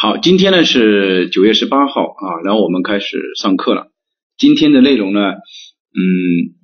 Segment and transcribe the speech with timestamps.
[0.00, 3.88] 好，今天呢是九月十八号啊，然后我们开始上课了。
[4.36, 6.54] 今天的内容呢，嗯，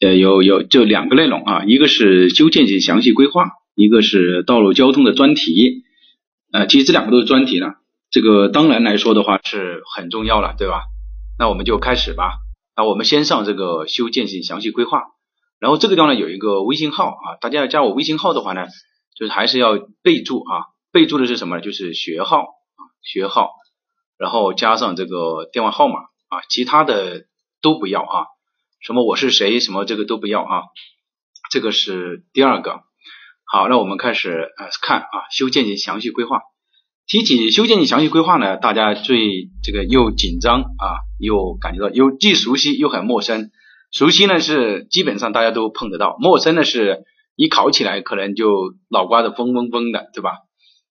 [0.00, 3.44] 呃，有有就两个内容啊，一个是修建性详细规划，
[3.76, 5.84] 一个是道路交通的专题。
[6.50, 7.74] 呃，其实这两个都是专题呢，
[8.10, 10.80] 这个当然来说的话是很重要了，对吧？
[11.38, 12.38] 那我们就开始吧。
[12.76, 15.02] 那我们先上这个修建性详细规划，
[15.60, 18.66] 然后这个地方呢有一个微信号啊，大家要加我微信号的话呢，
[19.16, 20.74] 就是还是要备注啊。
[20.92, 21.62] 备注的是什么呢？
[21.62, 23.50] 就是学号啊，学号，
[24.18, 27.24] 然后加上这个电话号码啊，其他的
[27.60, 28.26] 都不要啊。
[28.80, 30.62] 什么我是谁，什么这个都不要啊。
[31.50, 32.80] 这个是第二个。
[33.50, 36.40] 好，那我们开始呃看啊，修建及详细规划。
[37.06, 43.50] 提起修建及详细规划呢，大家最这个又紧张啊，又感觉到又既熟悉又很陌生。
[43.90, 50.32] 熟悉呢是基本上大家都碰得到，陌生的是一考起来可能就脑瓜子嗡嗡嗡的，对吧？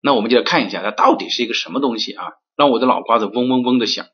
[0.02, 2.24] 那我们就来看一下，它到底是一个什么东西啊？
[2.56, 4.08] 让我的脑瓜子嗡嗡嗡的响。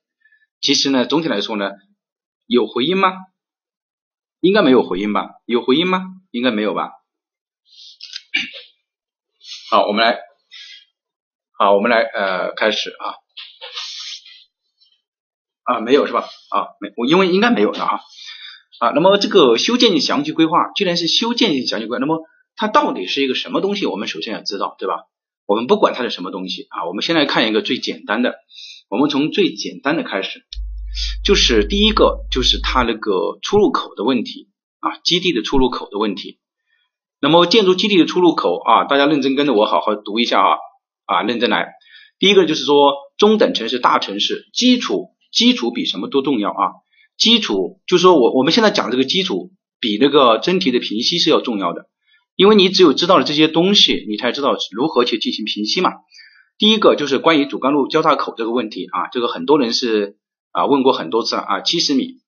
[0.62, 1.72] 其实呢，总体来说呢，
[2.48, 3.14] 有回音吗？
[4.40, 5.30] 应该没有回音吧？
[5.46, 6.04] 有回音吗？
[6.32, 6.92] 应该没有吧？
[9.70, 10.20] 好，我们来，
[11.58, 13.16] 好，我们来呃开始啊
[15.64, 16.28] 啊，没有是吧？
[16.50, 18.02] 啊，没，我因为应该没有的哈
[18.80, 18.90] 啊。
[18.92, 22.22] 那么这个修建详细规划，既然是修建详细规划，那么
[22.56, 23.86] 它到底是一个什么东西？
[23.86, 25.04] 我们首先要知道，对吧？
[25.46, 28.36] 我们不管它是什么东西啊，我们先来看一个最简单的，
[28.90, 30.46] 我们从最简单的开始，
[31.26, 34.50] 就是第一个就是它那个出入口的问题
[34.80, 36.40] 啊，基地的出入口的问题。
[37.20, 40.58] 那么建筑基地的出入口啊，大家认真跟着我好好读一下啊
[41.06, 41.74] 啊，认真来。
[42.20, 46.72] 第一个就是说中等城市、大城市基础基础比什么都重要啊，
[47.18, 51.90] 基础就是说我我们现在讲这个基础比那个真题的评析是要重要的。
[52.36, 55.92] 因为你只有知道了这些东西，你才知道如何去进行平息嘛。
[56.58, 60.18] 第一个就是关于主干路交叉口这个问题啊，这个很多人是
[60.52, 62.20] 啊问过很多次了啊，七十米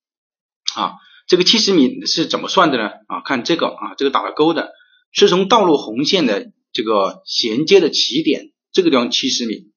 [0.75, 0.93] 啊，
[1.27, 2.89] 这个七十米是怎么算的呢？
[3.07, 4.71] 啊，看这个啊，这个打了勾的，
[5.11, 9.71] 是从道路红线的这个衔接的起点这个地方七十米，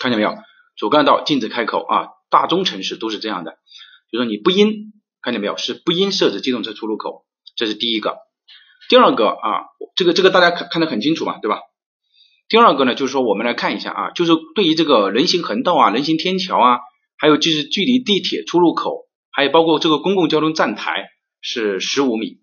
[0.00, 0.34] 看见没有？
[0.76, 3.58] 主干道禁止开口啊，大中城市都是这样的，
[4.10, 4.92] 就说你不应
[5.22, 5.56] 看见没有？
[5.56, 8.25] 是不应设置机动车出入口，这是第一个。
[8.88, 9.64] 第二个啊，
[9.96, 11.60] 这个这个大家看看得很清楚嘛，对吧？
[12.48, 16.78] 第二个呢，就是说我们来看一下啊，就是对于这个人行横道啊、人行天桥啊，
[17.18, 21.06] 还有就是距离地铁出入口，还有包括这个公共交通站台
[21.40, 22.38] 是十五米。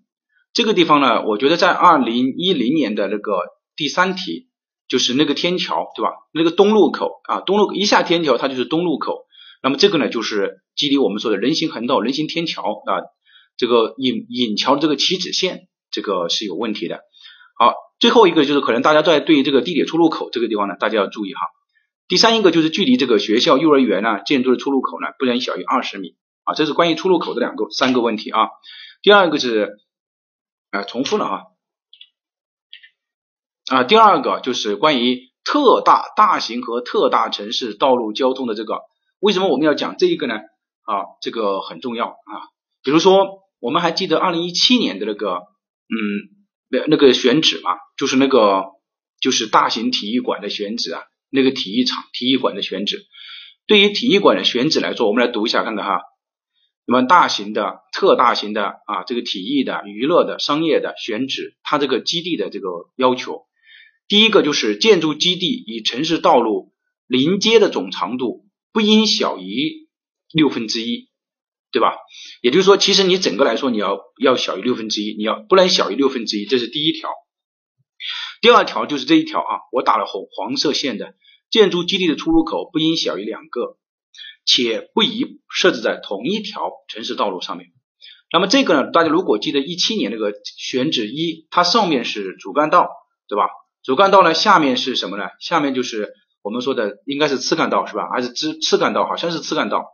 [0.53, 3.31] 这个地方呢，我觉得在二零一零年的那个
[3.77, 4.49] 第三题，
[4.89, 6.11] 就是那个天桥，对吧？
[6.33, 9.25] 那个东路口啊，东路一下天桥它就是东路口，
[9.63, 13.07] 那么这个呢就是距离我们说的人行横道、人行天桥啊，
[13.55, 15.69] 这个引引桥的这个起止线。
[15.93, 16.99] 这个是有问题的。
[17.55, 21.39] 好，最后一个就是可能大家在对这个地铁出入口这个地方呢，大家要注意哈。
[22.07, 26.15] 第三一个就是距离这个学校、幼儿园呢建筑的出入口呢不能小于二十米
[26.45, 28.49] 啊，这是关于出入口的两个三个问题啊。
[29.03, 29.77] 第二个是
[30.71, 31.43] 啊重复了哈
[33.71, 38.81] 啊，第二个就是关于特大大型和特大城市道路交通的这个，
[39.19, 40.35] 为什么我们要讲这一个呢？
[40.85, 42.33] 啊，这个很重要啊。
[42.81, 45.52] 比如说，我们还记得二零一七年的那个。
[45.93, 45.99] 嗯，
[46.69, 48.63] 那那个选址嘛，就是那个
[49.21, 53.05] 就是大型体育馆的选址啊，那个体育场、体育馆的选址。
[53.67, 56.01] 对于体育馆的选址来说，我们来读一下看看哈。
[56.85, 62.67] 那么大型的、特大型的啊，这个体育的、娱乐的、商业的选址，它这个基地的这个
[62.97, 63.43] 要求，
[64.09, 66.73] 第一个就是建筑基地与城市道路
[67.07, 69.87] 临街的总长度不应小于
[70.33, 71.07] 六分之一。
[71.73, 71.97] 对吧？
[72.41, 77.09] 也就是说，其实你整个来说，你要要小于六分之一，你要不能小于六分之一，这是第一条。
[78.41, 81.15] 第二条就是这一条啊，我打了红黄色线的，
[81.49, 83.77] 建筑基地的出入口不应小于两个，
[84.45, 87.69] 且不宜设置在同一条城市道路上面。
[88.31, 92.89] 那么这个呢，大家如果记得一七年那个选址一，它上面是主干道，
[93.27, 93.47] 对吧？
[93.83, 95.25] 主干道呢，下面是什么呢？
[95.39, 96.13] 下面就是
[96.43, 98.09] 我们说的应该是次干道，是吧？
[98.11, 99.07] 还是支次干道？
[99.07, 99.87] 好像是次干道。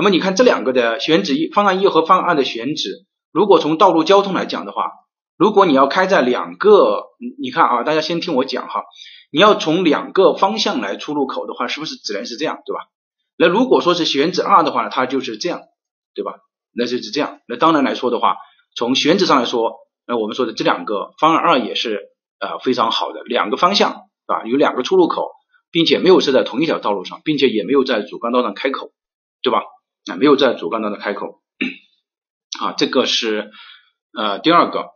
[0.00, 4.92] 那么你看这两个的选址一方案一和方案二的选址，如果从道路交通来讲的话，
[5.36, 7.02] 如果你要开在两个，
[7.38, 8.84] 你看啊，大家先听我讲哈，
[9.30, 12.86] 你要从两个方向来出入口的话，是不是只能是这样，对吧？
[13.36, 15.60] 那如果说是选址二的话，它就是这样，
[16.14, 16.36] 对吧？
[16.72, 17.40] 那就是这样。
[17.46, 18.36] 那当然来说的话，
[18.74, 22.08] 从选址上来说，那我们说的这两个方案二也是
[22.38, 25.28] 呃非常好的，两个方向啊，有两个出入口，
[25.70, 28.92] 并且没有设在同一条道路上，并且也没有在主干道上开口，
[29.42, 29.60] 对吧？
[30.06, 31.40] 啊，没有在主干道的开口，
[32.60, 33.50] 啊，这个是
[34.16, 34.86] 呃第二个，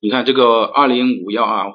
[0.00, 1.66] 你看这个二零五幺啊，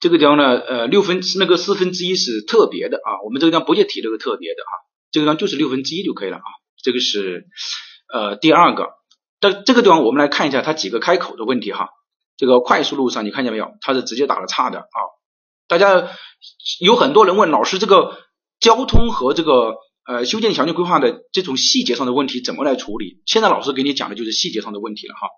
[0.00, 4.72] 这个地方呢，呃，六分那个四分之一是特别的啊，我们这个地方不介提这个特别的啊，
[5.10, 6.42] 这个地方就是六分之一就可以了啊，
[6.82, 7.46] 这个是
[8.12, 8.90] 呃第二个。
[9.40, 11.88] 但这个地方我们来看一下它几个开口的问题哈，
[12.36, 14.98] 这个快速路上你看见没有，它是直接打了叉的啊。
[15.66, 16.08] 大家
[16.80, 18.18] 有很多人问老师，这个
[18.60, 19.76] 交通和这个
[20.10, 23.22] 呃修建详细规划的这种细节上的问题怎么来处理？
[23.26, 25.28] 现在老师给你讲的就是细节上的问题了哈。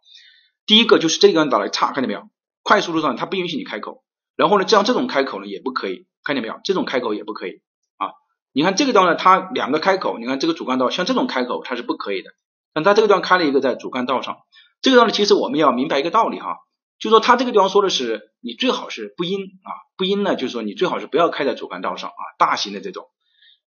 [0.64, 2.22] 第一个就是这个地方打了叉，看见没有？
[2.62, 4.02] 快速路上它不允许你开口。
[4.34, 6.58] 然后呢，像这种开口呢也不可以，看见没有？
[6.64, 7.60] 这种开口也不可以
[7.98, 8.16] 啊。
[8.54, 12.30] 你看这个地方呢，它两个开口，你看这个主干道像这种开口它是不可以的。
[12.72, 14.38] 但它这个地方开了一个在主干道上，
[14.80, 16.56] 这个地方呢，其实我们要明白一个道理哈，
[16.98, 23.04] 就说它这个地方说的是你最好是不应啊，不应呢，就是说你最好是不要开在主干道上啊，大型的这种。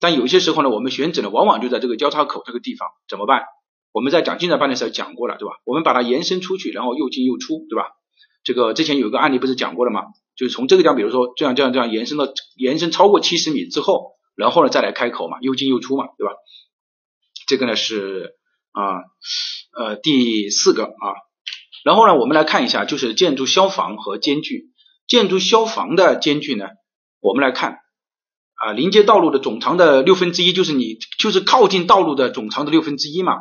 [0.02, 3.44] 但有些时候呢，我们选址呢，往往就在这个交叉口这个地方，怎么办？
[3.94, 5.56] 我们在讲进展办的时候讲过了，对吧？
[5.64, 7.86] 我们把它延伸出去，然后又进又出，对吧？
[8.44, 10.02] 这个之前有一个案例不是讲过了吗？
[10.36, 12.28] 就是从这个地方，比如说这样这样这样延伸到
[12.58, 16.34] 延伸超过七十米之后，然后呢再来开口嘛，又进又出嘛，对吧？
[17.48, 18.36] 这个呢是。
[18.74, 19.04] 啊，
[19.76, 21.08] 呃，第四个啊，
[21.84, 24.70] 然后呢，我们来看一下，就是建筑消防和间距。
[25.08, 26.70] 建筑消防的间距呢，
[27.20, 27.80] 我们来看
[28.64, 33.34] 啊，临街道路的总长的六分之一，就是你就是靠近道路的总长的六分之一嘛。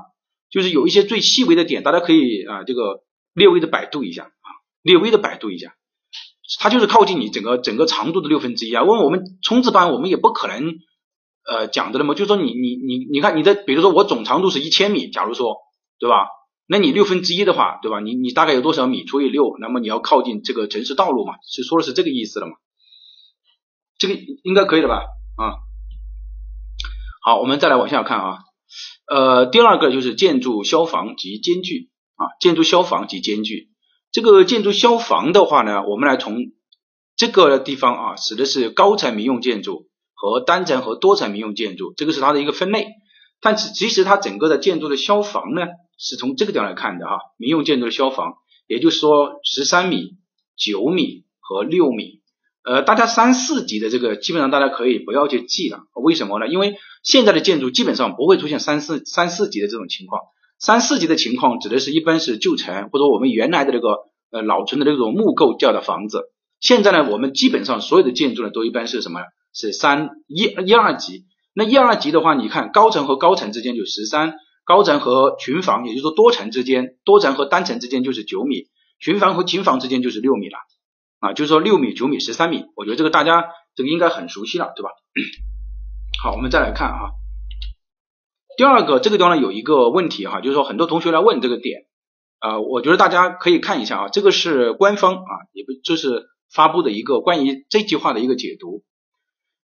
[0.51, 4.49] 就是有一些最细微的点，大家可以啊，这个略微的百度一下啊，
[4.83, 5.75] 略微的百度一下，
[6.59, 8.83] 它就是靠近你整个整个长度的六分之一啊。
[8.83, 10.75] 问我们冲刺班，我们也不可能。
[11.49, 15.57] 呃，讲的了嘛，就是说你你你你看你的，比如说我总长度是一千米，假如说，
[15.99, 16.27] 对吧？
[16.69, 17.99] 那你六分之一的话，对吧？
[17.99, 22.53] 你你大概有多少米除以六，那么你要靠近这个城市道路嘛，是说的是这个意思了嘛？
[24.01, 25.05] 这个应该可以了吧？
[25.37, 25.55] 啊，
[27.23, 28.39] 好，我们再来往下看啊，
[29.07, 33.71] 呃，第二个就是建筑消防及间距啊，建筑消防及间距。
[34.11, 36.35] 这个建筑消防的话呢，我们来从
[37.15, 39.89] 这个地方啊，指的是高层民用建筑。
[40.23, 42.89] 和单层和多层民用建筑，这个是它的一个分类。
[43.41, 45.63] 但其其实它整个的建筑的消防呢，
[45.97, 47.17] 是从这个地方来看的哈。
[47.39, 48.35] 民用建筑的消防，
[48.67, 50.19] 也就是说十三米、
[50.59, 52.20] 九米和六米。
[52.63, 55.81] 呃，大家三四级的这个基本上大家可以不要去记了。
[55.95, 56.47] 为什么呢？
[56.47, 60.21] 因为现在的建筑基本上不会出现三四三四级的这种情况。
[60.59, 63.89] 三四级的情况指的是一般是旧城或者我们原来的这个
[64.31, 66.25] 呃老城的那种木构架的房子。
[66.61, 69.21] 现在呢，我们基本上所有的建筑呢都一般是什么？
[69.55, 71.25] 是三一一二级，
[71.55, 74.35] 那一二级的话，你看高层和高层之间就十三，
[74.65, 78.69] 高层和群房，也就是说多层之间，多层和单层之间就是九米，
[79.01, 80.59] 群房和群房之间就是六米了，
[81.21, 84.91] 啊，就是说六米、九米、十三米，我觉得这个大家这个应该很熟悉了，对吧？
[86.23, 87.13] 好，我们再来看哈，
[88.57, 91.87] 第二个这个地方呢有一个问题哈，就是说很多同学来问这个点，
[92.41, 98.83] 啊，我觉得大家可以看一下啊，这个是官方啊，也不就是发布的一个关于这句话的一个解读。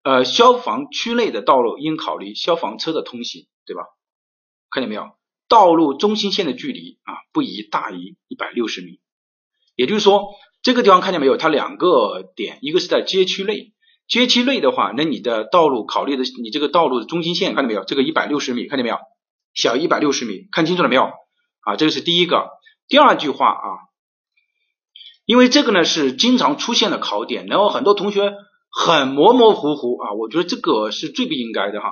[0.04, 3.84] 呃，消防区内的道路应考虑消防车的通行，对吧？
[4.72, 5.12] 看见没有？
[5.48, 9.00] 道路中心线的距离啊，不宜大于一百六十米。
[9.76, 11.38] 也就是说，这个地方看见没有？
[11.38, 13.74] 它两个点，一个是在街区内，
[14.08, 17.84] 街区内的话，那你的道路考虑的，你这个道路的中心线看见没有？
[17.84, 18.98] 这个一百六十米，看见没有？
[19.54, 21.04] 小一百六十米，看清楚了没有？
[21.62, 22.50] 啊，这个是第一个。
[22.88, 23.68] 第二句话啊，
[25.26, 28.34] 因为这个呢是经常出现的考点，然后很多同学。
[28.74, 31.92] 很模模糊糊啊，我觉得这个是最不应该的哈。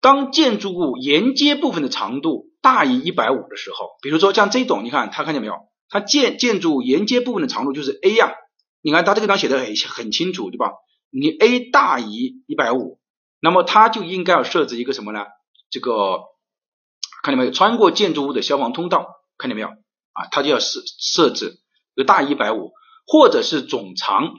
[0.00, 5.56] 当建筑物沿街部分的长度大于一百五的时候，比如说像这种，你看它看见没有？
[5.90, 8.32] 它建建筑沿街部分的长度就是 A 呀，
[8.80, 10.72] 你看它这个地方写的很很清楚，对吧？
[11.10, 12.98] 你 A 大于一百五，
[13.40, 15.26] 那么它就应该要设置一个什么呢？
[15.68, 16.20] 这个
[17.22, 17.50] 看见没有？
[17.50, 19.68] 穿过建筑物的消防通道，看见没有？
[19.68, 21.58] 啊，它就要设设置
[21.94, 22.72] 个大于一百五，
[23.06, 24.30] 或者是总长。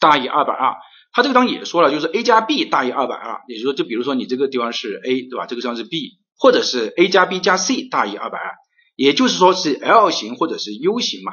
[0.00, 0.74] 大于二百二，
[1.12, 5.46] 它这个地方也说了，就是 a 加 b 大于二百二，也就是说，就比如说你这个地方是 a，对吧？
[5.46, 8.54] 这个地方是 b，或者是 a 加 b 加 c 大于二百二，
[8.96, 11.32] 也就是说是 L 型或者是 U 型嘛，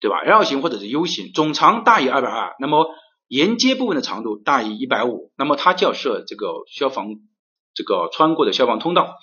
[0.00, 2.86] 对吧？L 型或者是 U 型，总长大于二百二，那么
[3.28, 7.08] 沿接部分的长度大于一百五，那么它就要设这个消防
[7.74, 9.16] 这个穿过的消防通道。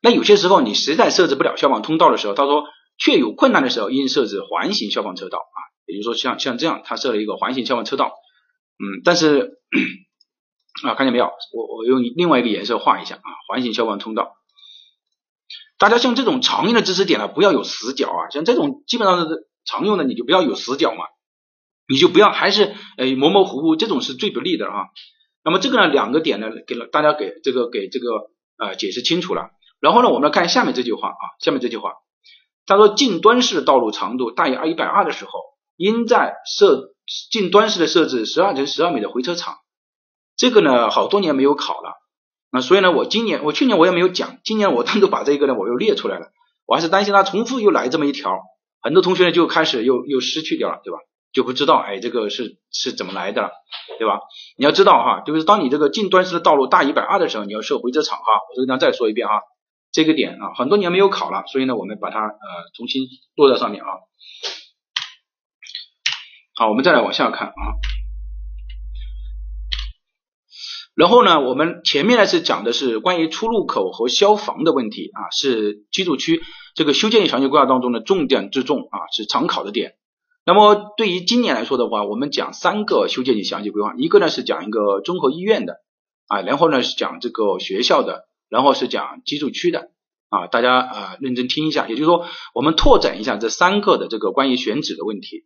[0.00, 2.64] 那有些时候你实在设置不了消防通道的时候，他说
[2.98, 5.58] 确有困难的时候，应设置环形消防车道啊。
[5.86, 8.12] 也就是说，像像这样，它设了一个环形消防车道，
[8.78, 9.58] 嗯，但是
[10.84, 11.30] 啊，看见没有？
[11.54, 14.34] 我我用另外一个颜色画一下啊，环形消防通道。
[15.78, 21.04] 大家像这种常用的知识点呢，不要有死角啊，像这种基本上是常用的，你就不要有死角嘛，
[21.88, 24.88] 你就不要还是呃模模糊糊，这种是最不利的哈。
[25.44, 29.50] 那么这个呢，两个点呢，给了大家给这个给这个呃解释清楚了。
[29.80, 31.92] 然后呢，我们来看下面这句话啊，下面这句话，
[32.66, 35.30] 他说近端式道路长度大于二一百二的时候。
[35.80, 36.92] 应在设
[37.30, 39.58] 近端式的设置十二乘十二米的回车场。
[40.36, 41.92] 这个呢，好多年没有考了，
[42.50, 46.28] 那所以呢，我今年我去年我也没有讲，今年我 单独把这个呢我又列出来了，
[46.66, 48.40] 我还是担心它重复又来这么一条，
[48.80, 50.98] 很多同学呢就开始又又失去掉了，对吧？
[51.30, 53.50] 就不知道哎这个是是怎么来的了，
[53.98, 54.20] 对吧？
[54.56, 59.42] 你要知道哈，就是当你这个近端式的道路大一百二的时候，你要设回车场哈，我这个地方再说一遍啊，
[59.92, 62.30] 这个点啊，很多年没有考了，所以呢，我们把它呃
[62.74, 63.02] 重新
[63.36, 63.88] 落在上面啊。
[66.56, 67.54] 好，我们再来往下看啊。
[70.98, 76.42] 然后呢，我们前面呢是讲的是关于出入口和消防的问题啊，是居住区
[76.74, 79.94] 这个修建详细规划当中的重点之重啊，是常考的点。
[80.44, 85.74] 那么对于今年来说的话，我们讲三个修建详细规划，一个呢是讲一个综合医院的
[86.26, 89.90] 啊，然后呢是讲这个学校的，然后是讲居住区的
[90.30, 95.44] 啊，大家啊认真听一下，也就是说我们拓展一下这三个的这个关于选址的问题。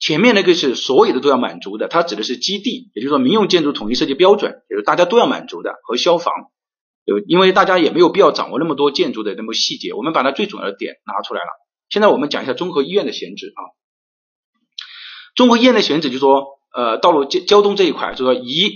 [0.00, 6.34] 前面那个是所有的都要满足的，它指的是基地，也就是说民用建筑统一设计标准，就是大家都要满足的和消防，
[7.04, 11.46] 有因为大家也没有必要掌握那么多建筑的那么细节，我们把它最主要的点拿出来了。
[11.88, 13.60] 现在我们讲一下综合医院的选址啊，
[15.36, 18.70] 综合医院的选址就是说，呃，道路交交通这一块，就说一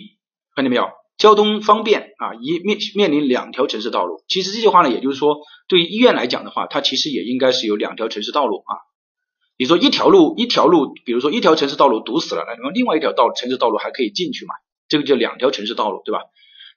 [0.54, 4.24] 看见没有，交通方便啊，一面面临两条城市道路。
[4.28, 8.87] 其实这句话呢，也就是说，对于医院来讲的话，它其实也应该是有两条城市道路啊。
[9.58, 14.54] 你说一条路一条路，比如说一条城市道路堵死了，那你们另外一条道城市道路还可以进去嘛？
[14.88, 16.20] 这个叫两条城市道路，对吧？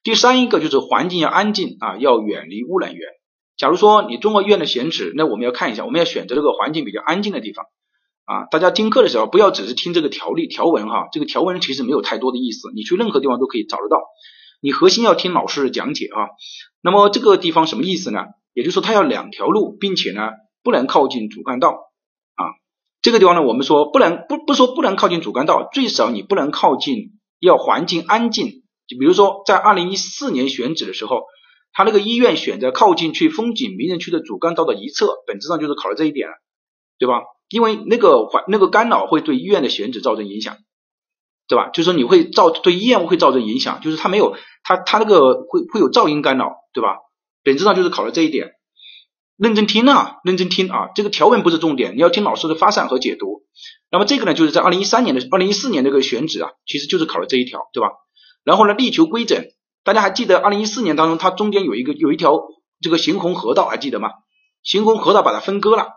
[0.03, 3.07] 第三一个就是环境要安静啊，要远离污染源。
[3.55, 7.65] 假如说你综合医院的选址，那我们要看一下，我们要选择这个环境比较安静的地方
[8.25, 8.47] 啊。
[8.49, 14.01] 大家听课的时候不要只是听这个条例条文哈，这个条文其实没有太多的意思，你去任何地方都可以找得到。
[14.59, 16.29] 你核心要听老师的讲解啊。
[16.81, 18.21] 那么这个地方什么意思呢？
[18.55, 20.31] 也就是说它要两条路，并且呢
[20.63, 21.90] 不能靠近主干道。
[23.01, 28.63] 这个地方呢，我们说不能不不说不能靠近主干道，最少你不能靠近，要环境安静。
[28.87, 31.23] 就比如说在二零一四年选址的时候，
[31.73, 36.27] 他那个医院选择靠近去风景名人区的主干道的一侧，本质上就是考了这一点，
[36.99, 37.21] 对吧？
[37.49, 40.57] 因为那个环那个干扰会对医院的选址造成影响，
[41.47, 41.69] 对吧？
[41.69, 46.97] 就是说你会造对医院会造成影响，就是它没有它它那个会会有噪音干扰，对吧？
[47.43, 48.51] 本质上就是考了这一点。
[49.41, 53.41] 认真听啊，认真听啊，这个条文不是重点，你要听老师的发散和解读。
[53.91, 57.89] 那么这个呢，就是在二零一三年的二零一四年这个选址啊，其实就是考了这一条，对吧？
[58.43, 59.43] 然后呢，力求规整，
[59.83, 62.39] 大家还记得二零一四年当中，它中间有一个有一条
[62.81, 64.11] 这个行洪河道，还记得吗？
[64.61, 65.87] 行洪河道把它分割了，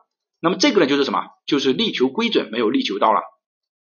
[0.41, 1.27] 那么这个呢，就是什么？
[1.47, 3.21] 就是力求规整，没有力求到了，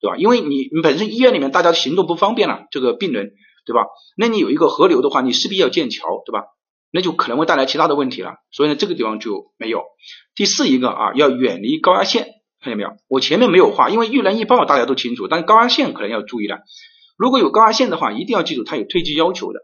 [0.01, 0.17] 对吧？
[0.17, 3.33] 因为你你本身医院里面大家行动不方便了，这个病人，
[3.67, 3.85] 对吧？
[4.17, 6.47] 那你有一个河流的话，你势必要建桥，对吧？
[6.93, 9.85] 那就可能会带来其他的问题了，所以呢，这个地方就没有。
[10.35, 12.25] 第四一个啊，要远离高压线，
[12.61, 12.91] 看见没有？
[13.09, 16.59] 我前面没有画，因为遇难易报大家都清楚，但是高压线可能要注意了。
[17.17, 19.61] 如果有高压线的话，一定要记住它有推积要求的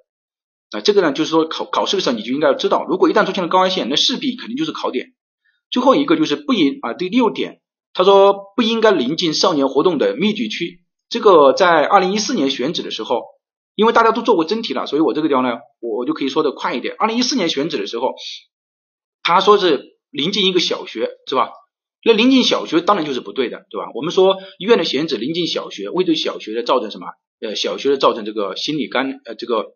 [0.71, 0.81] 啊。
[0.81, 5.09] 这个呢，就是说考考试的时候你就应该要知道，如果一旦出现了高压线，那势必肯定就是考点。
[5.71, 7.61] 最后一个就是不应啊，第六点，
[7.93, 10.83] 他说不应该临近少年活动的密集区。
[11.09, 13.36] 这个在二零一四年选址的时候。
[13.77, 16.97] 因为大家都做过真题了，所以我这个地方呢，我我就可以说的快一点。
[16.99, 18.15] 二零一四年选址的时候，
[19.23, 21.51] 他说是临近一个小学，是吧？
[22.03, 23.89] 那临近小学当然就是不对的，对吧？
[23.95, 27.07] 我们说医院的选址临近小学，会对小学的造成什么？
[27.41, 29.67] 呃，小学的造成这个心理干呃这个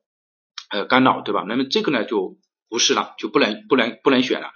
[0.71, 1.45] 呃干扰，对吧？
[1.47, 2.39] 那么这个呢就
[2.71, 4.49] 不是了，就不能不能不能选了。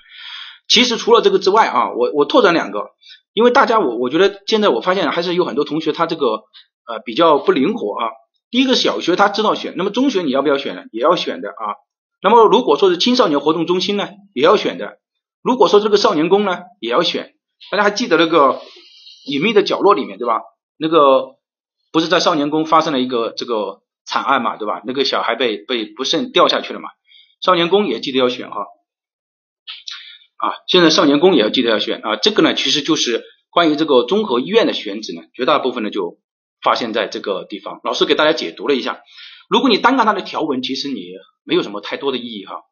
[0.68, 2.92] 其实除了这个之外啊，我我拓展两个，
[3.34, 6.26] 因为大家我我觉得现在我发现还是有很多同学他这个
[6.86, 8.08] 呃比较不灵活啊。
[8.54, 10.84] 第一个小学他知道选，那么中学你要不要选呢？
[10.92, 11.74] 也要选的啊。
[12.22, 14.98] 那么如果说是青少年活动中心呢，也要选的。
[15.42, 17.34] 如果说这个少年宫呢，也要选。
[17.72, 18.60] 大家还记得那个
[19.26, 20.40] 隐秘的角落里面对吧？
[20.76, 21.34] 那个
[21.90, 24.82] 不是在少年宫发生了一个这个惨案嘛，对吧？
[24.86, 26.90] 那个小孩被被不慎掉下去了嘛。
[27.44, 28.60] 少年宫也记得要选哈。
[30.36, 32.14] 啊，现在少年宫也要记得要选啊。
[32.22, 36.20] 这个呢，其实就是关于这个综合医院的选址呢，绝大部分呢就。
[36.64, 39.02] 发现在这个地方，老师给大家解读了一下。
[39.48, 41.02] 如果你单看它的条文，其实你
[41.44, 42.62] 没有什么太多的意义哈。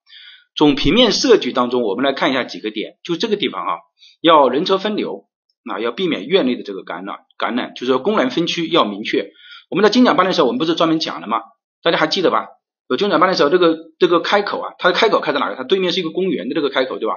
[0.56, 3.75] 总平面设计当中，我们来看一下几个点，就这个地方啊，
[4.20, 5.28] 要人车分流，
[5.64, 9.30] 那要避免院内的这个感染，感染就是说功能分区要明确。
[9.70, 11.40] 我们在精讲班的时候，我们不是专门讲了吗？
[11.82, 12.49] 大家还记得吧？
[12.88, 15.56] 有精讲班的时候，这个这个开口啊，它的开口开在哪个？
[15.56, 17.14] 它对面是一个公园的这个开口，对吧？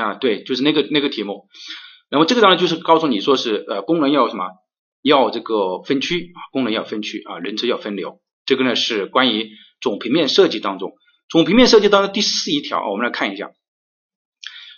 [0.00, 1.48] 啊，对，就是那个那个题目。
[2.08, 4.44] 然后这个当然就是告诉你说是呃功能要什么？
[5.02, 8.20] 要这个分区啊，功能要分区啊，人车要分流。
[8.46, 9.50] 这个呢是关于
[9.80, 10.92] 总平面设计当中，
[11.28, 13.50] 总平面设计当中第四一条，我们来看一下，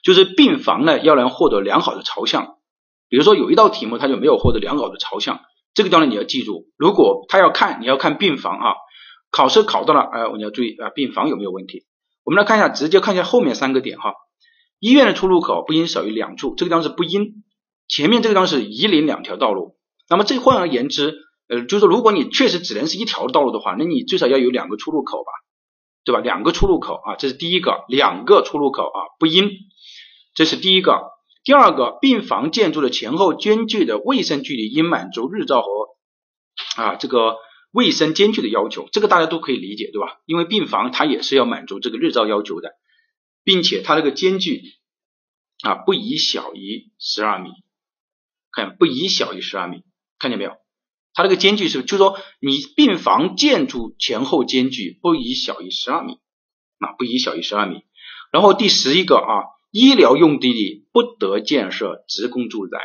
[0.03, 2.59] 就是病房呢要能获得良好的朝向
[3.09, 5.41] 比如说有一道题目它就没有获得良好的朝向，
[5.75, 8.75] 这个地方呢你要记住，如果他要看，你要看病房啊，
[9.31, 11.87] 考试考到了，哎，你要注意啊，病房有没有问题？
[12.23, 14.15] 我们来看一下，直接看一下后面三个点哈。
[14.79, 17.43] 医院的出入口不应少于两处，这个地方是不应。
[17.89, 19.77] 前面这个地方是宜邻两条道路，
[20.11, 21.17] 那么这换而言之，
[21.49, 25.31] 呃，就是说如果你确实只能是一条道路的话，那你最少要有两个出入口吧，
[26.05, 26.21] 对吧？
[26.21, 29.51] 两个出入口啊，这是第一个，两个出入口啊，不应。
[30.35, 31.01] 这是第一个。
[31.45, 37.37] 第二个，病房建筑的前后间距的卫生距离应满足日照和啊这个
[37.71, 40.19] 卫生间距的要求，这个大家都可以理解，对吧？
[40.27, 42.73] 因为病房它也是要满足这个日照要求的。
[43.43, 44.61] 并且它这个间距
[45.63, 47.49] 啊不宜小于十二米，
[48.53, 49.83] 看不宜小于十二米，
[50.21, 50.53] 看见没有？
[51.13, 56.13] 它这个间距是，就是说你病房建筑前后间距不宜小于十二米
[56.79, 57.83] 啊，不宜小于十二米。
[58.31, 62.79] 然后第十一个啊，医疗用地里不得建设职工住宅，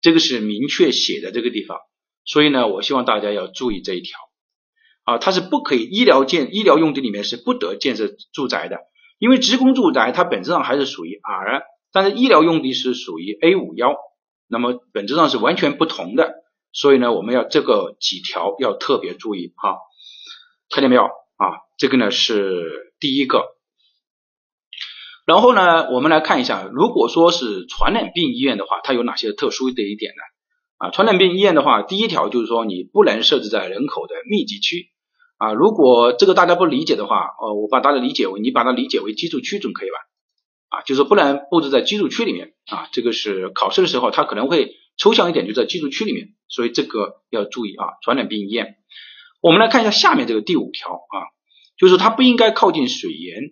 [0.00, 1.78] 这个是明确写在这个地方。
[2.24, 4.18] 所以呢，我希望大家要注意这一条
[5.04, 8.78] 啊，它是不可以医疗建医疗用地里面是不得建设住宅的。
[9.18, 13.94] 因为职工住宅它本质上还是属于 R，但是医疗用地是属于 A 五幺，
[14.48, 16.34] 那么本质上是完全不同的，
[16.72, 19.78] 所以呢，我们要这个几条要特别注意哈，
[20.70, 21.64] 看见没有啊？
[21.76, 23.44] 这个呢是第一个，
[25.26, 30.86] 然后呢，我们来看一下，如果说是传染病医院的话，它有哪些特殊的一点呢？
[30.86, 34.90] 啊，传染病医院的话，第一条就是说你不能设置在人口的密集区。
[35.38, 39.96] 啊，如果这个大家不理解的话，呃，我把大家理解为你把它理解为居住区总可以吧？
[40.78, 47.96] 啊，就是不能布置在居住区里面啊，这个是考试的时候它可能会抽象一点，就在居住区里面，所以这个要注意啊。
[48.02, 48.76] 传染病医院，
[49.40, 51.16] 我们来看一下下面这个第五条啊，
[51.78, 53.42] 就是它不应该靠近水源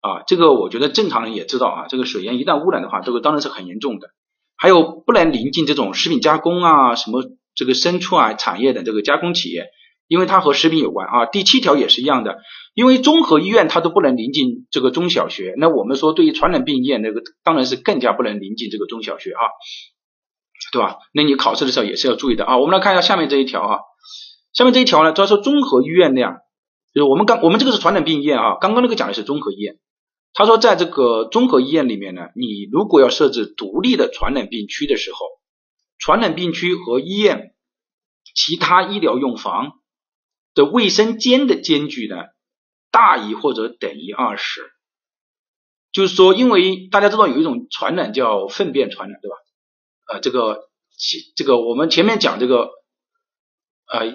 [0.00, 4.08] 啊，这个我觉得正常人也知道啊，这个水源一旦污染的话，这个当然是很严重的。
[4.56, 7.24] 还有不能临近这种食品加工啊，什么
[7.54, 9.66] 这个牲畜啊产业的这个加工企业。
[10.06, 12.38] 因为它和食品有关啊，第七条也是一样的，
[12.74, 19.38] 因为综合医院它都不能临近这个中小学，那我们说对于传染病医院那个当然是更加不能临近这个中小学啊，
[20.72, 20.98] 对吧？
[21.12, 22.58] 那你考试的时候也是要注意的啊。
[22.58, 23.78] 我们来看一下下面这一条啊，
[24.52, 26.38] 下面这一条呢，主要说综合医院那样，
[26.94, 29.78] 就是我们刚我们这个是传染病医院啊，刚刚那个讲的是综合医院，
[30.32, 35.18] 他说在这个综合医院里面呢，你如果要设置独立的传染病区的时候，
[35.98, 37.54] 传染病区和医院
[38.34, 39.72] 其他医疗用房。
[40.52, 42.16] 的卫生间的间距呢，
[42.90, 44.62] 大于或者等于二十，
[45.92, 49.36] 就是说，因为大家知道有一种传染叫粪便传染，对吧？
[50.10, 50.68] 呃，这个
[51.36, 52.70] 这个我们前面讲这个，
[53.86, 54.06] 呃，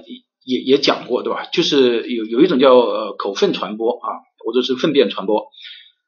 [0.43, 1.45] 也也讲过，对吧？
[1.45, 4.08] 就是有有一种叫呃口粪传播啊，
[4.43, 5.47] 或者是粪便传播，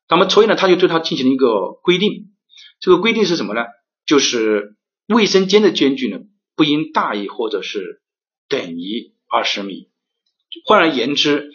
[0.09, 2.25] 那么所以呢，他就对它进行了一个规定，
[2.81, 3.61] 这个规定是什么呢？
[4.05, 4.75] 就是
[5.07, 6.19] 卫生间的间距呢，
[6.55, 8.01] 不应大于或者是
[8.49, 9.89] 等于二十米。
[10.65, 11.51] 换而言之，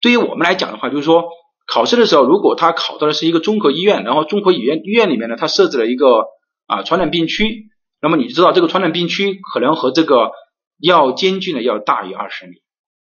[0.00, 1.24] 对于我们来讲的话，就是说
[1.66, 6.26] 考试的时候，如果他考到的是一个综合医院，然后综合医院医院里面呢，他设置了一个
[6.66, 7.68] 啊传染病区，
[8.02, 10.32] 那么你知道这个传染病区可能和这个
[10.78, 12.56] 要间距呢要大于二十米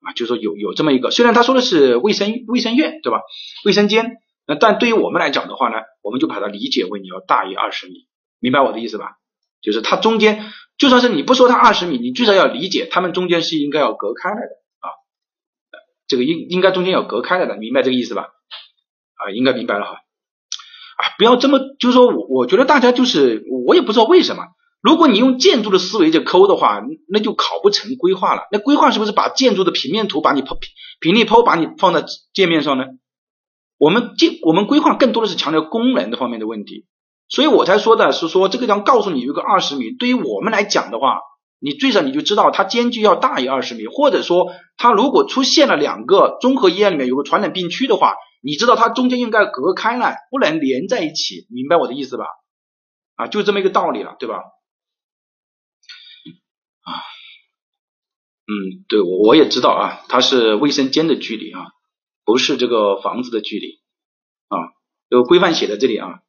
[0.03, 3.23] 啊，就是说有有这么一个，虽然他说的是卫生卫生院对吧？
[3.65, 8.07] 卫生间，那但对于我们来讲的话呢，我们就把它理解为你要大于二十米，
[8.39, 9.13] 明白我的意思吧？
[9.63, 14.91] 就是它中间就算是你不说它二十米，你至少要理解它们中间是应该要隔开来的啊。
[16.07, 18.29] 这个应应该中间要隔开来的，明白这个意思吧？
[19.15, 19.93] 啊，应该明白了哈。
[19.93, 24.43] 啊，不要这么，就是说我我觉得大家就是我也不知道为什么，
[24.83, 28.43] 如果你用建筑的思维去抠的话，那就考不成规划了。
[28.51, 32.85] 那规划是不是把建筑的平面图把你剖平平立剖把你放在界面上呢？
[33.79, 36.87] 我们建我们规划更多的是强调功能的方面的问题，
[37.29, 41.21] 所以我才说的是说这个地方告诉你有个二十米，对于我们来讲的话。
[41.65, 52.25] 你最少你就知道它间距要大于二十米，或者说它如果出现了两个综合医院里面有个传染病区的话，你知道它中间应该隔开来，不能连在一起，明白我的意思吧？
[53.15, 54.43] 啊，就这么一个道理了，对吧？
[56.83, 56.91] 啊，
[58.47, 61.67] 嗯，对我我也知道啊，它是卫生间的距离啊，
[62.25, 63.81] 不是这个房子的距离
[64.49, 64.57] 啊，
[65.09, 66.21] 这个规范写在这里啊。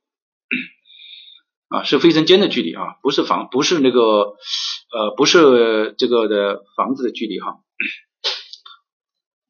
[1.69, 7.61] 啊，是卫生间的距离啊，不是房，不是那个，呃，不是这个的房子的距离哈。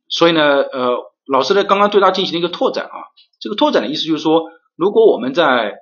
[0.08, 2.96] 所以呢，呃，老师呢刚刚对它进行了一个拓展啊，
[3.42, 4.44] 这个拓展的意思就是说，
[4.78, 5.80] 如果我们在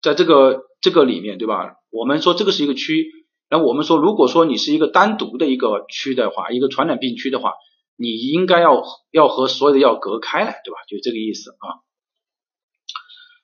[0.00, 1.74] 在这个这个里面，对吧？
[1.90, 3.10] 我们说这个是一个区，
[3.50, 7.54] 那我们说如果说你是一个单独的一个区的话一个传染病区的话
[7.96, 10.78] 你应该要要和所有的药隔开来对吧？
[10.86, 11.80] 就这个意思啊。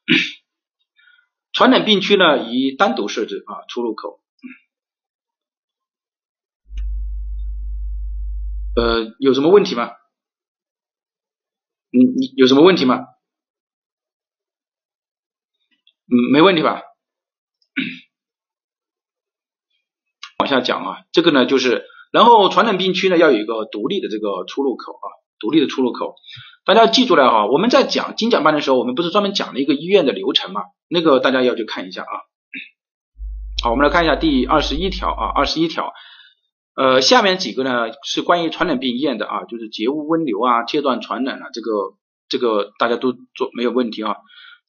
[1.53, 4.21] 传染病区呢以单独设置啊出入口。
[8.77, 9.93] 呃有什么问题吗？
[11.91, 13.07] 你你有什么问题吗？
[16.33, 16.83] 没问题吧？
[20.39, 25.07] 往下讲啊，这个呢就是，然后传染病区呢要有一个独立的这个出入口啊，
[25.39, 26.17] 独立的出入口，
[26.65, 27.47] 大家记住了哈。
[27.47, 30.63] 我们在讲精讲班的时候，我们不是专门讲了一个医院的流程嘛？
[30.89, 32.15] 那个大家要去看一下啊。
[33.63, 35.93] 好，我们来看一下第二十一条啊，二十一条，
[36.75, 41.71] 呃，下面几个呢是关于传染病医院的啊，就是节污温流啊，切断传染啊，这个
[42.29, 44.17] 这个大家都做没有问题啊。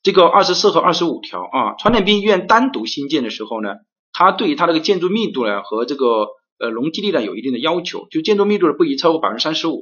[0.03, 3.69] 这个二十四和二十五条啊，传染病医院单独新建的时候呢，
[4.17, 9.81] 它对于它这个建筑密度呢和这个呃容积率呢有一定的要求，就建筑密度呢不宜超过百分之三十五，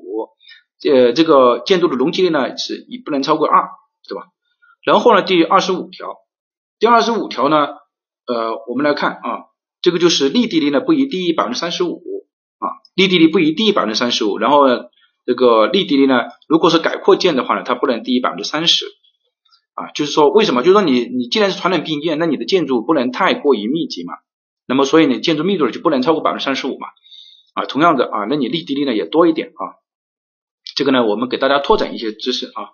[0.91, 3.69] 呃，这个建筑的容积率呢是不能超过二，
[4.09, 4.23] 对吧？
[4.83, 6.15] 然后呢，第二十五条，
[6.79, 7.67] 第二十五条呢，
[8.25, 9.45] 呃，我们来看啊，
[9.83, 12.01] 这个就是立地率呢不宜低于百分之三十五
[12.57, 12.65] 啊，
[12.95, 14.85] 立地率不宜低于百分之三十五，然后呢，
[15.27, 18.87] 这个立地率呢，如果是改扩建的话呢，它不能低于百分之三十。
[19.73, 20.61] 啊，就是说为什么？
[20.61, 24.13] 就是说你你既然是传染病医院，那你的建筑不能太过于密集嘛，
[24.67, 26.87] 那么所以你建筑密度就不能超过百分之三十五嘛。
[27.53, 29.61] 啊，同样的啊，那你立地率呢也多一点啊。
[30.75, 32.69] 这个呢，我们给大家拓展一些知识啊。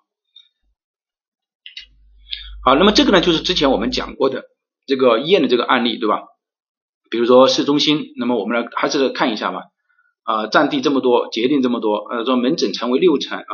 [2.63, 4.45] 好，那么这个呢就是之前我们讲过的
[4.85, 6.23] 这个医院的这个案例，对吧？
[7.09, 9.63] 比如说市中心，那么我们来还是看一下吧。
[10.23, 13.53] 啊，占地这么多，节点这么多，呃，说门诊层为六层啊。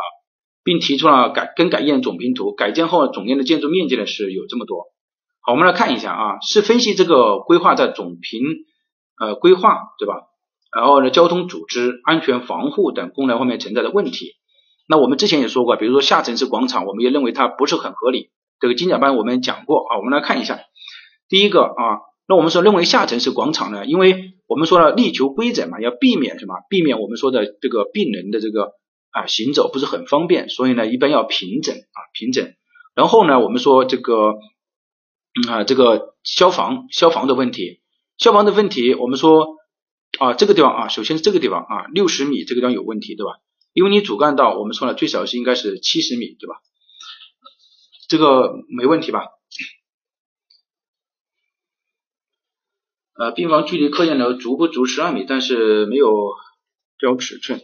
[0.65, 4.88] 并提出了改更改验总平图，改建后总院的建筑面积呢是有这么多。
[5.41, 8.41] 好，我们来看一下啊，是分析这个规划在总平
[9.19, 10.23] 呃规划对吧？
[10.75, 14.32] 然后呢，交通组织、安全防护等功能方面存在的问题。
[14.89, 18.32] 那我们之前也说过，比如说下沉式广场，我们也认为它不是很合理。
[18.60, 20.60] 这个精讲班我们讲过啊，我们来看一下。
[21.30, 26.56] 第一个啊，那我们说认为下沉式广场呢，因为我们说了力求规整嘛，要避免什么？
[26.71, 28.71] 避免我们说的这个病人的这个。
[29.15, 32.54] 啊，行走不是很方便，所以呢，一般要平整啊，平整。
[32.95, 34.34] 然后呢，我们说这个
[35.47, 37.82] 啊，这个消防消防的问题，
[38.17, 39.56] 消防的问题，我们说
[40.19, 43.39] 啊，这个地方啊，首先是这个地方啊，六十米这个地方有问题，对吧？
[43.71, 46.56] 因为你主干道，我们说了最少是应该是七十米，对吧？
[48.10, 49.30] 这个没问题吧？
[53.17, 56.13] 呃，病房距离科研楼足不足十二米，但是没有
[56.97, 57.62] 标尺寸。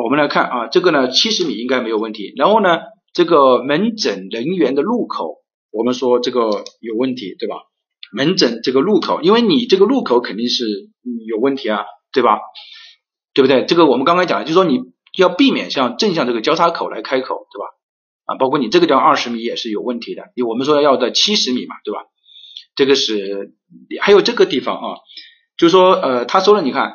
[0.00, 2.32] 我们来看啊，这个呢七十米应该没有问题。
[2.36, 2.78] 然后呢，
[3.12, 7.56] 这个门诊人员的入口，我们说这个有问题，对吧？
[8.10, 10.64] 门诊这个入口，因为你这个入口肯定是
[11.26, 12.40] 有问题啊，对吧？
[13.34, 13.66] 对不对？
[13.66, 14.80] 这个我们刚刚讲，就说你
[15.18, 17.66] 要避免像正向这个交叉口来开口，对吧？
[18.24, 22.00] 啊，包括你这个地方二十米也是有问题的，因为我们说要在七十米嘛，对吧？
[22.74, 23.52] 这个是
[24.00, 24.96] 还有这个地方啊，
[25.58, 26.94] 就是说呃，他说了，你看。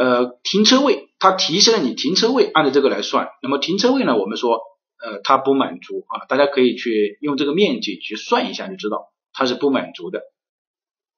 [0.00, 3.28] 呃，停车位，它提升了你停车位，按照这个来算。
[3.42, 4.60] 那么停车位呢，我们说，
[5.02, 10.20] 呃，它不满足啊，大家可以去用这个面积去算一下，就知道它是不满足的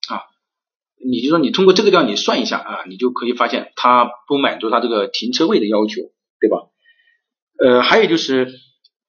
[0.09, 0.23] 啊。
[1.05, 6.03] 你就说你通过这个地方你算一下啊，你就可以发现它不满足它这个停车位的要求，
[6.41, 6.69] 对吧？
[7.59, 8.49] 呃，还有就是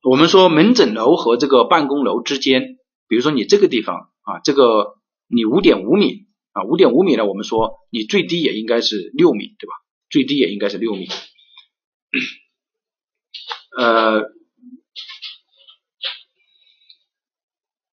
[0.03, 2.77] 我们说门诊楼和这个办公楼之间，
[3.07, 4.95] 比如说你这个地方啊，这个
[5.27, 6.29] 你五点五米。
[6.53, 7.25] 啊，五点五米呢？
[7.25, 9.73] 我们说你最低也应该是六米，对吧？
[10.11, 11.07] 最低也应该是六米。
[13.77, 14.23] 呃，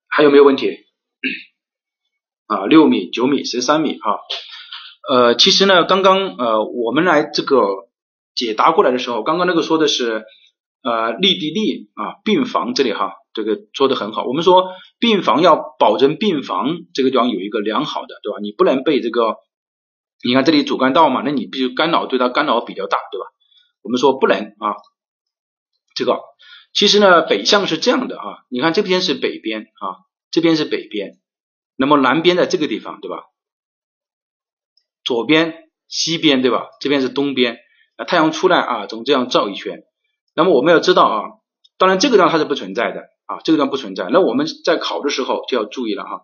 [0.09, 0.77] 还有没有问题？
[2.47, 4.09] 啊，六米、九米、十三米啊。
[5.09, 7.89] 呃，其实呢，刚刚呃我们来这个
[8.35, 10.25] 解答过来的时候，刚刚那个说的是
[10.83, 13.15] 呃立地力啊，病房这里哈。
[13.35, 18.39] 这个说的很好，我们说病房要保证病房这个地方有一个良好的，对吧？
[18.43, 19.37] 你不能被这个，
[20.25, 23.27] 你看这里主干道嘛，那你必须干扰对它干扰比较大，对吧？
[23.83, 24.77] 我们说不能啊，
[25.95, 26.21] 这个
[26.73, 31.19] 其实呢北向是这样的啊，你看这边是北边啊，这边是北边，
[31.77, 33.25] 那么南边在这个地方，对吧？
[35.05, 36.69] 左边西边对吧？
[36.81, 37.59] 这边是东边，
[37.97, 39.83] 啊太阳出来啊，总这样照一圈，
[40.35, 41.23] 那么我们要知道啊，
[41.79, 43.13] 当然这个地方它是不存在的。
[43.25, 44.09] 啊，这个地方不存在。
[44.11, 46.23] 那我们在考的时候就要注意了哈，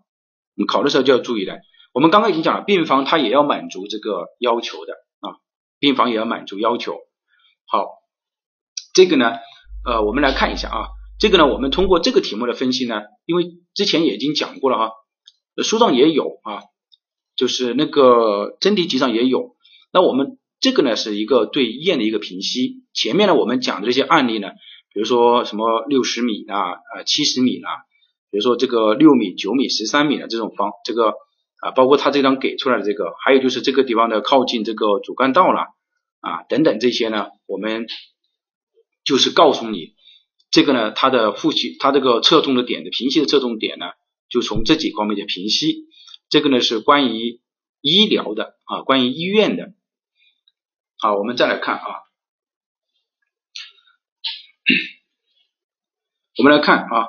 [0.55, 1.55] 你考的时候就要注意了。
[1.99, 5.35] 我们刚刚已经讲了，病房它也要满足这个要求的啊，
[5.81, 6.97] 病房也要满足要求。
[7.67, 7.89] 好，
[8.95, 9.33] 这个呢，
[9.85, 10.87] 呃，我们来看一下啊，
[11.19, 14.93] 这个呢，我们通过这个题目的分析呢，因为之前也已经讲过了哈，
[15.65, 16.63] 书上也有啊，
[17.35, 19.57] 就是那个真题集上也有。
[19.93, 22.85] 那我们这个呢是一个对医院的一个评析。
[22.95, 24.51] 前面呢我们讲的这些案例呢。
[24.95, 27.71] 比如说什么六十米啦，呃七十米啦，
[28.31, 31.15] 比如说这个六米、九米、十三米的这种方，这个
[31.61, 35.75] 啊包括他这张给出来的这个，还有就是这个地方的靠近这个主干道了，
[36.21, 37.87] 啊等等这些呢，我们
[39.05, 39.95] 就是告诉你
[40.51, 43.87] 这个呢，它的复习，它这个侧重的点的平息的侧重点呢，
[44.29, 45.87] 就从这几方面的平息。
[46.31, 47.41] 这个呢是关于
[47.81, 49.73] 医疗的啊，关于医院的。
[50.99, 51.85] 好，我们再来看啊，
[56.39, 57.07] 我们来看啊，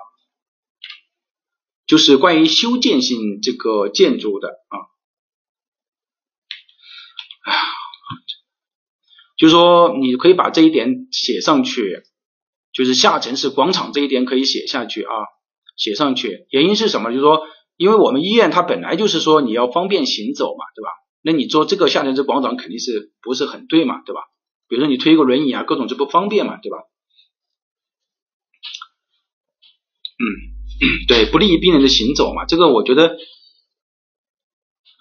[1.89, 4.78] 就是关于修建性这个建筑的啊，
[9.36, 12.04] 就是说你可以把这一点写上去，
[12.71, 15.12] 就是下沉式广场这一点可以写下去啊，
[15.78, 16.45] 写上去。
[16.52, 17.10] 原因是什么？
[17.10, 17.41] 就是说，
[17.75, 20.91] 因为我们医院它本来就是说你要方便行走嘛，对吧？
[21.23, 24.21] 那你做这个下沉式广场肯定是不是很对嘛，对吧？
[24.67, 26.78] 比如说你推一个轮椅啊，各种就不方便嘛，对吧？
[30.19, 30.59] 嗯，
[31.07, 33.17] 对，不利于病人的行走嘛，这个我觉得，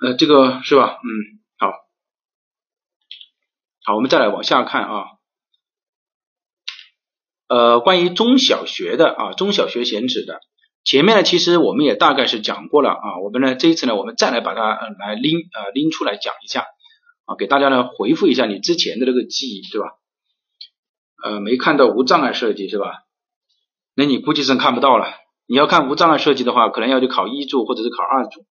[0.00, 0.98] 呃，这个是吧？
[1.04, 1.08] 嗯，
[1.56, 1.72] 好，
[3.84, 5.04] 好，我们再来往下看啊，
[7.48, 10.40] 呃，关于中小学的啊，中小学选址的。
[10.84, 16.66] 前面呢，其实我们也大概是讲过了啊，我们呢这一次呢，我们再来把它来拎啊拎出来讲一下
[17.26, 19.92] 啊，给大家呢回复一下你之前的那个记忆，对吧？
[21.22, 23.04] 呃，没看到无障碍设计是吧？
[23.94, 25.06] 那你估计是看不到了。
[25.48, 28.44] 你要看无障碍设计的话，可能要去考一注或者是考二注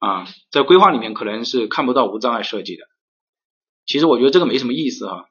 [0.00, 2.82] 啊，在规划里面可能是看不到无障碍设计的。
[3.86, 5.26] 其实我觉得这个没什么意思哈，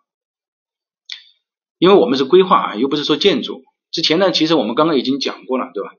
[1.78, 3.62] 因为我们是规划啊，又不是说建筑。
[3.92, 5.92] 之前呢，其实我们刚刚已经讲过了，对吧？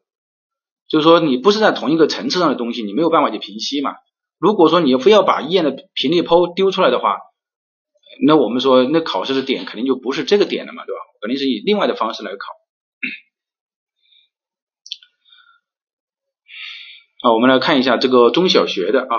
[0.89, 3.95] 就是说你不是在同一个层次上的东西，你没有办法去平息嘛。
[4.39, 7.19] 如果说你非要把医院的频率剖丢出来的话，
[8.27, 11.01] 那我们说那考试的点肯定就不是这个点了嘛，对吧？
[11.21, 12.39] 肯定是以另外的方式来考。
[17.25, 19.17] 啊，我们来看一下这个中小学的啊，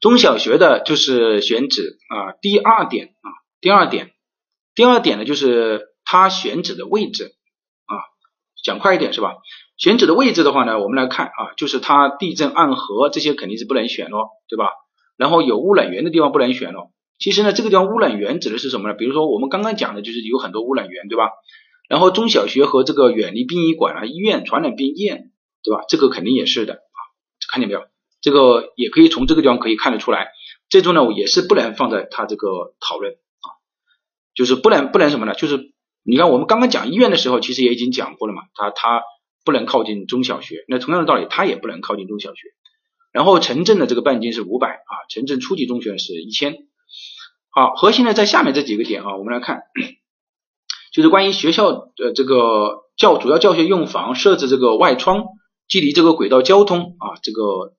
[0.00, 3.28] 中小学的就是选址啊，第二点啊，
[3.60, 4.12] 第二点，
[4.74, 5.88] 第二点呢就是。
[6.04, 7.32] 它选址的位置
[7.86, 7.94] 啊，
[8.62, 9.36] 讲快一点是吧？
[9.78, 14.68] 选址的位置的话呢，我们来看啊，就是它地震暗河这些肯定是不能选咯，对吧？
[15.16, 16.90] 然后有污染源的地方不能选咯。
[17.18, 18.94] 其实呢，这个地方污染源指的是什么呢？
[18.94, 21.30] 比如说我们刚刚讲的就是有很多污染源，对吧？
[21.88, 25.30] 然后中小学和这个远离殡仪馆啊、医院、传染病院，
[25.62, 25.84] 对吧？
[25.88, 26.98] 这个肯定也是的啊，
[27.50, 27.82] 看见没有？
[28.20, 30.28] 这个也可以从这个地方可以看得出来，
[30.68, 33.46] 这种呢我也是不能放在它这个讨论啊，
[34.34, 35.34] 就是不能不能什么呢？
[35.34, 35.70] 就是。
[36.04, 39.04] 你看，我们刚刚讲医院的时候，其实也已经讲过了嘛，它它
[39.44, 42.48] 不能靠近中小学，那同样的道理，它也不能靠近中小学。
[43.12, 46.56] 然后城镇的这个半径是五百啊，城镇初级中学是一千。
[47.50, 49.62] 好，核心呢在下面这几个点啊，我们来看，
[50.92, 55.26] 就是关于学校的这个教主要教学用房设置这个外窗，
[55.72, 57.72] 距离这个轨道交通啊这个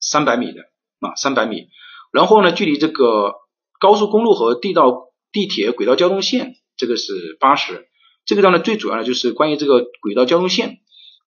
[0.00, 0.62] 三百米的
[0.98, 1.68] 啊三百米，
[2.10, 3.34] 然后呢距离这个
[3.78, 6.56] 高速公路和地道地铁轨道交通线。
[6.76, 7.86] 这个是八十，
[8.24, 10.78] 这个地方呢最主要的就是关于这个轨道交通线，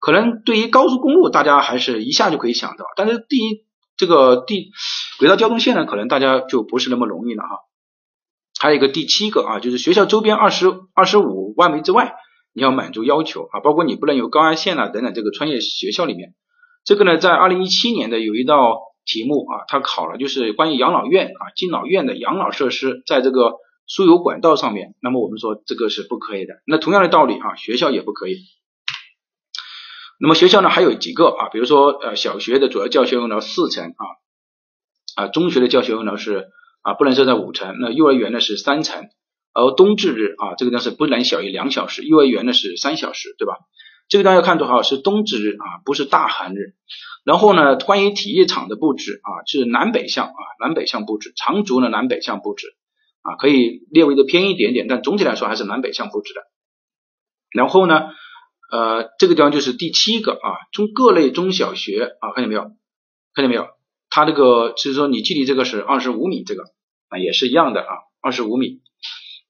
[0.02, 3.64] 可能对于高速公路大家还是一下就可以想到，但是第一
[3.96, 4.72] 这个地
[5.20, 7.50] 轨道交通线呢，可能大家就不是那么容易了哈。
[8.60, 12.14] 还有一个第七个啊，就是学校周边二十二十五万米之外，
[12.60, 16.36] 要满足要求啊，包括你不能有高压线啊等等，这个专业学校里面，
[16.86, 23.54] 这个呢在二零一七年的有一道题目啊，它考了就是关于养老院啊敬老院的养老设施在这个。
[23.92, 26.62] 输油管道上面，那么我们说这个是不可以的。
[26.68, 28.36] 那同样的道理啊，学校也不可以。
[30.20, 36.50] 那么学校呢还有几个啊，比如说呃小学的主要教学用了四层啊啊，中学的教学用了是
[36.84, 39.08] 啊不能设在五层，那幼儿园呢是三层，
[39.54, 43.56] 而冬至日啊这个呢是不能小于两小时，幼儿园呢是三小时，对吧？
[44.08, 46.76] 这个大家要看多少是冬至日啊，不是大寒日。
[47.24, 52.76] 然后呢，关于体育场的布置啊是南北向啊南北向布置，长足呢南北向布置。
[53.22, 56.40] 啊，可以略微的偏一点点，但总体来说还是南北向布置的。
[57.52, 58.12] 然后呢，
[58.72, 62.62] 呃，这个地方就是第七个啊，中各类中小学啊，看见没有？
[63.34, 63.68] 看见没有？
[64.10, 66.64] 它这个就是说你距离这个是二十五米，这个
[67.10, 67.88] 啊也是一样的啊，
[68.22, 68.80] 二十五米。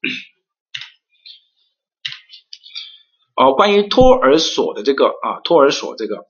[3.36, 6.26] 哦，关于托儿所的这个啊，托儿所这个，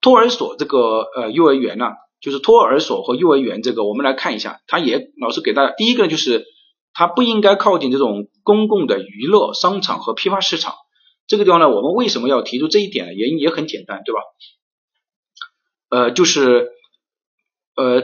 [0.00, 1.86] 托儿所这个呃幼儿园呢？
[2.20, 6.46] 就是托儿所和幼儿园这个，我们来看一下，它也老师给大家第一个就是
[6.94, 10.74] 它不应该靠近这种公共的娱乐商场和批发市场。
[11.26, 13.12] 这个地方呢，我们为什么要提出这一点呢？
[13.12, 14.20] 原因也很简单，对吧？
[15.90, 16.70] 呃，就是
[17.76, 18.02] 呃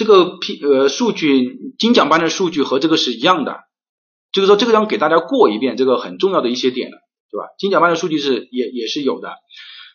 [0.00, 3.58] 这个批呃数据精讲班的数据和这个是一样的，
[4.32, 6.96] 就是说这个地方给大家过一遍这个很重要的一些点了，
[7.30, 7.44] 对吧？
[7.58, 9.34] 精讲班的数据是也也是有的。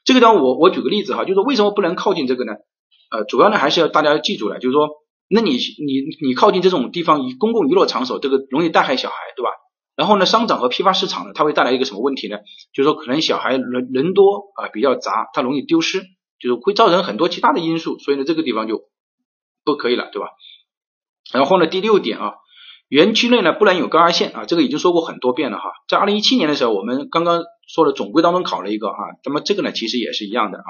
[0.03, 2.53] 这个地方我我举个例子哈，就是为什么不能靠近这个呢？
[3.09, 4.89] 呃，主要呢还是要大家要记住了，就是说
[5.27, 9.49] 那你你你靠近这种地方，以公共娱乐场所，这个容易带害小孩，对吧？
[9.95, 12.37] 然后呢，商场和批发市场呢，它会带来一个什么问题呢？
[12.75, 16.03] 就是说可能小孩人人多啊，比较杂，它容易丢失，
[16.39, 18.83] 就是会造成很多其他的因素，所以呢，这个地方就
[19.65, 20.29] 不可以了，对吧？
[21.33, 22.35] 然后呢，第六点啊，
[22.87, 25.63] 园区内呢不能有高压线啊，这个已经说过很多遍了哈。
[25.89, 30.63] 在二零一七年的时候，我们刚刚说的总规当中考了一个哈，那么这个呢其实也是一样的啊。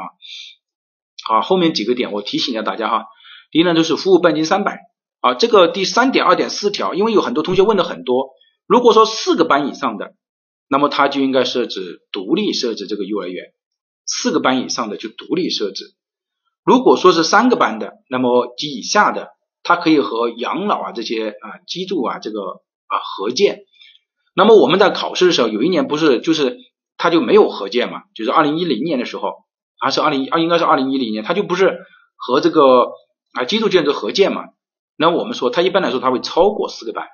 [1.26, 3.06] 好，后面几个点我提醒一下大家哈。
[3.52, 4.80] 第一呢就是服务半径三百
[5.20, 8.30] 啊，这个第三点二点四条，因为有很多同学问的很多。
[8.66, 10.16] 如果说四个班以上的，
[10.70, 13.46] 那么它就应该设置独立设置这个幼儿园，
[14.06, 15.96] 四个班以上的就独立设置。
[16.66, 19.30] 如果说是三个班的，那么及以下的，
[19.64, 22.42] 它可以和养老啊这些啊基助啊这个
[22.88, 23.60] 啊合建。
[24.36, 26.58] 那么我们在考试的时候，有一年不是就是
[26.98, 29.34] 它就没有合建嘛，就是二零一零年的时候，
[29.80, 31.78] 还是二零二应该是二零一零年，它就不是
[32.18, 32.90] 和这个
[33.34, 34.46] 啊基助建筑合建嘛。
[34.98, 37.08] 那我们说它一般来说它会超过四个班。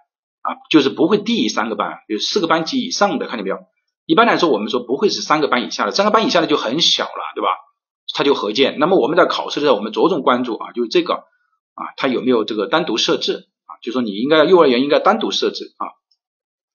[0.43, 3.59] 啊，就是不会低于三个班，有四个班级以上的，看见没有？
[4.07, 7.49] 一般来说，我们说不会是三个班以下的，三个班以下的就很小了，对吧？
[8.21, 8.77] 它就合建。
[8.77, 13.81] 那么我们在考试的时候，我们着重关注啊，就是这个啊，它有没有这个单独设置啊？
[13.81, 15.88] 就说你应该幼儿园应该单独设置啊。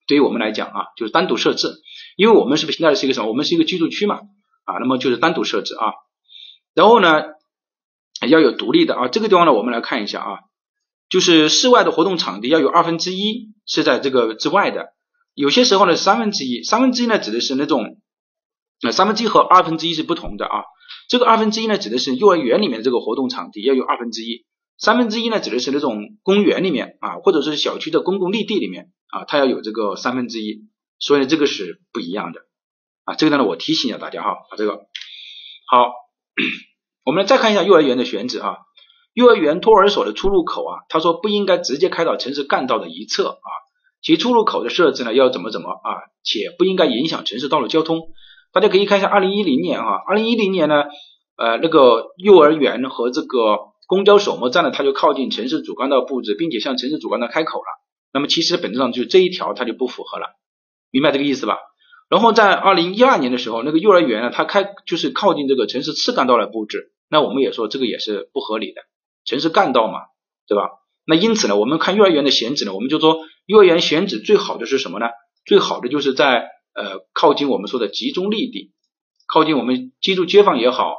[0.07, 1.75] 对于我们来讲啊，就是单独设置，
[2.17, 3.29] 因为我们是不是现在是一个什么？
[3.29, 4.19] 我们是一个居住区嘛
[4.65, 5.93] 啊，那么就是单独设置啊。
[6.73, 7.23] 然后呢，
[8.27, 10.39] 要有独立的啊，这个地方呢，我们来看一下啊。
[11.09, 14.87] 就是室外的活动场地要有二分之一是在这个之外的，
[15.33, 18.01] 有些时候呢三分之一，三分之一呢指的是那种，
[18.81, 20.63] 那三分之一和二分之一是不同的啊。
[21.07, 24.45] 这个二分之一呢指的是幼儿园里面的这个活动场地要有二分之一，
[24.77, 30.65] 三分之一呢指的是那种公园里面啊，或者是小区的公共绿地里面啊，它要有这个三分之一，
[30.99, 32.41] 所以这个是不一样的
[33.05, 33.15] 啊。
[33.15, 34.85] 这个呢我提醒一下大家哈，把这个
[35.69, 35.91] 好，
[37.05, 38.57] 我们再看一下幼儿园的选址啊。
[39.13, 43.49] 幼儿园托儿所的出入口啊，他说不应该直接开到城市干道的一侧啊，
[44.01, 45.89] 其出入口的设置呢要怎么怎么啊，
[46.23, 48.09] 且不应该影响城市道路交通。
[48.51, 50.85] 大家可以看一下二零一零年啊，二零一零年呢，
[51.37, 57.65] 呃那个幼儿园和这个公交首末站呢，它就靠近城市主干道布置，并且向城市主干道开口了。
[58.13, 60.27] 那么其实本质上就这一条它就不符合了，
[60.91, 61.57] 明白这个意思吧？
[62.09, 68.81] 然后在二零一二年的时候，那个幼儿园呢，它开就是靠近这个城市次干道来布置，那我们也说这个也是不合理的。
[69.25, 69.99] 城市干道嘛，
[70.47, 70.69] 对吧？
[71.05, 75.07] 那因此呢，我们看幼儿园的选址呢，我们就说幼儿园选址最好的是什么呢？
[75.45, 78.71] 最好的就是在呃靠近我们说的集中立地，
[79.27, 80.93] 靠近我们居住街坊也好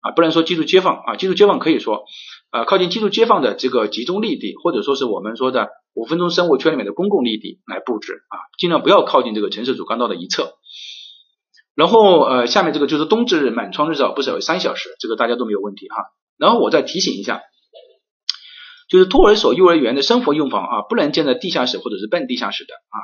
[0.00, 2.04] 啊，不能说居住街坊啊，居住街坊可以说
[2.50, 10.54] 啊，靠近居住街坊的这个集中立地，或者说是我们说的五分钟生活圈里面的公共立地来布置啊，尽量不要靠近这个城市主干道的一侧。
[11.74, 15.96] 然后呃，下面这个就是冬至日满窗日照不少于三小时，这个大家都没有问题哈。
[16.38, 17.42] 然后我再提醒一下。
[18.90, 22.98] 就是托儿所、幼儿园的生活用房啊，不能建在地下室或者是半地下室的啊。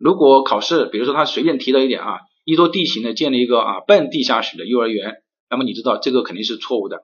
[0.00, 5.16] 如果考试，比如说他随便提了一点啊，依托地形呢建了一个啊半地下室的幼儿园，
[5.50, 6.96] 那么你知道这个肯定是错误的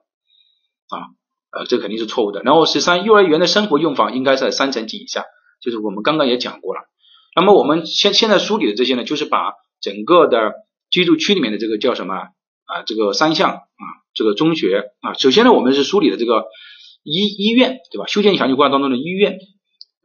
[0.89, 1.13] 啊，
[1.51, 2.41] 呃，这肯定是错误的。
[2.41, 5.25] 然后十三，幼儿园的生活用房应该在三层及以下，
[5.61, 6.81] 就是我们刚刚也讲过了。
[7.35, 10.53] 那么我们现现在梳理的这些呢，就是把整个的
[10.89, 16.45] 居住区里面的这个叫什么啊，这个三项啊，这个中学啊，首先呢，我们是梳理的这个。
[17.09, 18.05] 医医院对吧？
[18.05, 19.39] 修建详细规划当中的医院，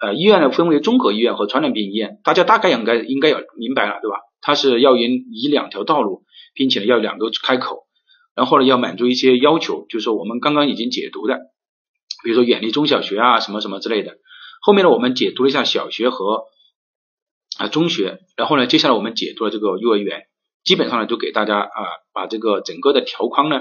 [0.03, 4.17] 呃，医院呢分为综合医院和传染病医院，大家大概应该应该要明白了对吧？
[4.41, 7.85] 它是要沿以两条道路，并且要两个开口，
[8.35, 11.39] 然后呢要满足一些要求，就是说我们刚刚已经解读的，
[12.25, 14.17] 比如说远离中小学啊什么什么之类的。
[14.61, 16.47] 后面呢我们解读了一下小学和
[17.59, 20.23] 啊中学，然后呢接下来我们解读了这个幼儿园，
[20.65, 21.81] 基本上呢就给大家啊
[22.13, 23.61] 把这个整个的条框呢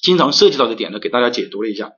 [0.00, 1.90] 经常涉及到的点呢给大家解读了一下。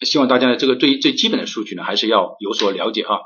[0.00, 3.20] 希望大家呢，这个最最基本的数据呢，还是要有所了解哈。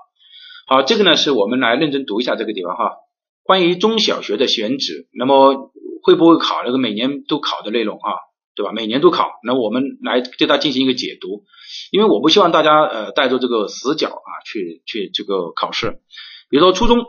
[0.66, 2.96] 好，这个呢是我们来认真读一下这个地方哈。
[3.42, 8.12] 关于中小学的选址，那么会不会考那个每年都考的内容啊？
[8.54, 8.72] 对吧？
[8.72, 11.44] 每年都考，那我们来对它进行一个解读。
[11.92, 16.00] 因为我不希望大家呃带着这个死角啊去去这个考试。
[16.50, 17.06] 比如说初中，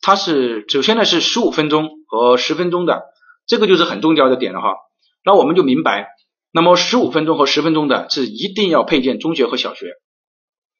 [0.00, 3.02] 它是首先呢是十五分钟和十分钟的，
[3.46, 4.74] 这个就是很重要的点了哈。
[5.24, 6.15] 那我们就明白。
[6.56, 9.92] 那么十五分钟和十分钟的是一定要配建中学和小学。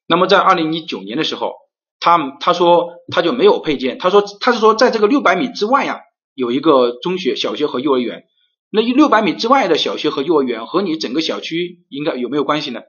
[0.07, 1.53] 那么在二零一九年的时候，
[1.99, 5.99] 他他说他就没有配建，他说他是说在这个六百米之外呀
[6.33, 8.23] 有一个中学、小学和幼儿园。
[8.71, 12.81] 那六百米之外的小学和幼儿园和你整个小区应该有没有关系呢？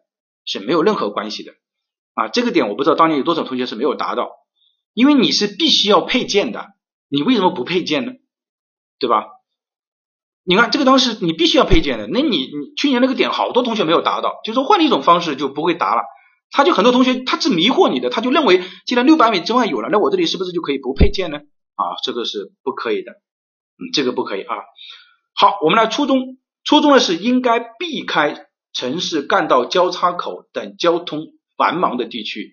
[0.46, 1.52] 是没有任何关系的
[2.14, 2.28] 啊。
[2.28, 4.30] 这个点我不知道当年有多少同学是没有达到，
[4.94, 6.68] 因为你是必须要配建的，
[7.10, 8.12] 你为什么不配建呢？
[8.98, 9.26] 对吧？
[10.48, 16.00] 你看这个东西你必须要配件的，那你你去年那个点好多同学没有达到，就说换了一种方式就不会答了。
[16.50, 21.36] 他就很多同学他是迷惑你的，他就认为既然六百米之外有了，那我这里是不是就可以不配件呢？
[21.36, 24.56] 啊，这个是不可以的，嗯，这个不可以啊。
[25.34, 31.26] 好，我们来初中，初中呢是应该避开城市干道交叉口等交通
[31.58, 32.52] 繁忙的地区。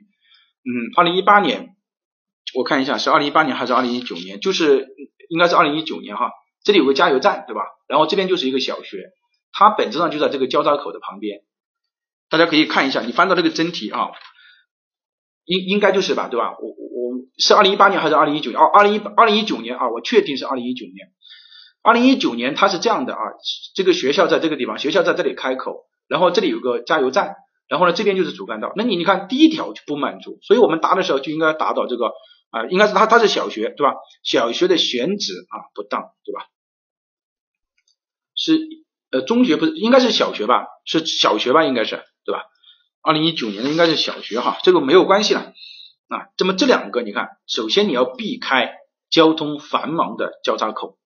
[0.65, 1.69] 嗯，二零一八年
[2.55, 4.85] 我看一下是二零一八年还是二零一九年，就是
[5.29, 6.31] 应该是二零一九年哈。
[6.65, 7.61] 这里有个加油站，对吧？
[7.87, 9.11] 然后这边就是一个小学，
[9.51, 11.41] 它本质上就在这个交叉口的旁边。
[12.29, 14.09] 大家可以看一下，你翻到这个真题啊，
[15.45, 16.57] 应应该就是吧，对吧？
[16.59, 18.59] 我我是二零一八年还是二零一九年？
[18.59, 21.11] 哦，二零一二零一九年啊，我确定是二零一九年。
[21.83, 23.19] 二零一九年它是这样的啊，
[23.75, 27.35] 这个学校在这个地方，学校在这里开口，然后这里有个加油站，
[27.67, 28.73] 然后呢这边就是主干道。
[28.75, 32.07] 那你你看第一条就不满足，所以我们答的时候就应该答到这个
[32.49, 33.93] 啊，应该是它它是小学对吧？
[34.23, 36.47] 小学的选址啊不当对吧？
[38.45, 38.67] 是
[39.11, 40.65] 呃中学不是应该是小学吧？
[40.85, 41.63] 是小学吧？
[41.63, 42.03] 应该是。
[42.25, 42.41] 对吧？
[43.03, 45.53] 二零一九年的应该是小学哈，这个没有关系了
[46.07, 46.25] 啊。
[46.39, 48.73] 那么这两个，你看，首先你要避开
[49.11, 50.97] 交通繁忙的交叉口。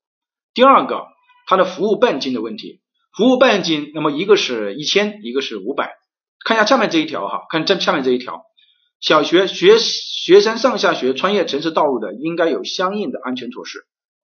[0.53, 1.07] 第二个，
[1.45, 2.79] 它的服务半径的问题，
[3.13, 5.97] 服务半径，那么一个是一千，一个是五百。
[6.45, 8.43] 看一下下面这一条哈，看这下面这一条，
[9.01, 13.79] 小学学学生上下学穿越城市道路的，应该有相应的安全措施。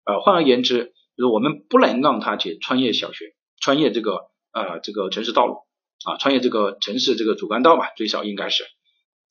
[0.05, 5.57] 呃，换而言之，就是我们不能让他去穿越小学，穿越这个呃这个城市道路。
[6.03, 8.63] 啊，穿越这个城市这个主干道吧，最少应该是，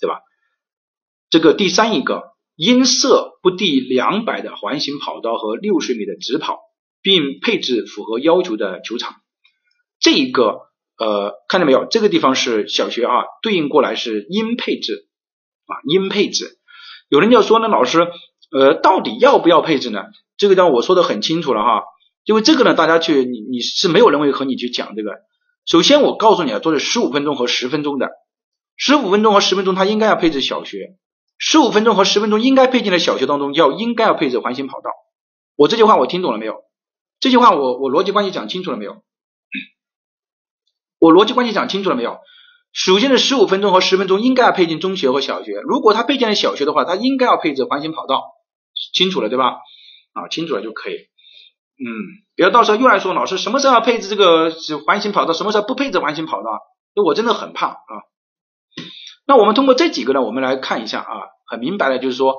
[0.01, 0.22] 对吧？
[1.30, 6.59] 这个第三一个，音色不低两百的环形跑道和六十米的直跑，
[7.01, 9.14] 并配置符合要求的球场。
[10.01, 10.62] 这一个
[10.99, 11.87] 呃，看到没有？
[11.89, 15.07] 这个地方是小学啊，对应过来是应配置
[15.66, 16.59] 啊，应配置。
[17.09, 18.09] 有人要说呢，老师，
[18.51, 20.05] 呃，到底要不要配置呢？
[20.37, 21.85] 这个地方我说的很清楚了哈，
[22.25, 25.13] 因为这个呢，大家去你你是没有人会和你去讲这个。
[25.67, 28.11] 首先，我告诉你啊，都是十五分钟和十分钟的。
[28.77, 30.97] 十五分钟和十分钟，它应该要配置小学。
[31.39, 34.91] 十五分钟和十分钟应该配进的小学当中，要应该要配置环形跑道。
[35.57, 36.65] 我这句话我听懂了没有？
[37.21, 39.03] 这句话我我逻辑关系讲清楚了没有？
[40.99, 42.19] 我逻辑关系讲清楚了没有？
[42.75, 45.53] 首先是十五分钟和十分钟应该要配进中学和小学。
[45.62, 48.25] 如果它配进了小学的话，它应该要配置环形跑道。
[48.93, 49.61] 清楚了对吧？
[50.12, 50.95] 啊，清楚了就可以。
[50.95, 51.87] 嗯，
[52.37, 54.51] 不要到时候又来说老师什么时候要配置这个
[54.85, 56.51] 环形跑道，什么时候不配置环形跑道？
[56.97, 58.03] 那我真的很怕啊。
[59.25, 62.35] 那我们通过这几个呢，我们来看一下啊，很明白的，就是说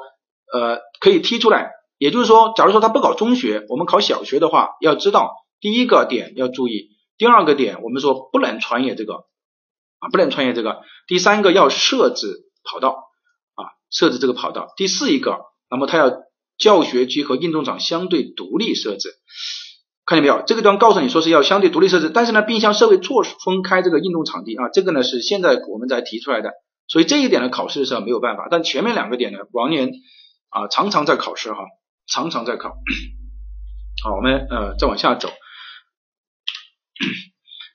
[0.53, 1.71] 呃可以提出来。
[1.97, 5.31] 也就是说，假如说他不考中学，我们考小学的话，要知道
[5.61, 9.23] 第一个点要注意，第二个点我们说不能穿越这个
[10.11, 10.81] 不能穿越这个。
[11.07, 13.09] 第三个要设置跑道
[13.55, 14.73] 啊，设置这个跑道。
[14.77, 15.39] 第四一个，
[15.69, 16.23] 那么他要。
[16.57, 19.09] 教学区和运动场相对独立设置，
[20.05, 20.41] 看见没有？
[20.47, 26.53] 这个地方告诉你说是要相对独立设置，但是呢，并向社会错分开这个运动场地啊，这个呢是现在我们在提出来的，
[26.87, 29.91] 所以这一点呢考试的时候没有办法，但前面两个点呢，往年
[30.47, 31.65] 啊常常在考试哈，
[32.07, 32.69] 常常在考。
[34.01, 35.27] 好，我们呃再往下走，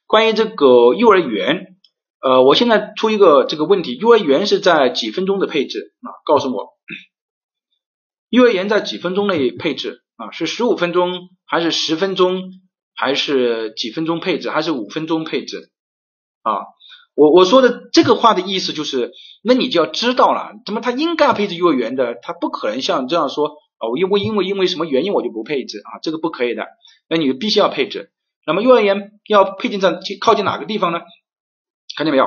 [0.07, 1.77] 关于这个幼儿园，
[2.23, 6.13] 呃，我现在出一个这个问题，幼儿园是在几分钟的配置啊？
[6.27, 6.75] 告诉我。
[8.29, 10.31] 幼儿园在几分钟内配置啊？
[10.31, 12.43] 是十五分钟还是十分钟
[12.95, 15.71] 还是几分钟配置还是五分钟配置
[16.43, 16.53] 啊？
[17.15, 19.13] 我我说的这个话的意思就是，
[19.43, 23.49] 那你就要知道了，怎么他应该配置幼儿园的，他不可能像这样说
[23.79, 26.67] 啊，我因为因为因为什么原因我就不配置啊，这个不可以的，
[27.09, 28.13] 那你必须要配置。
[28.47, 31.01] 那么幼儿园要配进在靠近哪个地方呢？
[31.97, 32.27] 看见没有？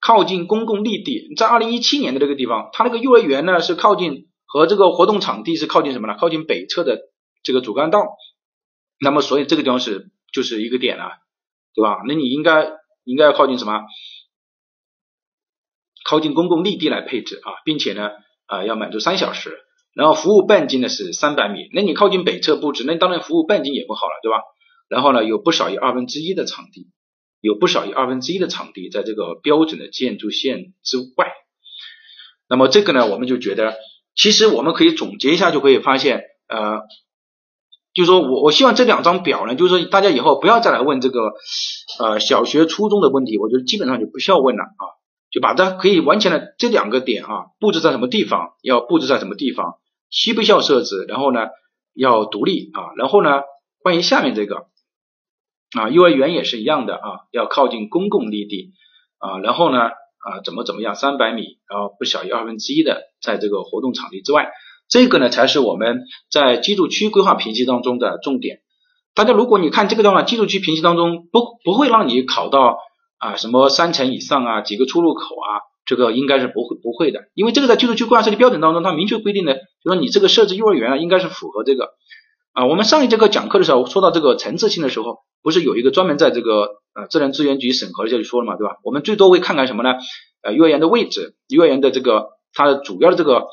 [0.00, 4.26] 靠近公共绿地，在二零一七年的这个地方，它那个幼儿园呢是靠近。
[4.50, 6.16] 和这个活动场地是靠近什么呢？
[6.18, 6.98] 靠近北侧的
[7.44, 8.00] 这个主干道，
[8.98, 11.10] 那么所以这个地方是就是一个点了，
[11.74, 11.98] 对吧？
[12.08, 12.72] 那你应该
[13.04, 13.82] 应该要靠近什么？
[16.02, 18.08] 靠近公共绿地来配置啊，并且呢
[18.46, 19.54] 啊要满足三小时，
[19.94, 21.68] 然后服务半径呢是三百米。
[21.74, 24.38] 那你靠近北侧布置，那当然服务半径也不好了，对吧？
[24.88, 26.88] 然后呢有不少于二分之一的场地，
[27.40, 31.32] 有不少于二分之一的场地在这个标准的建筑线之外。
[32.48, 33.76] 那么这个呢我们就觉得。
[34.20, 36.80] 其实我们可以总结一下，就可以发现，呃，
[37.94, 41.34] 就是说我我希望这两张表呢，就是说大家以后不要再来问这个
[42.00, 44.84] 呃小学初中的问题，我觉得基本上就不需要问了啊，
[45.30, 47.30] 就把它可以完全的这两个点啊
[47.60, 49.76] 布置在什么地方，要布置在什么地方，
[50.10, 51.46] 需不需要设置，然后呢
[51.94, 53.42] 要独立啊，然后呢
[53.84, 54.66] 关于下面这个
[55.76, 58.72] 啊幼儿园也是一样的啊，要靠近公共绿地
[59.18, 59.90] 啊，然后呢。
[60.20, 60.96] 啊，怎么怎么样？
[60.96, 64.50] 三百米，然后不小于二分之一的，在这个活动场地之外，
[64.88, 68.58] 这个呢才是我们在居住区规划评级当中的重点。
[69.14, 72.78] 大家如果你看这个的话，居住区评级当中不不会让你考到
[73.18, 79.54] 啊什么三层以上啊，几个出入口啊，这个应该是不会不会的，因为这个在居住区规划设计标准当中，它明确规定的，
[79.84, 81.92] 就说你这个设置幼儿园啊，应该是符合这个
[82.58, 82.66] 啊。
[82.66, 88.78] 我们上一节课讲课的时候说到这个层次性的时候，不是有一个专门在这个呃自然资源局审核的这里说了嘛，对吧？
[88.82, 89.94] 我们最多会看看什么呢？
[90.42, 93.46] 呃，幼儿园的位置，幼儿园的这个它的主要的这个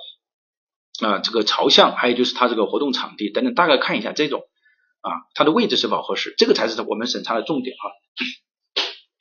[1.01, 4.41] 啊这个朝向，还有就是它这个活动场地等等，大概看一下这种
[5.01, 7.85] 啊它的位置是否合适，这个才是我们审查的重点啊。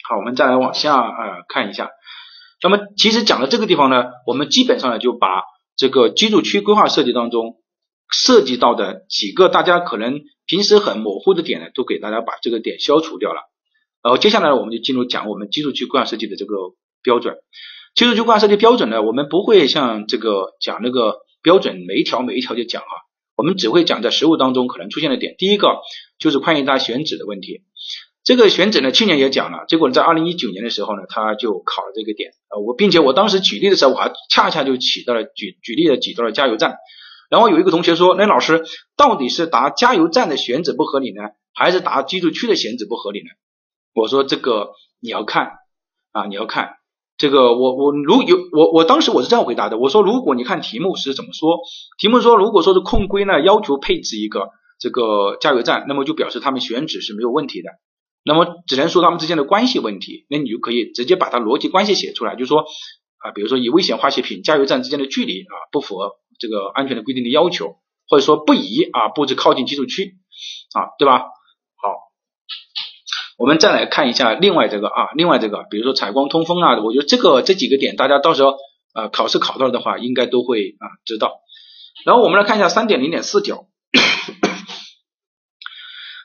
[0.08, 1.90] 好，我们再来往下呃看一下。
[2.62, 5.42] 那么其实讲到这个地方呢，我们基本上呢就把
[5.76, 7.56] 这个居住区规划设计当中
[8.14, 13.40] 涉及到的几个大家可能平时很模糊的点呢，都给大家把这个点消除掉了。
[14.02, 16.54] 然后接下来呢我们就进入讲我们基础区规划设计的这个
[17.02, 17.36] 标准。
[17.94, 22.88] 基础区规划设计标准呢，我们不会像这个讲那个标准每一条每一条就讲哈，
[23.36, 25.34] 我们只会讲在实物当中可能出现的点。
[25.38, 25.80] 第一个
[26.18, 27.62] 就是宽宜大选址的问题。
[28.22, 32.56] 这个选址呢，去年也讲了，结果在二零一九年的时候呢，他就考了这个点啊。
[32.58, 36.76] 我并且我当时举例的时候，我还恰恰就起到了举举例的举到了加油站。
[37.30, 38.64] 然后有一个同学说，那老师
[38.96, 41.22] 到底是答加油站的选址不合理呢，
[41.52, 43.26] 还是答居住区的选址不合理呢？
[43.94, 44.70] 我说这个
[45.00, 45.52] 你要看
[46.12, 46.70] 啊，你要看
[47.16, 51.58] 这个我我如有我我当时我是这样回答的，我说如果你看题目是怎么说，
[51.98, 57.70] 题目说如果说是控规呢要求配置一个这个加油站，那么就表示他们选址是没有问题的。
[58.24, 62.64] 那么只能说他们之间的关系问题，那你就可以直接把它逻辑关系写出来，就是说
[63.24, 70.16] 啊，比如说以危险化学品加油站之间的距离啊不符合这个安全的规定的要求，或者说不宜啊布置靠近居住区
[70.74, 71.20] 啊，对吧？
[71.20, 71.94] 好，
[73.38, 78.54] 我们再来看一下另外这个啊，另外这个，比如说采光通风啊，我觉得这个这几个点大家到时候
[78.94, 81.40] 呃考试考到的话，应该都会啊知道。
[82.04, 83.68] 然后我们来看一下三点零点四九。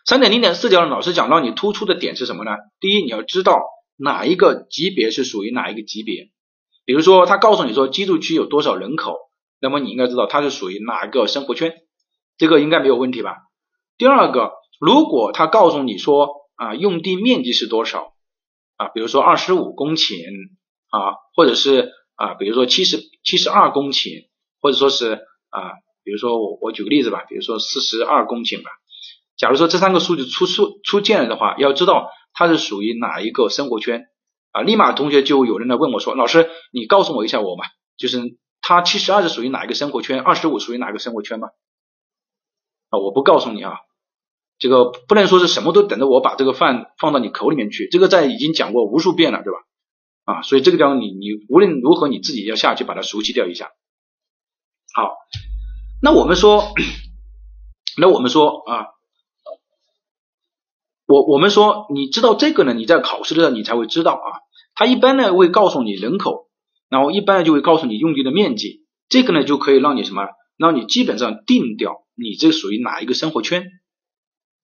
[0.06, 2.52] 三点零点四条，老师讲到你突出的点是什么呢？
[2.80, 3.60] 第一，你要知道
[3.95, 6.32] 哪一个级别是属于哪一个级别。
[6.89, 9.15] 比如说，他告诉你说居住区有多少人口，
[9.61, 11.71] 那么你应该知道它是属于哪一个生活圈，
[12.35, 13.35] 这个应该没有问题吧？
[13.99, 18.15] 第二个，如果他告诉你说啊用地面积是多少
[18.75, 20.15] 啊，比如说二十五公顷
[20.89, 24.27] 啊，或者是啊比如说七十七十二公顷，
[24.59, 25.13] 或者说是
[25.51, 25.73] 啊
[26.03, 28.71] 比如说我我举个例子吧，比如说四十二公顷吧。
[29.37, 34.07] 假如说这三个数据出出出现了的话，要知道它是属于哪一个生活圈
[34.52, 34.62] 啊？
[34.62, 37.66] 立马同学就有人来问我说：“老师，你告诉我一下我嘛，
[37.97, 41.50] 就是他七十二是属于哪一个生活圈，二十五属于哪个生活圈嘛？”
[42.89, 43.78] 啊，我不告诉你啊，
[44.58, 49.60] 这个不能说是什么都等着我把这个饭放到你口里面去，这个在已经讲过无数遍了，对吧？
[50.26, 53.72] 啊，所以这个地方你你无论如何你自己要下去把它熟悉掉一下。
[54.93, 55.16] 好，
[56.02, 56.74] 那我们说，
[57.97, 58.88] 那我们说啊。
[61.10, 62.76] 我我们说，你知道这个呢？
[62.76, 64.30] 你在考试的时候你才会知道啊。
[64.76, 66.49] 他一般呢会告诉你人口，
[66.88, 70.28] 然后一般呢就会告诉你用地的面积，这个呢就可以让你什么？
[70.55, 73.66] 让你基本上定掉你这属于哪一个生活圈。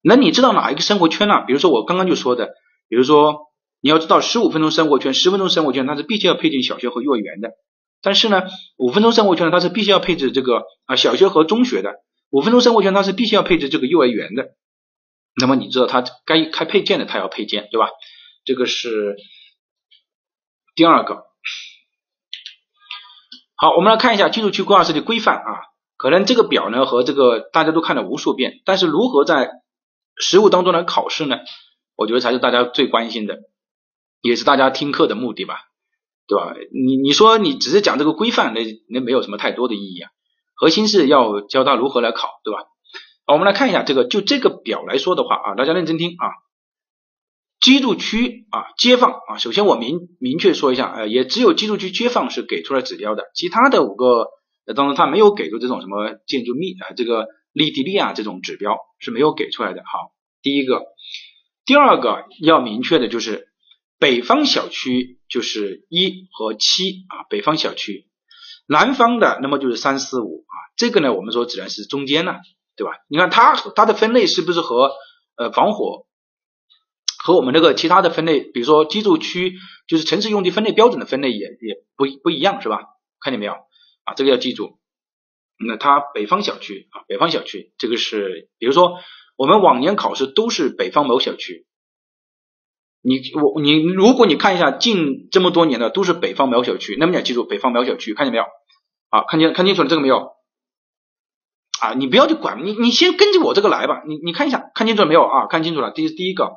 [0.03, 1.43] 那你知道哪一个生活圈呢？
[1.47, 2.51] 比如说我刚刚就说的，
[2.89, 3.47] 比如说
[3.81, 7.53] 你要知道十五分钟生活圈，十分钟生活圈它是必须要配进小学和幼儿园的，
[8.03, 8.43] 但是呢
[8.77, 11.95] 五分钟生活圈它是必须要配置这个啊小学和中学的，
[12.29, 14.49] 五分钟生活圈它是必须要配置这个幼儿园的。
[15.39, 17.89] 那么你知道它该开配件的，它要配件，对吧？
[18.45, 19.15] 这个是
[20.75, 21.23] 第二个。
[23.57, 25.61] 好，我们来看一下技术区规划设计规范啊。
[25.97, 29.49] 可能这个表呢和这个大家都看了无数遍，但是如何在
[30.17, 31.39] 实务当中来考试呢？
[31.95, 33.39] 我觉得才是大家最关心的，
[34.21, 35.61] 也是大家听课的目的吧，
[36.27, 36.53] 对吧？
[36.73, 40.11] 你你说你只是讲这个规范，那那没有什么太多的意义啊。
[40.53, 42.59] 核心是要教他如何来考，对吧？
[43.27, 46.29] 我们来看一下这个，就这个表来说的话啊，大家认真听啊。
[47.59, 54.27] 居住区啊，街坊啊，首先我明明确说一下，呃，也只有居住区街坊是给出来指标的，其他的五个
[54.75, 59.81] 当中他没有给出这种什么建筑密啊，这个立地力啊这种指标是没有给出来的。
[59.85, 60.11] 好，
[60.43, 60.83] 第一个，
[61.65, 63.47] 第二个要明确的就是
[63.97, 68.07] 北方小区就是一和七啊，北方小区，
[68.67, 72.35] 南方的那么就是三四五啊，这个呢我们说只能是中间呢。
[72.75, 72.93] 对吧？
[73.07, 74.91] 你看它它的分类是不是和
[75.37, 76.05] 呃防火
[77.23, 79.55] 和我们那个其他的分类，比如说居住区
[79.87, 82.79] 就是城市用地分类标准的分类也也不不一样是吧？
[83.19, 83.53] 看见没有
[84.03, 84.13] 啊？
[84.15, 84.77] 这个要记住。
[85.57, 88.99] 那它北方小区啊，北方小区这个是，比如说
[89.37, 91.65] 我们往年考试都是北方某小区，
[93.01, 98.43] 你我你如果你看一下近这么多年的都是北方某小区，那么你要记住北方某小区，看见没有？
[99.09, 100.34] 啊，看见看清楚了这个没有？
[101.85, 104.01] 啊，你不要去管，你你先根据我这个来吧。
[104.07, 105.45] 你你看一下，看清楚了没有啊？
[105.47, 106.53] 看清楚了，第第一个，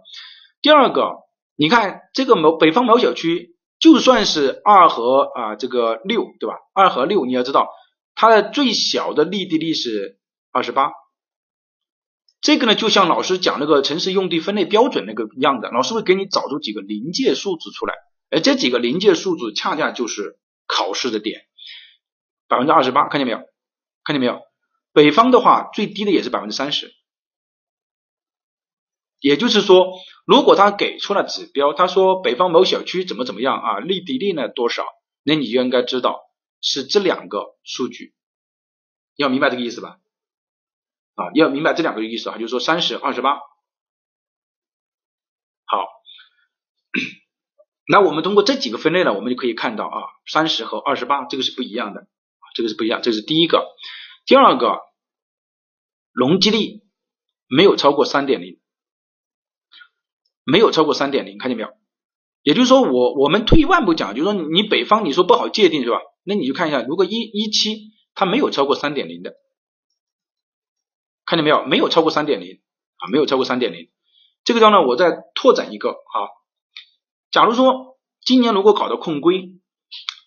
[0.63, 1.17] 第二个，
[1.57, 6.57] 你看这个某北方某小区，就算是二和啊这个六对吧？
[6.73, 7.69] 二和六你要知道
[8.15, 10.19] 它的最小的立地率是
[10.51, 10.93] 二十八。
[12.41, 17.95] 这个呢就像老师讲那个城市用地分类标准那个样的，老师会给你找出几个临界数字出来，
[18.31, 21.43] 而这几个临界数字恰恰就是考试的点，
[22.49, 23.41] 百分之二十八，看见没有？
[24.05, 24.48] 看见没有？
[24.93, 26.95] 北方的话最低的也是百分之三十。
[29.21, 34.87] 也就是说，如果他给出了指标，他说北方某小区怎么怎么样啊，立地力呢多少，
[35.25, 36.21] 那你就应该知道
[36.61, 38.15] 是这两个数据，
[39.17, 39.99] 要明白这个意思吧？
[41.17, 43.39] 啊，要明白这两个意思啊，就是说三十二十八。
[45.65, 45.89] 好，
[47.89, 52.07] 那我们通过这几个分类呢，我们就可以看到啊，三十和二十八这个是不一样的，
[52.55, 53.67] 这个是不一样，这是第一个。
[54.29, 54.83] 第二个，
[56.13, 56.83] 容积率
[57.49, 58.61] 没有超过三点零。
[60.45, 61.71] 没有超过三点零，看见没有？
[62.43, 65.97] 也就是说，我我们退一万步讲，就是说你北方你说不好界定是吧？
[66.25, 69.35] 那你就看一下，如果一一期它没有超过三点零的，
[71.25, 71.65] 看见没有？
[71.65, 72.61] 没有超过三点零
[72.99, 73.91] 啊，没有超过三点零。
[74.45, 76.29] 这个地方呢，我再拓展一个啊，
[77.31, 79.59] 假如说今年如果搞到控规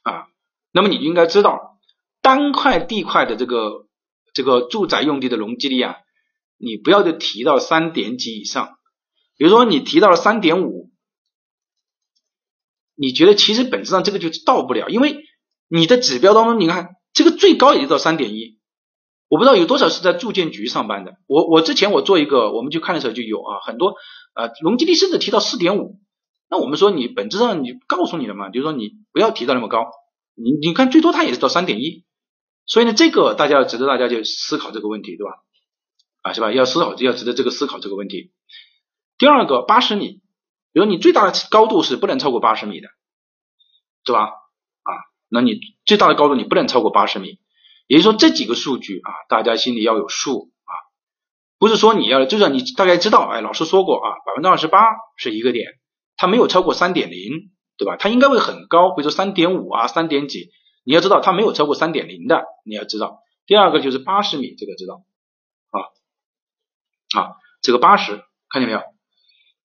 [0.02, 0.28] 啊，
[0.72, 1.80] 那么你应该知道
[2.22, 3.88] 单块地块的这个
[4.34, 5.96] 这个住宅用地的容积率啊，
[6.58, 8.78] 你不要就提到三点几以上。
[9.38, 10.92] 比如说你提到了三点五，
[12.96, 15.24] 你觉得其实本质上这个就到不了，因为
[15.68, 18.60] 你的指标当中，你看这个最高也就到三点一，
[19.28, 21.16] 我不知道有多少是在住建局上班的。
[21.26, 23.96] 我我之前我做一个，我们去看的时候就有啊，很多
[24.36, 26.00] 呃容积率甚至提到四点五，
[26.50, 29.88] 那我们说你本质上你告诉你了嘛，就是说你不要提到那么高，
[30.36, 32.06] 你你看最多它也是到三点一，
[32.66, 35.34] 所以呢这个大家要值得大家去思考这个问题，对吧？
[36.22, 36.52] 啊是吧？
[36.52, 38.32] 要思考要值得这个思考这个问题。
[39.18, 40.22] 第二个八十米，
[40.72, 42.90] 比如你最大的高度是不能超过八十米的，
[44.06, 44.26] 是吧？
[44.26, 44.92] 啊，
[45.30, 47.40] 那你最大的高度你不能超过八十米，
[47.88, 50.74] 也就是说这几个数据啊，大家心里要有数啊，
[51.60, 54.84] 不是说你要，就是你大概知道，哎，老师说过啊，百分之二十八
[55.18, 55.80] 是一个点，
[56.18, 57.98] 它没有超过三点零，对吧？
[57.98, 60.52] 它应该会很高，比如说三点五啊，三点几，
[60.84, 63.20] 你要知道它没有超过三点零的，你要知道。
[63.46, 65.04] 第二个就是八十米，这个知道
[65.72, 68.82] 啊，啊，这个八十看见没有？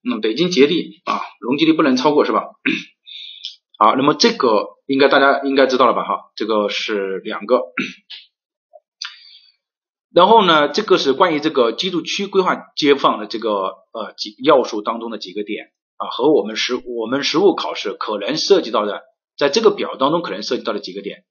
[0.03, 2.51] 那嗯，北京节地啊，容积率不能超过是吧？
[3.79, 6.05] 好，那么这个应该大家应该知道了吧？
[6.05, 7.63] 哈，这个是两个。
[10.13, 13.51] 然后呢，这个是关于这个居住区规划接放的这个
[13.93, 19.03] 呃几要素当中的几个点啊，和我们实我们实务考试可能涉及到的，
[19.37, 21.25] 在这个表当中可能涉及到了几个点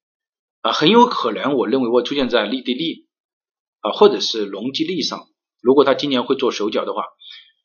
[0.61, 3.07] 啊，很有可能我认为会出现在立地力
[3.81, 5.27] 啊，或者是容积率上。
[5.61, 7.03] 如果他今年会做手脚的话。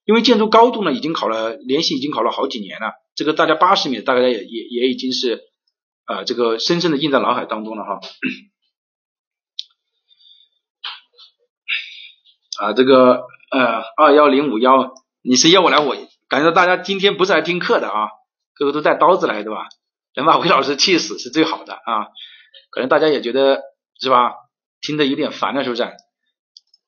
[0.07, 2.95] 因为建筑高度呢，已经考了，连续已经考了好几年了。
[3.15, 5.41] 这个大家八十米，大概也也也已经是
[6.05, 8.01] 啊，这个深深的印在脑海当中了哈。
[12.59, 15.95] 啊，这个呃二幺零五幺，你是要我来我，
[16.29, 18.09] 感觉到大家今天不是来听课的啊，
[18.55, 19.69] 个个都带刀子来对吧？
[20.17, 22.09] 能把韦老师气死是最好的啊。
[22.71, 23.63] 可能大家也觉得
[24.01, 24.35] 是吧？
[24.81, 25.83] 听得有点烦了是不是？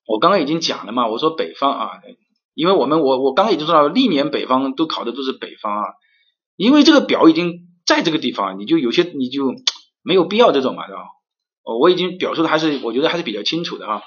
[0.05, 2.01] 我刚刚已经讲了嘛，我说北方啊。
[2.55, 5.83] 因为我们我我刚刚已经说了，历年北方都考的都是北方啊，
[6.55, 9.55] 因为这个表已经在这个地方，你就有些你就
[10.03, 11.01] 没有必要这种嘛，对吧？
[11.63, 14.03] 哦，我已经表述的还是我觉得还是比较清楚的啊。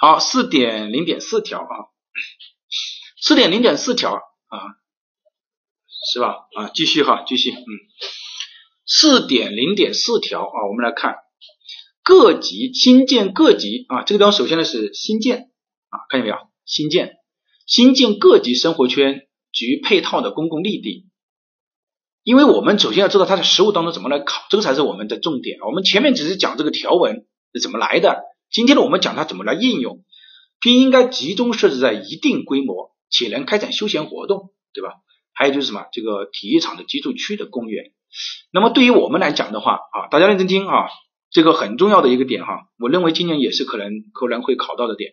[0.00, 1.74] 好，四点零点四条啊，
[3.20, 4.58] 四点零点四条啊，
[6.12, 6.46] 是吧？
[6.56, 7.66] 啊，继续哈，继续，嗯，
[8.86, 11.16] 四点零点四条啊，我们来看
[12.02, 15.50] 各级新建各级啊，这个地方首先呢是新建
[15.90, 16.36] 啊，看见没有？
[16.64, 17.16] 新建
[17.66, 21.06] 新建各级生活圈及配套的公共绿地，
[22.22, 25.58] 因为我们首先要知道它的实务当中怎么来考，这个才是我们的重点。
[25.60, 30.04] 我们前面只是讲这个条文是怎么来的，今天呢我们讲它怎么来应用，
[30.60, 34.94] 并应该集中设置在一定规模且能开展休闲活动，对吧？
[35.38, 37.92] 还有就是什么这个体育场的居住区的公园。
[38.52, 40.88] 那么对于我们来讲的话啊，大家认真听啊，
[41.30, 45.12] 这个很重要的一个点哈，我认为今年也是可能可能会考到的点。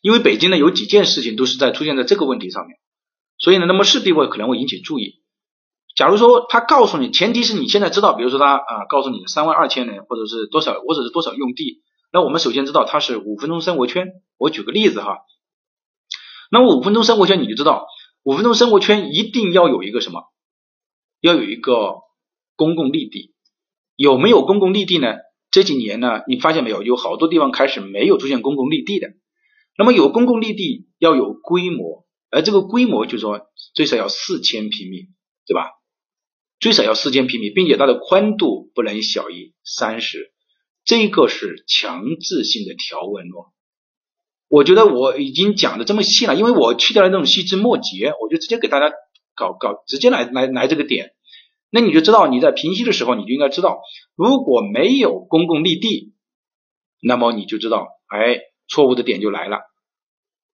[0.00, 2.76] 因为北京呢有几件事情都是在出现在这个问题上面，
[3.38, 5.22] 所以呢，那么势必会可能会引起注意。
[5.94, 14.08] 假如说他告诉你，前提是你现在知道，比如说他啊告诉你三万二千人或者是多少或者是多少用地，那我们首先知道它是五分钟生活圈。
[14.38, 15.18] 我举个例子哈，
[16.50, 17.86] 那么五分钟生活圈你就知道，
[18.24, 20.22] 五分钟生活圈一定要有一个什么？
[21.20, 21.96] 要有一个
[22.56, 23.34] 公共绿地。
[23.96, 25.16] 有没有公共绿地呢？
[25.50, 29.08] 这几年呢，你发现没有，有好多地方开始没有出现公共绿地的。
[29.76, 35.08] 那么有公共绿地要有规模，而这个规模就是说最少要四千平米
[35.46, 35.70] 对吧？
[36.60, 40.32] 最少要四千平米，并且它的宽度不能小于三十，
[40.84, 43.52] 这个是强制性的条文哦。
[44.52, 48.94] 我觉得我已经讲的这么细了，因为我去掉了那种细枝末节，我就直接给大家
[49.34, 51.14] 搞搞，直接来来来这个点，
[51.70, 53.80] 那你就知道你在评析的时候，你就应该知道，
[54.14, 56.12] 如果没有公共绿地，
[57.00, 59.60] 那么你就知道，哎，错误的点就来了，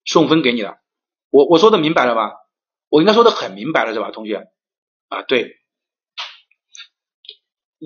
[0.05, 0.79] 送分给你了。
[1.31, 2.33] 我我说的明白了吧？
[2.89, 4.45] 我应该说的很明白了是吧，同学？
[5.09, 5.53] 啊，对。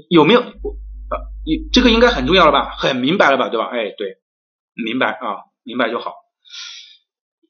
[0.09, 0.41] 有没有？
[0.41, 2.71] 啊，你这个应该很重要了吧？
[2.79, 3.51] 很明白了吧？
[3.51, 3.67] 对吧？
[3.67, 4.17] 哎，对，
[4.73, 6.15] 明白啊，明白就好。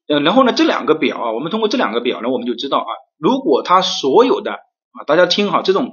[0.08, 5.92] 嗯，然后呢，这两个表啊，我们通过这两个表呢，我们就知道啊，如果它所有的啊，大家听好，这种，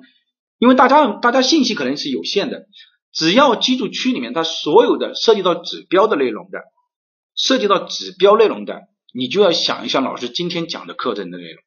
[0.57, 2.65] 因为大家大家信息可能是有限的，
[3.13, 6.59] 只要居住区里面它所有的涉及到指标的内容的，
[7.36, 8.82] 涉及到指标内容的，
[9.13, 11.63] 你就要想一想老师今天讲的课程的内容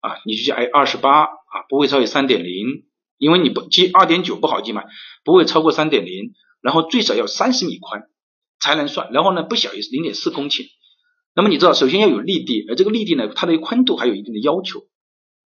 [0.00, 2.84] 啊，你就记哎二十八啊，不会超过三点零。
[3.18, 4.82] 因为你不记二点九不好记嘛，
[5.22, 8.02] 不会超过三点零，然后最少要三十米宽
[8.62, 10.68] 才能算，然后呢不小于零点四公顷。
[11.34, 14.84] 那么你知道，首先要有立地，而这个立地呢，它的宽度还有一定的要求。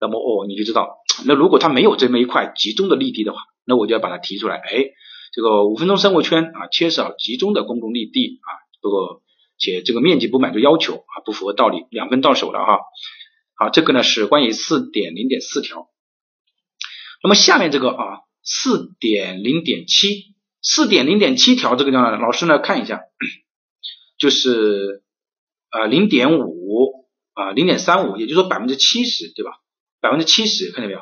[0.01, 4.57] 那么哦，你就知道，那如果它没有这么一块集中的立地的话，那我就要把它提出来。
[4.57, 4.87] 哎，
[5.33, 8.49] 这个五分钟生活圈啊，缺少集中的公共立地啊，
[8.81, 9.23] 不过
[9.59, 12.79] 且这个面积不满足要求啊，不符合道理，两分到手了哈。
[13.57, 15.89] 好，这个呢是关于四点零点四条。
[17.23, 23.01] 那么下面这个啊，四点零点七，四点零点七条这个呢，老师呢看一下，
[24.19, 25.03] 就是
[25.71, 29.53] 啊零点五啊零点三五，也就是说百分之七十，对吧？
[30.01, 31.01] 百分之七十，看见没有？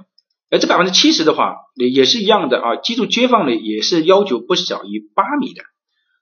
[0.50, 5.62] 哎，这百分之七十的话，也也是一样的啊，基础街坊呢也是要求不小于八米的。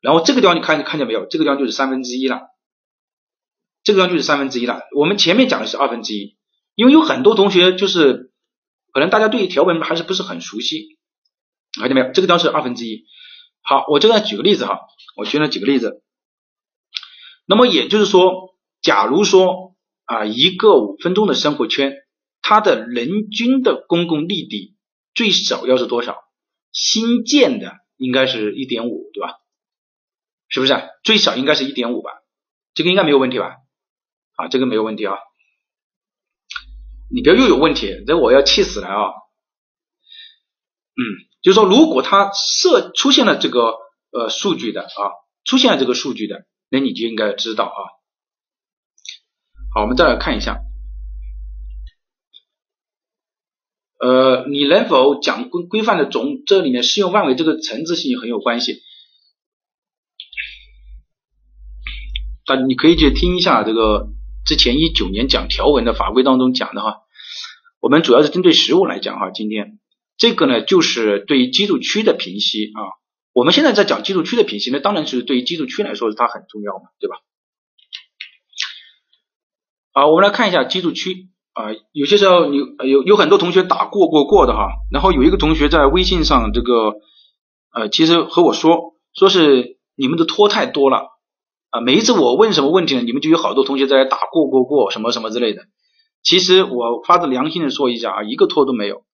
[0.01, 1.27] 然后这个地方你看看见没有？
[1.27, 2.43] 这个地方就是三分之一了，
[3.85, 4.83] 这个地方就是三分之一了。
[4.97, 6.37] 我们前面讲的是二分之一，
[6.75, 8.33] 因为有很多同学就是。
[8.93, 10.97] 可能大家对条文还是不是很熟悉，
[11.79, 12.13] 看见没有？
[12.15, 13.05] 这个地方是二分之一。
[13.69, 14.79] 好，我这边举个例子哈，
[15.17, 16.05] 我举了几个例子。
[17.47, 21.95] 那么也就是说，假如说啊，一个五分钟的生活圈，
[22.43, 24.77] 它的人均的公共绿地
[25.15, 26.17] 最少要是多少？
[26.71, 29.35] 新建的应该是一点五，对吧？
[30.49, 30.75] 是不是？
[31.03, 32.13] 最少应该是一点五吧？
[32.73, 33.57] 这个应该没有问题吧？
[34.37, 35.17] 啊，这个没有问题啊。
[37.11, 39.11] 你不要又有问题，这我要气死了啊！
[40.99, 41.03] 嗯，
[41.47, 43.77] 就是说，如果它设出现了这个
[44.11, 47.79] 呃数据的啊，出现了这个数据的，那你就应该知道啊。
[49.73, 50.59] 好，我们再来看一下，
[54.01, 58.83] 呃，你能否讲规规范的总这里面适用范围这个层次性很有关系。
[62.49, 64.09] 那你可以去听一下这个。
[64.47, 67.01] 之前一九年讲条文的法规当中讲的哈，
[67.81, 69.33] 我们主要是针对实物来讲哈。
[69.33, 69.81] 今天
[70.17, 72.81] 这个呢，就是对于居住区的评析啊。
[73.33, 77.17] 我们现在在讲居住区的评析，那当然是对于居住区来说它很重要嘛，对吧？
[79.93, 81.65] 好，我们来看一下居住区啊。
[81.93, 86.95] 有些时候有有有很多同学打过过过的哈，然后有一个同学在微信上这个
[87.75, 91.09] 呃，其实和我说，说是你们的托太多了。
[91.69, 95.63] 啊，每一次我问什么问题呢，你们就有好多同学在打过过过什么什么之类的。
[96.23, 99.06] 其实我发自良心的说一下啊，一个托都没有。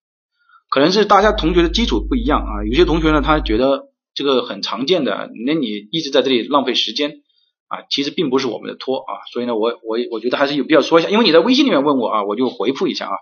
[0.73, 7.21] 可能是大家同学的基础不一样啊，有些同学呢他觉得这个很常见的，那你一直在这里浪费时间
[7.67, 9.21] 啊，其实并不是我们的托啊。
[9.31, 13.13] 所以呢，我我我觉得还是有必要说一下，因为你在微信里面问我啊，我就回复一下啊，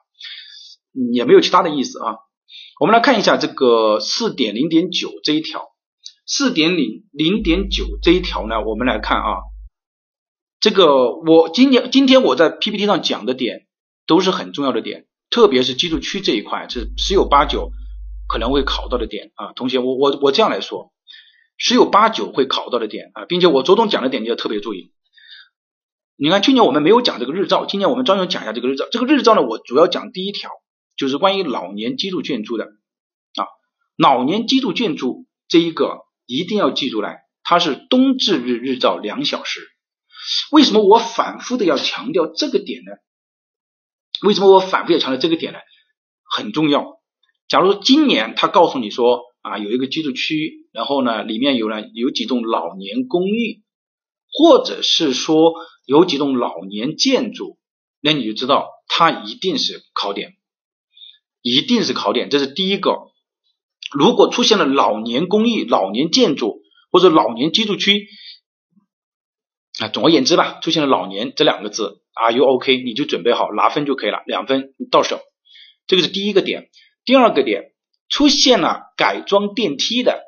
[1.12, 2.20] 也没有其他的意思啊。
[2.80, 5.72] 我们来看一下这个四点零点九这一条。
[6.26, 9.40] 四点零零点九这一条呢，我们来看啊，
[10.62, 13.68] 这个我今年今天我在 PPT 上讲的点
[14.08, 17.72] 都是很重要的点，特别是居住区这一块是十有八九
[18.28, 19.54] 可能会考到的点啊。
[19.54, 20.94] 同学，我我我这样来说，
[21.58, 24.92] 十有八九会考到的点啊，并且我着重讲的点你要特别注意。
[26.16, 28.86] 你看去年我们没有讲这个日照，今年我们专门讲一下这个日照。
[28.92, 30.52] 这个日照呢，我主要讲第一条，
[30.96, 33.48] 就是关于老年居住建筑的啊，
[33.98, 36.02] 老年居住建筑这一个。
[36.28, 39.68] 一定要记住来，它是冬至日日照两小时。
[40.54, 42.92] 为什么我反复的要强调这个点呢？
[44.24, 45.60] 为什么我反复要强调这个点呢？
[46.24, 47.00] 很重要。
[47.48, 53.62] 假如说今年他告诉你说啊，有一个居住区，然后呢里面有了有几栋老年公寓，
[54.32, 55.54] 或者是说
[55.86, 57.58] 有几栋老年建筑，
[58.00, 60.34] 那你就知道它一定是考点，
[61.42, 62.30] 一定是考点。
[62.30, 63.12] 这是第一个。
[63.94, 66.62] 如果出现了老年公寓、老年建筑
[66.92, 68.08] 或者老年居住区，
[69.82, 72.84] 啊，总而言之吧，出现了老年这两个字，Are you OK？
[72.84, 75.20] 你就准备好拿分就可以了，两分到手。
[75.88, 76.70] 这个是第一个点。
[77.04, 77.72] 第二个点，
[78.08, 80.22] 出现了改装电梯的，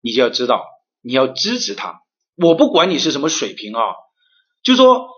[0.00, 0.64] 你就要知道，
[1.02, 2.00] 你要支持他。
[2.36, 3.82] 我不管你是什么水平啊，
[4.62, 5.08] 就说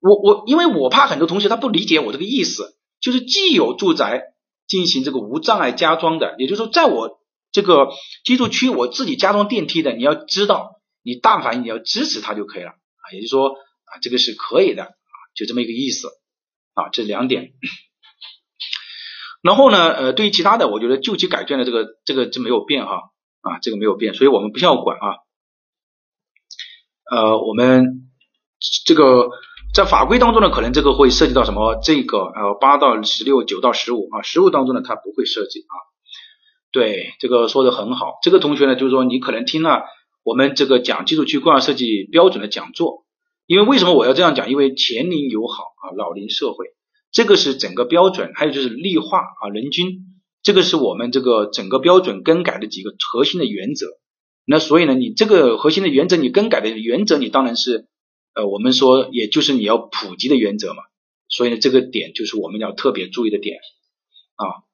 [0.00, 4.22] 我我，因为我怕很多同学他不理解我这个意思，就是既有住宅
[4.66, 7.20] 进行这个无障碍加装的，也就是说，在我
[7.52, 7.90] 这个
[8.24, 16.08] 居住区我自己加装电梯的，你要知道，你但凡你要支持他就可以了啊，也就是说啊，这个是可以的啊，就这么一个意思
[16.74, 17.52] 啊，这两点。
[19.42, 25.16] 然后呢，呃，对于其他的，我觉得旧期改卷的这个这个就没有变哈啊，这个没有变，所以我们不需要管啊。
[27.10, 28.10] 呃，我们
[28.84, 29.30] 这个
[29.72, 31.80] 在法规当中呢，可能这个会涉及到什么？
[31.82, 35.74] 这个呃八到十六，九到十五啊，十五当中呢它不会涉及啊。
[36.70, 38.18] 对，这个说的很好。
[38.22, 39.84] 这个同学呢，就是说你可能听了
[40.22, 43.06] 我们这个讲基础区规划设计标准的讲座，
[43.46, 44.50] 因为为什么我要这样讲？
[44.50, 46.66] 因为前龄友好啊，老龄社会。
[47.12, 50.06] 这个是整个标准，还有就是绿化啊，人均，
[50.42, 53.86] 这个是我们这个整个标准更改的几个核心的原则。
[54.44, 57.88] 那所以呢，你这个核心的原则，你更改的原则，你当然是
[58.34, 60.82] 呃，我们说也就是你要普及的原则嘛。
[61.28, 63.58] 所以呢，这个点就是我们要特别注意的点
[64.36, 64.69] 啊。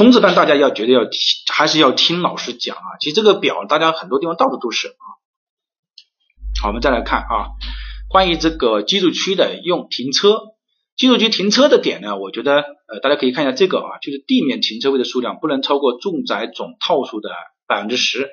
[0.00, 1.12] 冲刺班大家要绝对要听，
[1.52, 2.96] 还是要听老师讲啊。
[3.00, 5.04] 其实这个表大家很多地方到处都是啊。
[6.62, 7.52] 好，我们再来看啊，
[8.08, 10.40] 关于这个居住区的用停车。
[10.96, 17.28] 居住区停车的点呢，我觉得呃，大家可以看一下这个啊，就是地面停车位的数量不能超过住宅总套数的
[17.66, 18.30] 百分之十。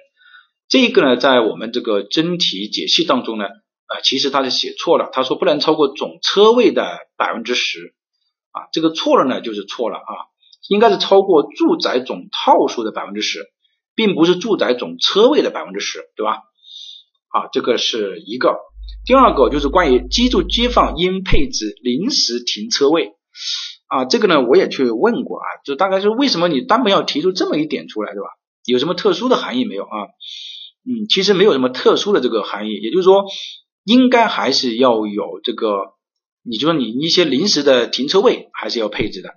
[0.69, 7.93] 这个呢，在我们这个真题解析当中呢，啊，其实他是写错了，他说不能超过总车位的百分之十
[8.51, 10.13] 啊，这个错了呢，就是错了啊，
[10.69, 13.45] 应该是超过住宅总套数的百分之十，
[13.95, 16.43] 并不是住宅总车位的百分之十，对吧？
[17.29, 18.57] 啊，这个是一个。
[19.05, 23.13] 第二个就是关于居住街坊应配置临时停车位
[23.87, 28.27] 啊，这个呢我也去问过啊，就大概是为什么你单门要提出这么一点出来，对吧？
[28.65, 30.07] 有什么特殊的含义没有啊？
[30.89, 33.25] 嗯，其实没有什么特殊的这个含义，也就是说，
[33.83, 35.95] 应该还是要有这个，
[36.43, 39.31] 你就说你一些临时的停车位还是要配置的，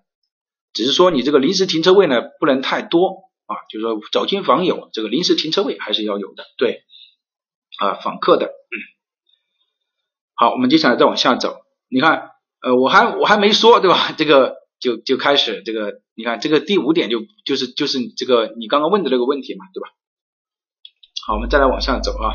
[0.73, 6.83] 只是说你这个临时停车位呢不能太多啊，就是说走亲访友这个临时停车位还是要有的，对
[7.79, 8.53] 啊，访客的。
[10.35, 11.59] 好，我们接下来再往下走。
[11.91, 12.31] 你看，
[12.63, 14.13] 呃，我还我还没说，对吧？
[14.17, 19.89] 这个就就开始这个，你看这个第五点就就是就是这个你刚刚问的那个问题嘛，对吧？
[21.27, 22.33] 好，我们再来往下走啊。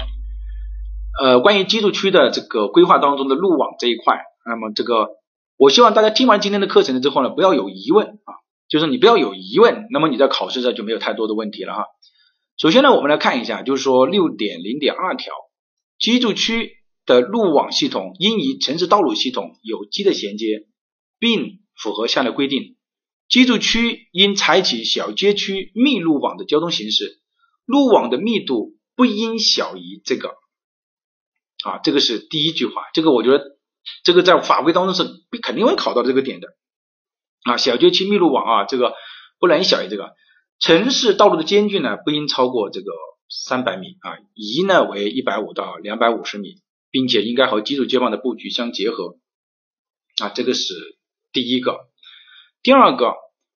[1.19, 5.07] 呃，关于居住区的这个规划当中的路网这一块，那么这个
[5.57, 8.33] 我希望大家听完今天的课程之后呢，不要有疑问啊，
[8.67, 11.85] 就是你不要有疑问，那么你在考试上就没有太多的问题了哈。
[12.57, 15.33] 首先呢，我们来看一下，就是说六点零点二条
[15.97, 16.71] 居住区。
[17.07, 20.65] 的路网系统应与城市道路系统有机的衔接，
[21.19, 22.77] 并符合下列规定：
[23.29, 27.21] 居住区应采取小街区密路网的交通形式，
[27.63, 30.29] 路网的密度不应小于这个。
[31.63, 33.54] 啊，这个是第一句话，这个我觉得
[34.03, 35.03] 这个在法规当中是
[35.41, 36.49] 肯定会考到这个点的。
[37.43, 38.93] 啊，小街区密路网啊，这个
[39.39, 40.13] 不能小于这个。
[40.59, 42.91] 城市道路的间距呢，不应超过这个
[43.29, 46.61] 三百米啊，宜呢为一百五到两百五十米。
[46.91, 49.17] 并且应该和居住街坊的布局相结合
[50.23, 50.73] 啊，这个是
[51.33, 51.89] 第一个。
[52.63, 53.15] 第二个，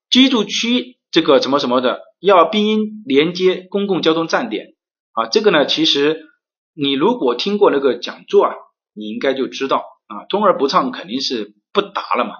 [0.09, 4.75] 居住区这个什么什么的要并应连接公共交通站点
[5.13, 6.27] 啊，这个呢，其实
[6.73, 8.55] 你如果听过那个讲座啊，
[8.91, 12.36] 你应该就知道啊，通而不畅肯定是不达了嘛，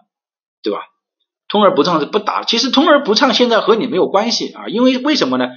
[0.62, 0.82] 对吧？
[1.48, 5.48] 通而不畅是不达，其实通而不畅现在和你没有关系啊，因为为什么呢？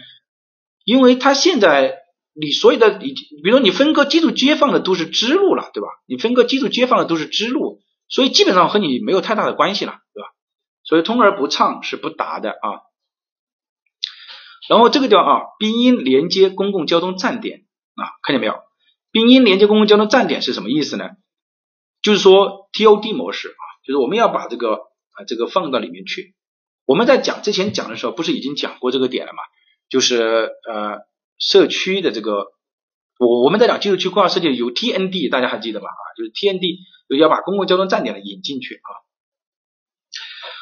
[0.84, 1.98] 因为他现在。
[2.34, 5.88] 你所有的你，比如说你分割基础接放的都是支路了，对吧？
[6.06, 10.28] 你分割基础接放的都是支路，所以基本上和你没有太大的关系了，对吧？
[10.82, 12.88] 所以通而不畅是不达的啊。
[14.66, 18.60] 然后这个地方啊，并应连接公共交通站点啊，看见没有？
[19.10, 21.10] 并应连接公共交通站点是什么意思呢？
[22.02, 26.34] 就是说 TOD 模式啊，就是我们要把这个啊这个放到里面去。
[26.84, 29.38] 我们在讲之前讲的时候，不是已经讲过这个点了吗？
[29.88, 31.00] 就是呃。
[31.38, 32.52] 社区的这个，
[33.18, 35.88] 我我们在讲居住区规划设计有 TND，大家还记得吧？
[35.88, 36.76] 啊，就是 TND
[37.08, 38.90] 就要把公共交通站点呢引进去啊。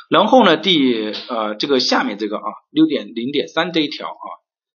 [0.08, 4.26] 然后呢，第呃这个下面这个啊六点零点三这一条啊，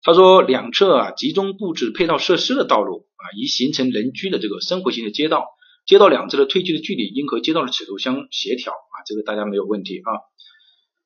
[0.03, 5.47] 他说两侧啊集中布置配套设施的道路啊，以形成人居的这个生活型的街道，
[5.87, 10.11] 街道两侧的退去的距离应和街道的尺度相协调啊，这个大家没有问题啊。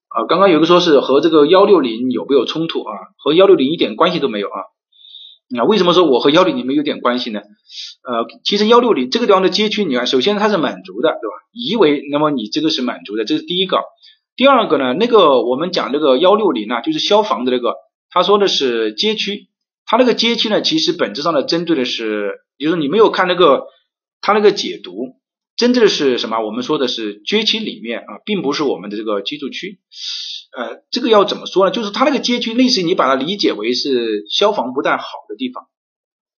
[0.09, 2.93] 啊，刚刚有个说是和这个幺六零有没有冲突啊？
[3.19, 4.61] 和幺六零一点关系都没有啊。
[5.49, 7.41] 那为什么说我和幺六零没有点关系呢？
[7.41, 11.35] 呃，其实幺六零这个地方的街区，你看，首先它是满足的，对吧？
[11.53, 13.79] 以为，那么你这个是满足的，这是第一个。
[14.35, 17.75] 第二个呢，那个我们讲这个幺六零呢，就是消防的那个，
[18.11, 19.49] 他说的是街区，
[19.87, 23.67] 他那个街区呢，其实本质上呢，针对的是，就是你没有看那个
[24.27, 25.21] 他那个解读，
[25.55, 26.41] 真正的是什么？
[26.41, 29.79] 我们说的是街区里面啊，并不是我们的这个居住区。
[30.51, 31.71] 呃，这个要怎么说呢？
[31.71, 35.69] 就是他那个街区，类似于你把它理解为是消防不太好的地方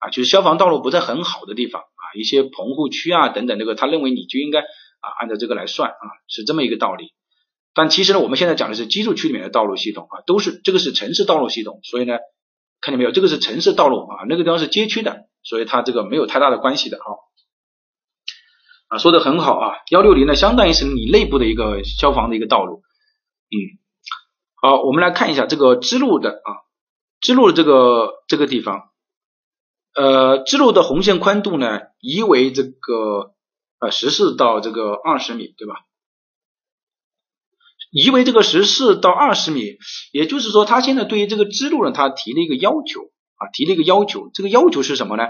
[0.00, 7.14] 啊，就是消防道路不在很好的地方啊，一些棚户区啊等等，这个他认为你就应该啊按照这个来算啊，是这么一个道理。
[7.72, 12.18] 但其实呢，我们现在讲的是居住区里面的道路系统啊，都是这个是城市道路系统，所以呢，
[12.82, 17.04] 看见没有，这个是城市道路啊，那个地方是街区的，所以它这个没有太大的关系的哈。
[18.88, 22.82] 啊，说的很好啊，幺六零呢，相当于是你内部的一个消防的一个道路，
[23.50, 23.78] 嗯。
[24.60, 26.50] 好，我们来看一下这个支路的啊，
[27.20, 28.90] 支路的这个这个地方，
[29.94, 33.34] 呃，支路的红线宽度呢，移为这个
[33.78, 35.74] 呃十四到这个二十米，对吧？
[37.92, 39.78] 移为这个十四到二十米，
[40.12, 43.02] 也就是说，他现在对于这个支路呢，他提了一个要求
[43.36, 44.28] 啊，提了一个要求。
[44.34, 45.24] 这个要求是什么呢？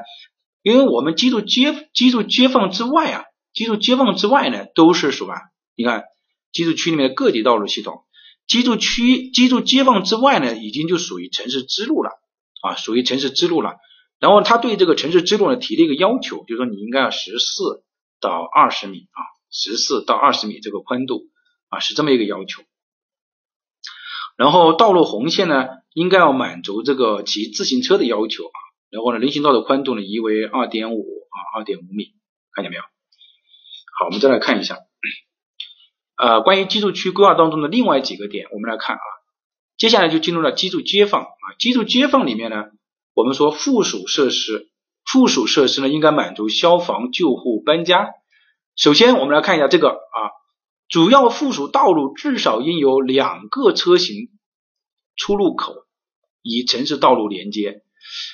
[0.63, 3.25] 因为我们记住街记住街坊之外啊，
[3.59, 5.35] 居住街坊之外呢，都是什么？
[5.75, 6.05] 你看，
[6.53, 8.05] 居住区里面的各级道路系统。
[8.47, 12.11] 居住区、居住街坊之外呢，已经就属于城市支路了
[12.63, 13.75] 啊，属于城市支路了。
[14.21, 17.83] 然后他对这个城市支路呢提了一个要求，就是说你应该要十四
[18.21, 19.19] 到二十米啊，
[19.51, 21.25] 十四到二十米这个宽度
[21.69, 22.63] 啊，是这么一个要求。
[24.37, 28.59] 然后道路红线呢，应该要满足这个骑自行车的要求啊。
[28.89, 32.15] 然后呢，人行道的宽度呢，移为二点五啊，二点五米，
[32.55, 32.83] 看见没有？
[33.99, 34.79] 好，我们再来看一下。
[36.17, 39.03] 呃，关于居住区规划当中的另外几个点，我们来看啊。
[39.77, 42.67] 接下来就进入了居住街坊啊，居住街坊里面呢，
[43.13, 44.71] 我们说附属设施，
[45.05, 48.11] 附属设施呢应该满足消防、救护、搬家。
[48.77, 50.31] 首先，我们来看一下这个啊，
[50.89, 54.29] 主要附属道路至少应有两个车型
[55.17, 55.75] 出入口，
[56.45, 57.83] 与城市道路连接。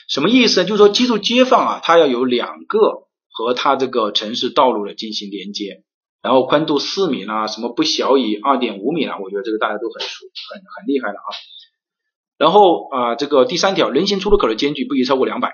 [0.09, 0.67] 什么意思呢？
[0.67, 3.04] 就是说居住街坊啊，它要有两个
[3.35, 5.85] 和它这个城市道路的进行连接。
[6.23, 11.29] 然后宽度四米啦，什么不小于二点五米啦，我觉得这个大家都很熟，很很厉害了啊。
[12.39, 15.53] 然后啊，这个第三条，人行出入口的间距不宜超过两百，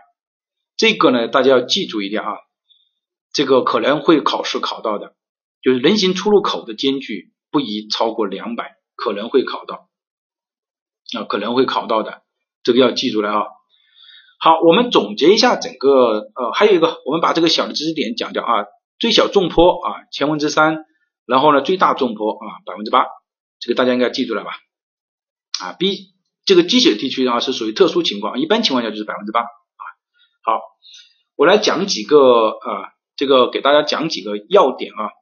[0.77, 2.37] 这个呢大家要记住一点啊，
[3.33, 5.17] 这个可能会考试考到的，
[5.61, 9.89] 就是人行出入口的间距不宜超过两百，可能会考到
[11.19, 12.23] 啊，可能会考到的，
[12.63, 13.47] 这个要记住了啊。
[14.43, 18.65] 好，我们总结一下整个呃，还有一个，我们把这个小的知识点讲掉啊。
[18.99, 20.85] 最小纵坡啊，千分之三，
[21.27, 23.07] 然后呢，最大纵坡啊，百分之八，
[23.59, 24.53] 这个大家应该记住了吧？
[25.63, 26.15] 啊，B
[26.47, 29.85] 这个积雪地区啊是属于特殊情况，一般情况下就是百分之八啊。
[30.43, 30.61] 好，
[31.37, 35.13] 我来讲几个啊，这个给大家讲几个要点啊，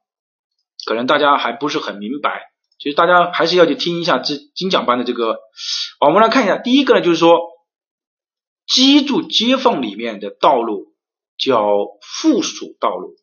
[0.85, 2.43] 可能大家还不是很明白，
[2.79, 5.39] 其实大家还是要去听一下这精讲班的这个。
[5.99, 7.37] 我们来看一下，第一个呢就是说，
[8.69, 10.93] 居住街坊里面的道路
[11.37, 13.15] 叫附属道路。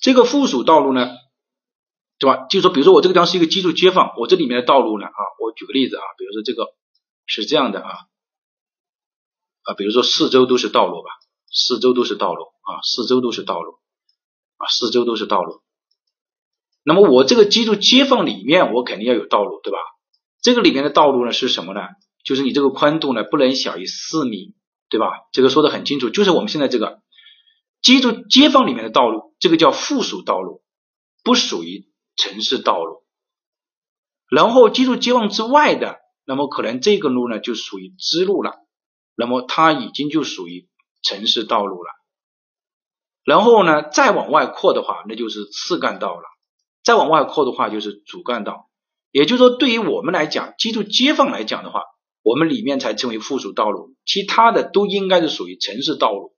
[0.00, 1.08] 这个附属道路呢，
[2.18, 2.46] 对吧？
[2.50, 6.74] 就是说，比如说我这个地方是一个居住街坊，我这里面的道路呢，啊，我举个例子啊，比如说这个
[7.26, 7.90] 是这样的啊，
[9.62, 11.10] 啊，比如说四周都是道路吧，
[11.52, 13.78] 四周都是道路啊，四周都是道路
[14.56, 15.62] 啊，四周都是道路。
[16.82, 19.78] 那么我这个居住街坊里面，我肯定要有道路，对吧？
[20.42, 21.82] 这个里面的道路呢是什么呢？
[22.24, 24.54] 就是你这个宽度呢不能小于四米，
[24.88, 25.06] 对吧？
[25.32, 27.00] 这个说的很清楚，就是我们现在这个。
[27.82, 30.62] 居住街坊里面的道路，这个叫附属道路，
[31.24, 33.02] 不属于城市道路。
[34.30, 38.54] 然后居住街坊之外的，那么可能这个路呢就属于支路了，
[39.16, 40.68] 那么它已经就属于
[41.02, 41.90] 城市道路了。
[43.24, 46.22] 然后呢，再往外扩的话，那就是次干道了；
[46.84, 48.70] 再往外扩的话，就是主干道。
[49.10, 51.82] 也就是说，对于我们来讲，居住街坊来讲的话，
[52.22, 56.34] 我们里面才称为附属道路，其他的都应该是属于城市道路。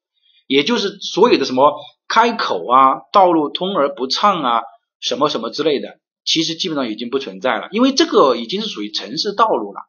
[0.46, 1.72] 也就是所有的什么
[2.06, 4.62] 开口啊，道路通而不畅啊，
[5.00, 9.80] 什么什么之类的，其实基本上已经不存在了，因为这个已经是属于城市道路了，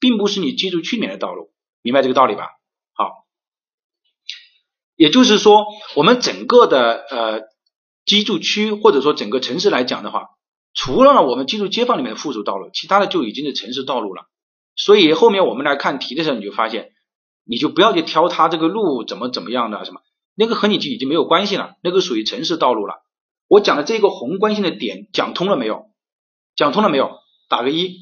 [0.00, 2.48] 并不是你居住区里面的道路，明白这个道理吧？
[2.92, 3.24] 好，
[4.96, 7.42] 也就是说，我们整个的呃
[8.04, 10.30] 居住区或者说整个城市来讲的话，
[10.74, 14.24] 除了我们居住街坊里面的附属道路，其他的就已经是城市道路了。
[14.84, 16.92] 所以后面我们来看题的时候，你就发现。
[17.44, 20.02] 你就不要去挑它这个路怎么怎么样的什么，
[20.36, 23.02] 那个和你就已经没有关系了，那个属于城市道路了。
[23.48, 25.90] 我讲的这个宏观性的点讲通了没有？
[26.54, 27.18] 讲通了没有？
[27.48, 27.96] 打个一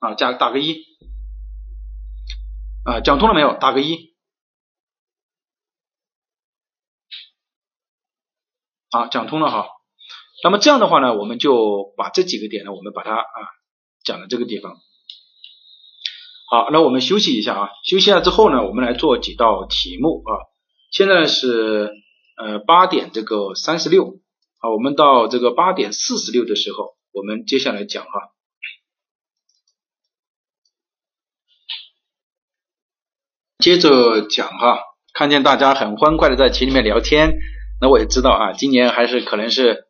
[0.00, 0.84] 啊，加打个一
[2.84, 3.54] 啊，讲通了没有？
[3.54, 4.12] 打个一
[8.90, 9.68] 啊，讲通了哈。
[10.44, 13.24] 那么这样的话呢，我们就把这几个点呢，我们把它啊
[14.04, 14.76] 讲到这个地方。
[16.52, 20.36] 好，那我们休息一下啊，休息下之后呢，我们来做几道题目啊。
[20.90, 21.90] 现在是
[22.36, 24.20] 呃八点这个三十六
[24.58, 28.10] 啊，我们到这个八点四十六的时候，我们接下来讲哈。
[33.58, 34.78] 接着讲哈，
[35.14, 37.32] 看见大家很欢快的在群里面聊天，
[37.80, 39.86] 那我也知道啊，今年还是可能是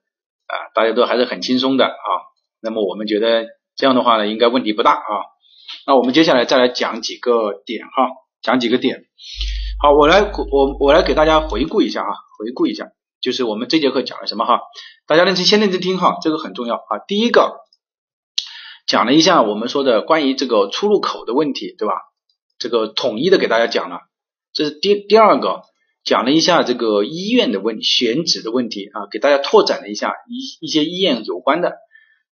[0.46, 2.08] 啊，大家都还是很轻松的啊。
[2.60, 5.31] 那么我们觉得这样的话呢，应该问题不大啊。
[5.86, 8.08] 那我们接下来再来讲几个点哈，
[8.42, 9.04] 讲几个点。
[9.82, 12.86] 好，我来我我来给大家回顾一下啊，回顾一下，
[13.20, 14.60] 就是我们这节课讲了什么哈，
[15.06, 16.98] 大家认真先认真听哈，这个很重要啊。
[17.08, 17.60] 第一个
[18.86, 21.94] 讲了一下我们说的关于这个出入口的问题，对吧？
[22.58, 23.98] 这个统一的给大家讲了，
[24.52, 25.62] 这是第第二个
[26.04, 31.72] 讲了一下这个医院的问选址的问题啊，给大家拓展了一下一一些医院有关的。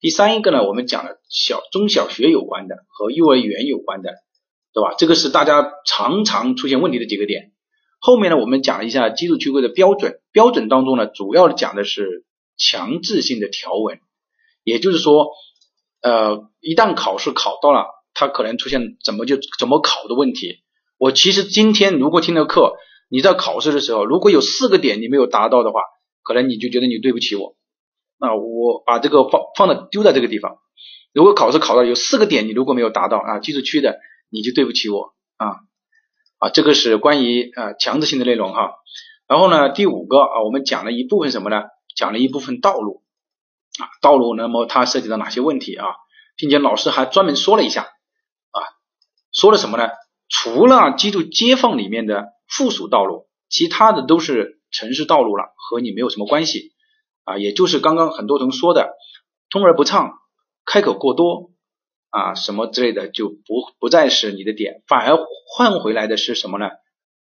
[0.00, 4.10] 第三一个呢，我们讲了小中小学有关的和幼儿园有关的，
[4.72, 4.94] 对吧？
[4.98, 7.52] 这个是大家常常出现问题的几个点。
[8.00, 12.24] 后面呢，我们讲一下基础区规的标准，标准当中呢，主要讲的是
[12.56, 14.00] 强制性的条文，
[14.64, 15.28] 也就是说，
[16.02, 17.86] 呃，一旦考试考到了。
[18.12, 20.58] 它可能出现怎么就怎么考的问题。
[20.98, 22.74] 我其实今天如果听了课，
[23.08, 25.80] 你在考试的时候，如果有四个点你没有达到的话，
[26.24, 27.56] 可能你就觉得你对不起我。
[28.20, 30.58] 那我把这个放放的丢在这个地方。
[31.12, 33.98] 如果考试考到有四个点你如果没有达到啊，基础区的
[34.30, 35.56] 你就对不起我啊
[36.38, 38.74] 啊，这个是关于啊强制性的内容哈。
[39.26, 41.64] 然后呢，第五个啊，我们讲了一部分什么呢？
[41.96, 43.02] 讲了一部分道路
[43.80, 45.86] 啊，道路那么它涉及到哪些问题啊？
[46.36, 48.60] 并且老师还专门说了一下啊。
[49.32, 49.88] 说了什么呢？
[50.28, 56.72] 除了记住街坊里面的附属道路，其他的都是城市道路了，和你没有什么关系
[57.24, 57.38] 啊。
[57.38, 58.92] 也就是刚刚很多同说的，
[59.50, 60.12] 通而不畅，
[60.64, 61.52] 开口过多
[62.10, 63.36] 啊，什么之类的，就不
[63.78, 65.16] 不再是你的点，反而
[65.56, 66.66] 换回来的是什么呢？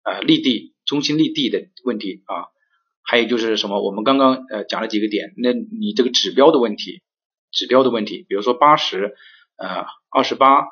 [0.04, 2.48] 啊，立地中心立地的问题啊，
[3.04, 3.82] 还有就是什么？
[3.82, 7.02] 我们刚刚呃讲了几个点，那你这个指标的问题，
[7.52, 9.16] 指标的问题，比如说八十
[9.58, 10.66] 呃二十八。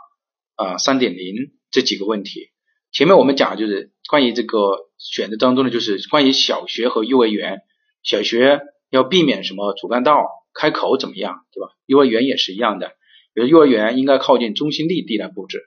[0.62, 2.52] 啊，三点零这几个问题，
[2.92, 7.62] 前面我们讲就是关于这个选择当中呢，就是关于小学和幼儿园，
[8.04, 8.60] 小学
[8.90, 11.74] 要避免什么主干道开口怎么样，对吧？
[11.86, 12.90] 幼儿园也是一样的，
[13.34, 15.62] 比如幼儿园应该靠近中心立地来布置。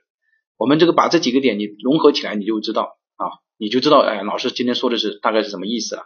[0.57, 3.25] 我们这个把这几个点你融合起来，你就知道啊，
[3.57, 6.03] 你就知道哎，老师今天说的是大概是什么意思了。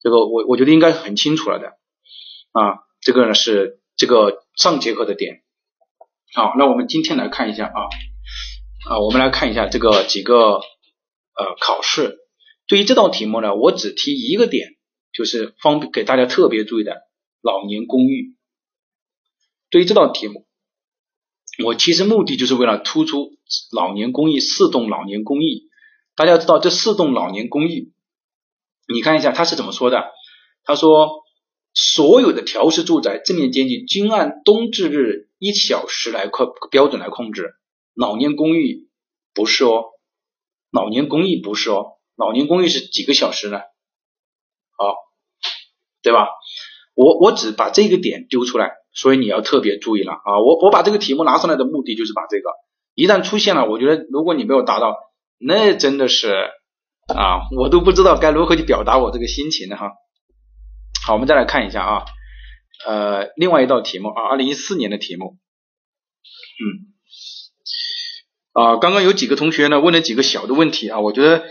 [0.00, 1.68] 这个我我觉得应该很清楚了的
[2.52, 5.42] 啊，这个呢是这个上节课的点。
[6.34, 7.88] 好，那我们今天来看一下啊。
[8.88, 12.16] 啊，我们来看一下这个几个呃考试。
[12.66, 14.76] 对于这道题目呢，我只提一个点，
[15.12, 17.02] 就是方便给大家特别注意的
[17.42, 18.36] 老年公寓。
[19.70, 20.46] 对于这道题目，
[21.64, 23.32] 我其实目的就是为了突出
[23.72, 25.68] 老年公寓四栋老年公寓。
[26.14, 27.92] 大家知道这四栋老年公寓，
[28.88, 30.10] 你看一下他是怎么说的？
[30.64, 31.22] 他说
[31.74, 37.54] 所有的调试住宅正面间距均按冬至日一小时来控标准来控制。
[37.94, 38.88] 老年公寓
[39.32, 39.84] 不是哦，
[40.70, 43.60] 老年公寓不是哦，老年公寓是几个小时呢？
[46.08, 46.28] 对吧？
[46.94, 50.40] 我我只把这个点丢出来，所以你要特别注意了啊！
[50.40, 52.48] 我我把这个题目拿上来的目的就是把这个，
[52.94, 54.96] 一旦出现了，我觉得如果你没有达到，
[55.38, 56.32] 那真的是
[57.14, 59.92] 啊，我都不知道该如何去表达我这个心情了哈。
[61.06, 62.04] 好，我们再来看一下啊，
[62.86, 65.36] 呃，另外一道题目啊，二零一四年的题目，
[66.64, 66.96] 嗯。
[68.54, 71.44] 啊，刚刚有几个同学呢问了几个小的问题啊，我觉得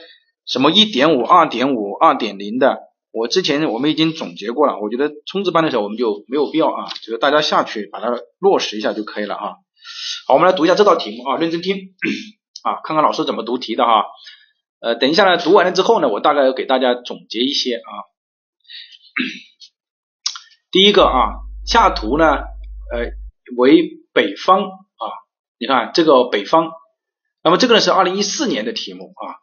[0.46, 2.80] 什么一点五、二点五、二点零的，
[3.18, 9.56] 我之前我们已经总结过了，我觉得冲刺班的时候我们就没有必要啊，就是大家下去把它落实一下就可以了啊。
[10.28, 11.96] 好，我们来读一下这道题目啊，认真听
[12.64, 14.06] 啊，看看老师怎么读题的哈。
[14.80, 17.92] 呃，等一下呢，读完了之后呢，我大概要给大家总结一些啊。
[20.70, 21.34] 第一个啊，
[21.66, 22.26] 下图呢，
[22.94, 23.12] 呃，
[23.58, 25.06] 为北方啊，
[25.58, 26.70] 你看这个北方。
[27.44, 29.40] 那么这个呢是二零一四年的题目啊，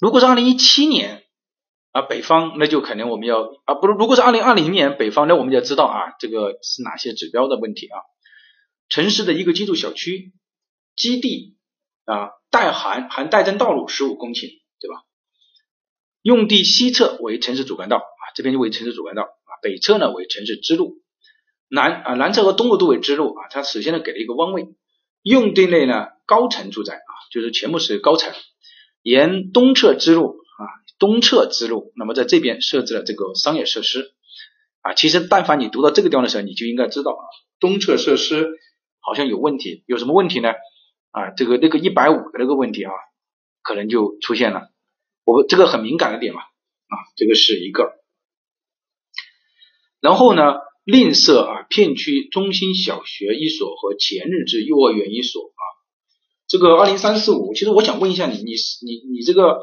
[0.00, 1.21] 如果是二零一七年
[1.92, 7.96] 啊北方，那就肯定我们要啊不是，如果是二零二零年北方，那我们就要知道啊这个是哪些指标的问题啊，
[8.88, 10.32] 城市的一个居住小区
[10.96, 11.56] 基地
[12.04, 14.48] 啊带含含带征道路十五公顷，
[14.80, 15.04] 对吧？
[16.22, 21.02] 用地西侧为城市主干道啊，这边就为城市主干道啊，北侧呢为城市支路，
[21.68, 24.68] 南啊南侧和东侧都为支路啊，它首先呢给了一个弯位，
[25.22, 27.12] 用地内呢高层住宅啊。
[27.32, 28.30] 就是全部是高层，
[29.00, 30.41] 沿东侧支路，
[31.02, 34.12] 东侧支路，那么在这边设置了这个商业设施，
[34.82, 37.24] 啊，其实但凡你读到这个地方的时候，你就应该知道啊，
[37.58, 38.48] 东侧设施
[39.00, 40.50] 好像有问题，有什么问题呢？
[41.10, 42.92] 啊，这个那个一百五的那个问题啊，
[43.62, 44.70] 可能就出现了，
[45.24, 47.94] 我这个很敏感的点嘛，啊，这个是一个，
[50.00, 50.54] 然后呢，
[50.84, 55.62] 另设啊，片区中心小学一所和前日制幼儿园一所啊，
[56.46, 58.52] 这个二零三四五，其实我想问一下你，你
[58.86, 59.62] 你你这个。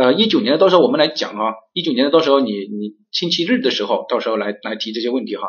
[0.00, 5.42] 呃，一九年的到时候我们来讲啊，一九年的到时候你你星期日的时候，到时候来来提这些问题哈。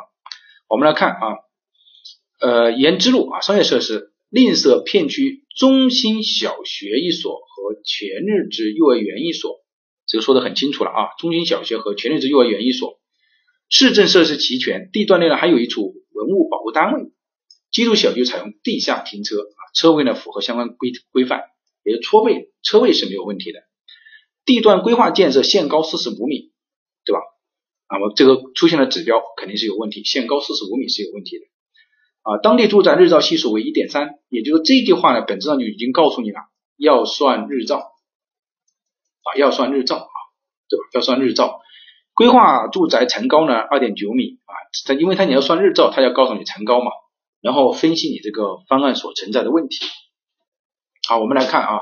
[0.67, 1.21] 我们来看啊，
[2.41, 9.61] 呃，沿支路啊，商业设施吝啬片区中心小学一所和全日制幼儿园一所，
[10.05, 12.99] 这个说的很清楚了啊，中心小学和全日制幼儿园一所，
[13.69, 17.03] 市政设施齐全，地段内呢还有一处文物保护单位，
[17.71, 21.39] 基础小区采用地下停车啊，车位呢符合相关规规范，
[21.85, 23.59] 也就车位车位是没有问题的。
[24.45, 26.51] 地段规划建设限高四十五米，
[27.05, 27.19] 对吧？
[27.89, 31.45] 那么这个出现的指标肯定是有问题，限高四十五米是有问题的
[32.23, 32.37] 啊。
[32.41, 36.39] 当地住宅日照系数为一点三，也就是这句话呢，本质上就已经告诉你了，
[36.77, 40.09] 要算日照啊，要算日照啊，
[40.69, 40.83] 对吧？
[40.93, 41.59] 要算日照。
[42.13, 44.55] 规划住宅层高呢二点九米啊，
[44.85, 46.91] 它因为它你要算日照，它要告诉你层高嘛，
[47.41, 49.85] 然后分析你这个方案所存在的问题。
[51.09, 51.81] 好，我们来看啊，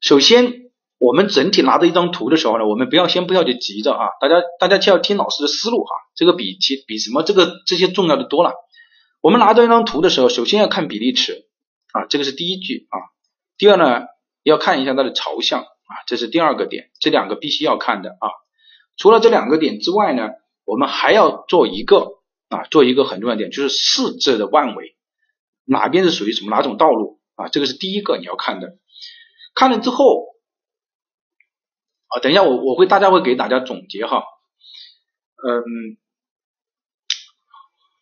[0.00, 0.69] 首先。
[1.00, 8.52] 我们整体拿着一张图的时候呢，我们不要先不要去急着啊，大家大家就要听老师的思路哈，这个比其比什么这个这些重要的多了。
[9.22, 11.46] 我们拿着一张图的时候，首先要看比例尺
[11.92, 13.00] 啊，这个是第一句啊。
[13.56, 14.08] 第二呢，
[14.42, 18.28] 要看一下它的朝向啊，这是第二个点，这两个必须要看的啊。
[18.98, 20.28] 除了这两个点之外呢，
[20.66, 22.18] 我们还要做一个
[22.50, 24.96] 啊，做一个很重要的点，就是四字的万维，
[25.64, 27.48] 哪边是属于什么哪种道路啊？
[27.48, 28.74] 这个是第一个你要看的。
[29.54, 30.28] 看了之后。
[32.10, 34.24] 啊，等一下，我我会大家会给大家总结哈，
[35.46, 35.96] 嗯，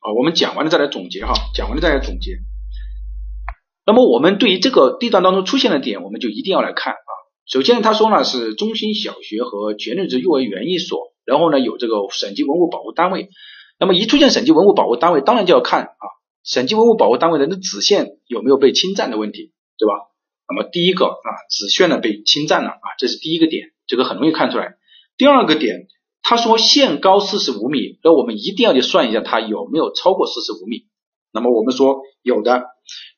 [0.00, 2.38] 啊，我们讲完了再来总结哈，讲完了再来总结。
[3.84, 7.10] 那么我们对于这个地段当中出现的点，我们就一定要来看啊。
[7.46, 13.28] 首先他说呢是中心小学和全日制幼儿园一所，然后呢有这个省级文物保护单位。
[13.78, 16.04] 那么一出现省级文物保护单位，当然就要看啊，
[16.44, 19.92] 省级文物保护单位的那子线有没有被侵占的问题，对吧？
[20.48, 23.70] 那么第一个啊，子线呢被侵占了啊，这是第一个点。
[23.88, 24.76] 这个很容易看出来。
[25.16, 25.88] 第二个点，
[26.22, 30.86] 他说限高四十五米，那我们一定要去算一下它有没有超过四十五米。
[31.32, 32.64] 那么我们说有的，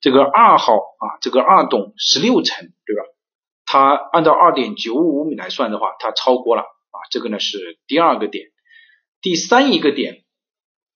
[0.00, 3.02] 这个二号啊，这个二栋十六层，对吧？
[3.66, 6.96] 它按照二点九五米来算的话，它超过了啊。
[7.10, 8.46] 这个呢是第二个点。
[9.22, 10.24] 第三一个点，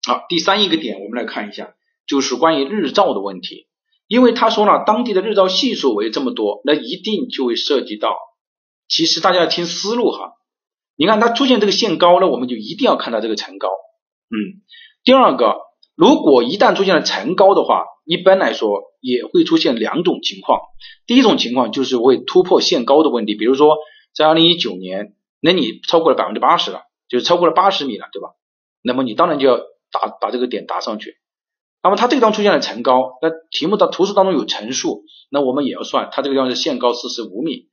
[0.07, 1.75] 好，第三一个点，我们来看一下，
[2.07, 3.69] 就是关于日照的问题。
[4.09, 8.17] 因为他说了，当地的日照系数为这么多，那一定就会涉及到。
[8.89, 10.32] 其实大家要听思路哈，
[10.97, 13.69] 你看它出现这个限高呢，我们就一定要看到这个层高。
[14.31, 14.62] 嗯，
[15.05, 15.56] 第二个，
[15.97, 20.61] 如果一旦出现了层高的话，一般来说也会出现两种情况。
[21.06, 23.77] 第一种情况就是会突破限高的问题，比如说
[24.15, 28.31] 在二零一九年，那你超过了百分之八十了，就是超过了八十米了，对吧？
[28.82, 29.59] 那么你当然就要
[29.90, 31.16] 打把这个点打上去。
[31.82, 37.69] 那么它这个地方出现了层高，那题目的图示当中有层数，那我们也要算，它这个地方是限高四十五米。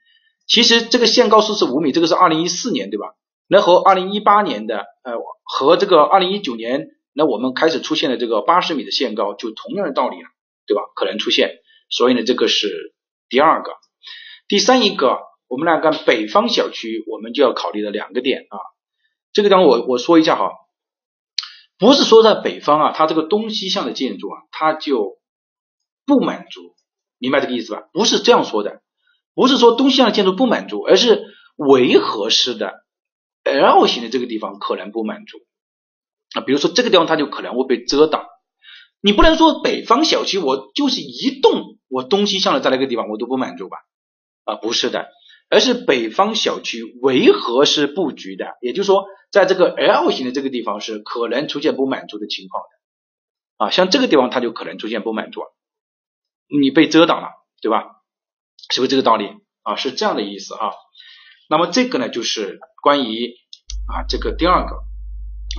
[0.52, 3.16] 其实这个限高四十五米，这个是二零一四年对吧？
[3.48, 5.14] 那和二零一八年的呃
[5.44, 10.28] 和这个二零一九年，那我们开始出现的这个八十米的限高，就同样的道理了，
[10.68, 10.82] 对吧？
[10.94, 11.60] 可能出现，
[11.90, 12.94] 所以呢，这个是
[13.30, 13.72] 第二个。
[14.50, 18.60] 第三一个，我们来看北方小区，我们就要考虑的两个点啊。
[19.32, 20.52] 这个地方我我说一下哈，
[21.78, 25.18] 不是说在北方啊，它这个东西向的建筑啊，它就
[26.06, 26.76] 不满足，
[27.20, 27.84] 明白这个意思吧？
[27.94, 28.82] 不是这样说的。
[29.34, 31.24] 不是说东西向的建筑不满足，而是
[31.56, 32.84] 围合式的
[33.44, 35.38] L 型的这个地方可能不满足
[36.34, 36.42] 啊。
[36.42, 38.26] 比如说这个地方它就可能会被遮挡。
[39.02, 43.78] 你不能说北方小区我就是一栋，我东西向的在那个地方我都不满足吧？
[44.44, 45.08] 啊，不是的，
[45.50, 53.70] 而是北方小区围合式布局的，也就是说在这个 L 型的这个地方是可能出现不满足的情况的啊。
[53.72, 55.42] 像这个地方它就可能出现不满足，
[56.48, 57.30] 你被遮挡了，
[57.62, 58.01] 对吧？
[58.72, 59.30] 是不是这个道理
[59.64, 59.76] 啊？
[59.76, 60.72] 是这样的意思啊。
[61.50, 63.36] 那么这个呢，就是关于
[63.88, 64.78] 啊这个第二个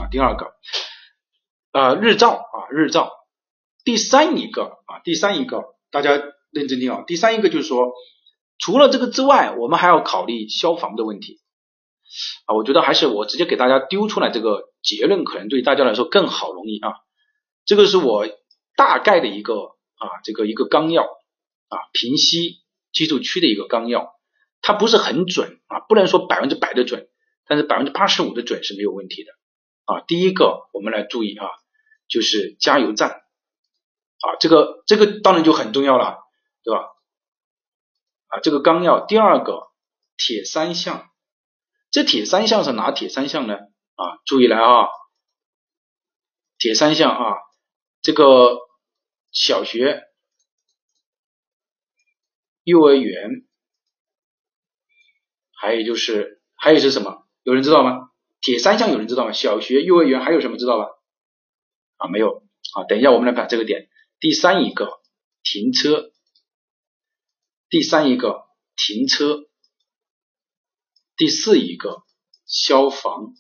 [0.03, 0.55] 啊第二个
[1.73, 3.13] 呃日照啊日照。
[3.85, 6.13] 第三一个啊第三一个，大家
[6.51, 7.05] 认真听啊。
[7.07, 7.93] 第三一个就是说，
[8.57, 11.41] 除了这个之外，我们还要考虑消防的问题
[12.47, 12.55] 啊。
[12.55, 16.95] 我觉得还是我直接给大家丢出来这个结论，可能对大家来说更好容易啊。
[17.67, 18.27] 这个是我
[18.77, 19.55] 大概的一个
[19.97, 22.62] 啊这个一个纲要啊平息。
[22.93, 24.15] 居住区的一个纲要，
[24.61, 27.09] 它不是很准啊，不能说百分之百的准，
[27.47, 29.33] 但是百分之八十五的准是没有问题的。
[29.85, 31.47] 啊，第一个我们来注意啊，
[32.09, 33.11] 就是加油站。
[33.11, 36.19] 啊，这个这个当然就很重要了，
[36.63, 36.87] 对吧？
[38.29, 39.05] 啊，这个纲要。
[39.05, 39.73] 第二个
[40.17, 41.11] 铁三项，
[41.91, 43.55] 这铁三项是哪铁三项呢？
[43.55, 44.87] 啊，注意来啊，
[46.57, 47.35] 铁三项啊，
[48.01, 48.61] 这个
[49.33, 50.05] 小学、
[52.65, 53.47] 幼儿园，
[55.55, 57.27] 还有就是还有是什么？
[57.43, 58.11] 有人知道吗？
[58.41, 59.33] 铁三项有人知道吗？
[59.33, 60.87] 小学、幼儿园还有什么知道吧？
[61.97, 62.45] 啊，没有
[62.75, 63.89] 啊，等一下我们来把这个点。
[64.19, 65.01] 第三一个
[65.43, 66.11] 停车。
[67.69, 68.45] 第三一个
[68.77, 69.49] 停车，
[71.17, 72.03] 第四一个
[72.45, 73.33] 消防，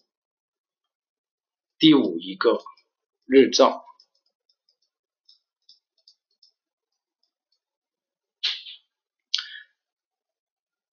[1.78, 2.62] 第五一个
[3.26, 3.81] 日照。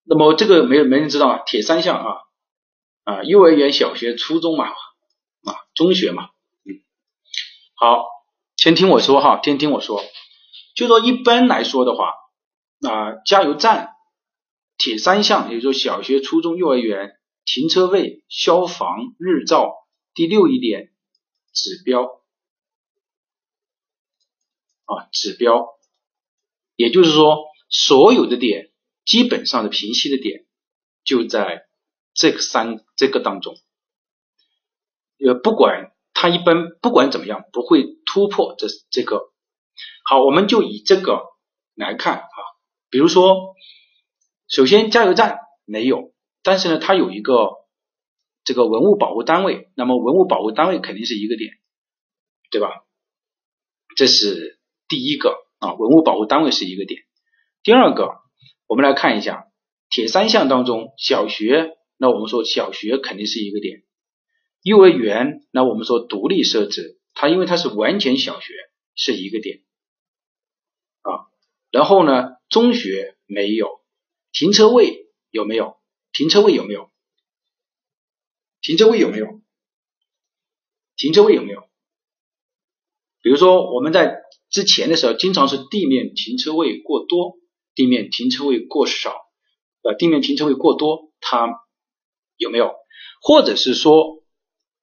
[0.10, 2.11] 那么这个没没人知道啊，铁三项啊
[3.03, 6.31] 啊，幼儿园、小学、初中嘛啊，中学嘛，
[6.65, 6.81] 嗯，
[7.76, 8.06] 好，
[8.56, 10.03] 先听我说哈，先听我说，
[10.76, 12.14] 就说一般来说的话。
[12.81, 13.90] 啊，加油站、
[14.77, 19.73] 铁三项，也就是小学、初中、幼儿园停车位、消防、日照。
[20.14, 20.94] 第六一点，
[21.52, 22.06] 指标
[24.86, 25.68] 啊，指标，
[26.77, 28.68] 也就是说，所有的点，
[29.10, 30.45] 基本上的平息的点，
[31.03, 31.64] 就在
[32.14, 33.56] 这个三这个当中。
[35.18, 39.31] 呃，不管它一般不管怎么样，不会突破这这个。
[40.06, 41.23] 好，我们就以这个
[41.73, 42.38] 来看啊。
[42.91, 43.56] 比如说，
[44.48, 46.14] 首先加油站没有，
[46.44, 47.49] 但是呢，它有一个
[48.44, 51.57] 这个文物保护单位，那么文物保护单位肯定是一个点，
[52.52, 52.86] 对吧？
[53.95, 57.02] 这是第一个啊，文物保护单位是一个点。
[57.64, 58.19] 第二个，
[58.69, 59.47] 我们来看一下
[59.89, 63.81] 铁三项当中，小学，那我们说小学肯定是一个点，
[64.61, 68.53] 幼儿园，那我们说独立设置，它因为它是完全小学，
[68.93, 69.63] 是一个点
[71.01, 71.33] 啊。
[71.71, 72.37] 然后呢？
[72.47, 73.81] 中学没有
[74.31, 75.77] 停车位，有没有
[76.11, 76.53] 停车位？
[76.53, 76.91] 有没有
[78.61, 78.99] 停车位？
[78.99, 79.41] 有没有
[80.95, 81.33] 停车位？
[81.33, 81.63] 有没有？
[83.23, 84.15] 比如说我们在
[84.51, 87.38] 之前的时候，经常是地面停车位过多，
[87.80, 89.15] 地面停车位过少，
[89.84, 91.47] 呃，地面停车位过多，它
[92.35, 92.76] 有没有？
[93.22, 94.22] 或者是说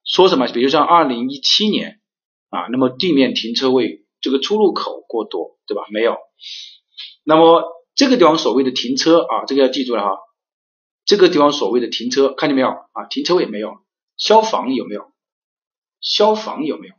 [0.03, 0.47] 说什么？
[0.47, 2.01] 比如像二零一七年
[2.49, 5.85] 啊，那么地面停车位这个出入口过多，对吧？
[5.91, 6.17] 没有。
[7.23, 10.17] 那么这个地方所谓的停车啊，这个要记住了哈。
[11.05, 13.05] 这个地方所谓的停车，看见没有啊？
[13.11, 13.85] 停车位没有，
[14.17, 15.13] 消防有没有？
[16.01, 16.95] 消防有没有？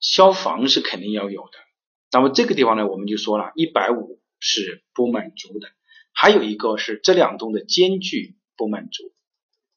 [0.00, 1.58] 消防是肯定要有的。
[2.10, 5.68] 那么这个地方呢，我们就说了，一百五是不满足的。
[6.12, 9.14] 还有一个是这两栋的间距不满足，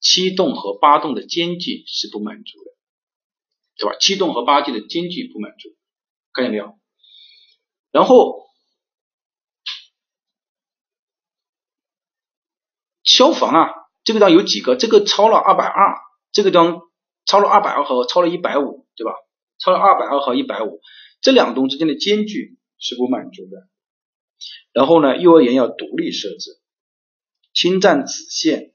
[0.01, 2.71] 七栋和八栋的间距是不满足的，
[3.77, 3.95] 对吧？
[3.99, 5.69] 七栋和八栋的间距不满足，
[6.33, 6.77] 看见没有？
[7.91, 8.45] 然后。
[13.03, 13.69] 消防啊，
[14.03, 14.75] 这个地方有几个？
[14.75, 15.95] 这个超了二百二，
[16.33, 16.81] 这个地方
[17.25, 19.13] 超了二百二和超了一百五，对吧？
[19.59, 20.81] 超了二百二和一百五，
[21.21, 23.69] 这两栋之间的间距是不满足的。
[24.73, 26.59] 然后呢，幼儿园要独立设置，
[27.53, 28.73] 侵占子线。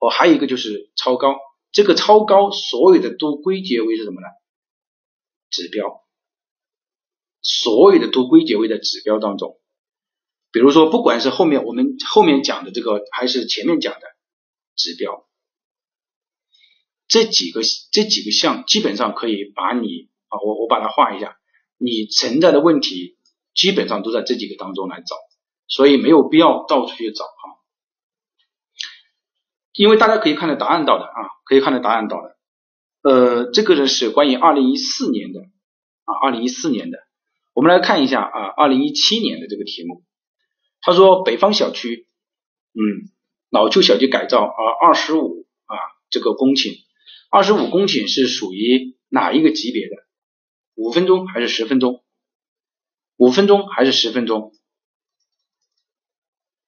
[0.00, 1.34] 哦，还有一个就是超高，
[1.72, 4.28] 这个超高所有的都归结为是什么呢？
[5.50, 6.04] 指标，
[7.42, 9.58] 所有的都归结为在指标当中。
[10.52, 14.06] 比如说，不管是后面我们后面讲的这个，还是前面讲的
[14.76, 15.28] 指标，
[17.08, 21.36] 这几个这几个项基本上可以把你啊，我我把它画一下，
[21.76, 23.17] 你存在的问题
[23.58, 25.16] 基本上都在这几个当中来找，
[25.66, 27.58] 所以没有必要到处去找哈，
[29.72, 32.36] 因为大家可以看到答案到的啊，可以看到答案到的，
[33.02, 36.98] 呃，这个呢是关于二零一四年的啊，二零一四年的，
[37.52, 40.04] 我们来看一下啊，二零一七年的这个题目。
[40.80, 42.06] 他说：“北方小区，
[42.72, 43.10] 嗯，
[43.50, 45.74] 老旧小区改造啊，二十五啊，
[46.08, 46.78] 这个公顷，
[47.32, 49.96] 二十五公顷是属于哪一个级别的？
[50.76, 52.04] 五分钟还是十分钟？
[53.18, 54.52] 五分钟还是十分钟？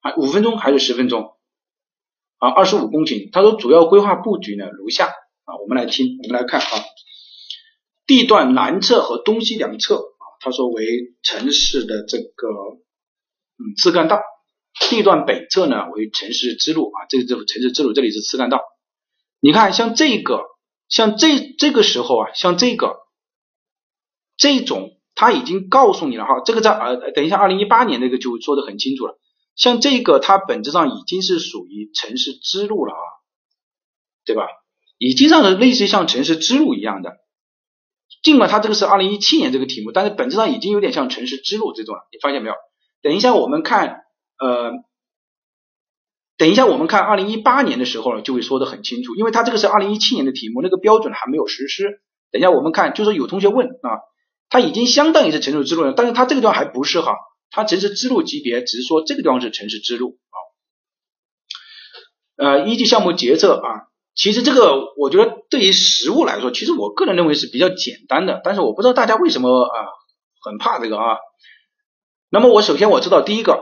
[0.01, 1.35] 啊，五分钟还是十分钟？
[2.37, 3.31] 啊，二十五公顷。
[3.31, 6.85] 他说主要规划布局呢如下啊，我们来听，我们来看啊，
[8.05, 10.85] 地段南侧和东西两侧啊，他说为
[11.23, 12.47] 城市的这个。”
[13.63, 14.19] 嗯，次干道
[14.89, 18.59] 地段北侧呢为城市支路啊，这个这个城市支路这里是次干道。
[19.39, 20.45] 你看，像这个，
[20.89, 22.97] 像这这个时候啊，像这个
[24.35, 29.17] 这种，他已经告诉你了哈，这个在呃，等一下，二零一八年那个就说的很清楚了。
[29.55, 33.03] 像这个，它本质上已经是属于城市支路了啊，
[34.25, 34.47] 对吧？
[34.97, 37.17] 已经上是类似于像城市之路一样的。
[38.23, 42.07] 尽管它这个是二零一七年这个题目，但是本质上已经有点像城市之路这种了。
[42.11, 42.55] 你发现没有？
[43.01, 44.03] 等一下我们看，
[44.39, 44.71] 呃，
[46.37, 52.01] 等一下我们看二零一八年的时候呢，就会说的很清楚，因为它这个是二零一七年的题目，那个标准还没有实施。
[52.31, 53.89] 等一下我们看，就是有同学问啊，
[54.51, 57.15] 它已经相当于是城市之路了，但是它这个地方还不是哈，
[57.49, 60.37] 它城市之路级别只是说这个地方是城市之路啊。
[62.45, 63.89] 呃，一级项目决策啊。
[64.13, 69.87] 其实这个我觉得对于实物来说，其实我个人认为是比较简单的，但是我不知道大家为什么啊
[70.43, 71.17] 很怕这个啊。
[72.29, 73.53] 那么我首先我知道第一个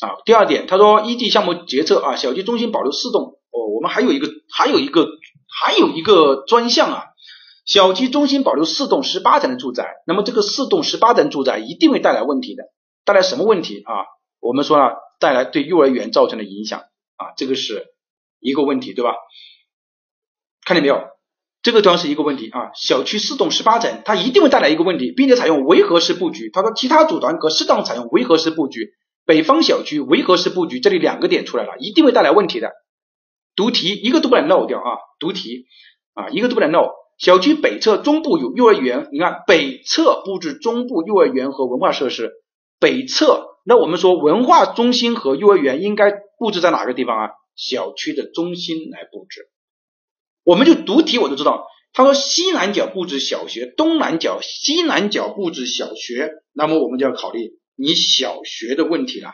[0.00, 5.08] 啊，第二点他说一级项目决策啊，小区中心保留四栋哦，我们还有一个还有一个
[5.48, 7.04] 还有一个专项啊，
[7.66, 12.62] 小区中心保留四栋十八层的住宅，那么这个四栋十八层住宅一定会带来问题的，
[13.04, 14.06] 带来什么问题啊？
[14.40, 16.80] 我们说了带来对幼儿园造成的影响
[17.16, 17.84] 啊，这个是
[18.38, 19.14] 一个问题，对吧？
[20.64, 21.02] 看见没有？
[21.60, 22.70] 这个地方是一个问题啊。
[22.76, 26.50] 小区四栋十八层，它一定会带来一个问题，并且采用围合式布局。
[26.52, 28.90] 他说，其他组团可适当采用围合式布局。
[29.24, 32.70] 北方小区围合式布局，这里两个点出来了，一定会带来问题的。
[33.56, 34.98] 读题一个都不能漏掉啊！
[35.18, 35.66] 读题
[36.14, 36.92] 啊，一个都不能漏。
[37.18, 42.32] 小区北侧中部有幼儿园，你看北侧布置中部幼儿园和文化设施。
[42.78, 47.30] 北侧，那我们说文化中心和幼儿园应该布置在哪个地方啊？
[47.54, 49.48] 小区的中心来布置。
[50.44, 59.30] 我们就读题，我就知道，他说西南角布置小学，东南角西南角布置小学，那么我们就要考虑你小学的问题了，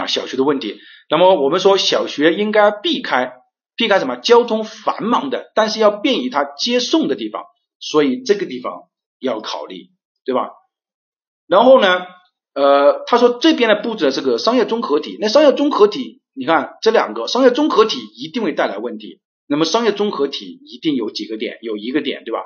[0.00, 0.78] 啊，小学的问题，
[1.10, 3.34] 那么我们说小学应该避开
[3.76, 7.44] 避开什么交通繁忙的，但是要便于他接送的地方，
[7.78, 8.88] 所以这个地方
[9.18, 9.90] 要考虑，
[10.24, 10.50] 对吧？
[11.46, 12.06] 然后呢，
[12.54, 19.20] 呃，他说这边呢布置的这个商业综合体，那商业综合体，你看这两个商业综合体一定会带来问题。
[19.46, 22.40] 那么商业综合体一定有几个点，有一个点对吧？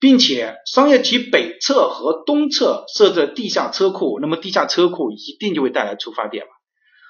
[0.00, 6.50] 并且商业体北侧和东侧设置地下车库，那么地下车库一定就会带来出发点嘛。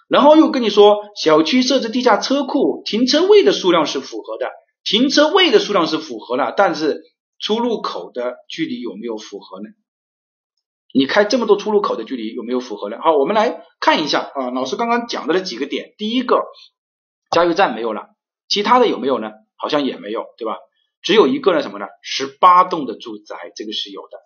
[0.08, 4.50] 然后又跟你说，小区设置地下车库，停车位的数量是符合的，
[4.84, 7.02] 停车位的数量是符合了，但是
[7.38, 9.68] 出入口的距离有没有符合呢？
[10.92, 12.98] 你开这么多出入口的距离有没有符合呢？
[13.02, 16.44] 好，我们来看一下啊，老师刚刚讲的那几个点，第一个
[17.30, 18.10] 加油站没有了。
[18.48, 19.32] 其他的有没有呢？
[19.56, 20.58] 好像也没有，对吧？
[21.02, 21.86] 只有一个呢，什么呢？
[22.02, 24.18] 十八栋的住宅，这个是有的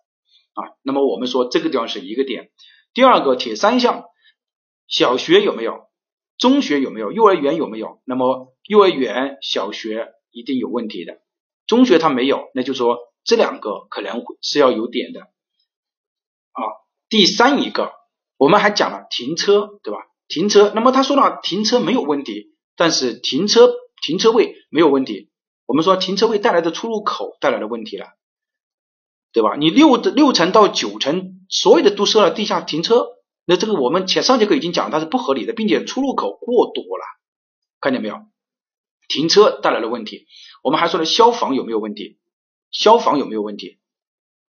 [0.60, 0.74] 啊。
[0.82, 2.50] 那么我们说这个地方是一个点。
[2.92, 4.04] 第二个铁三项，
[4.88, 5.86] 小学有没有？
[6.38, 7.12] 中学有没有？
[7.12, 8.00] 幼儿园有没有？
[8.04, 11.20] 那么幼儿园、小学一定有问题的。
[11.66, 16.62] 中学它没有，那就说这两个可能是要有点的啊。
[17.08, 17.92] 第三一个，
[18.36, 20.00] 我们还讲了停车，对吧？
[20.26, 23.72] 停车，那么他说了停车没有问题，但是停车。
[24.00, 25.28] 停车位没有问题，
[25.66, 28.06] 我们说停车位带来的出入口带来的问题了，
[29.32, 29.56] 对吧？
[29.56, 33.08] 你六的六层到九层所有的都设了地下停车，
[33.50, 37.04] 那这个我们前上节课已经讲它是不合理的，并且出入口过多了，
[37.80, 38.20] 看见没有？
[39.08, 40.26] 停车带来的问题，
[40.62, 42.18] 我们还说了消防有没有问题？
[42.70, 43.78] 消防有没有问题？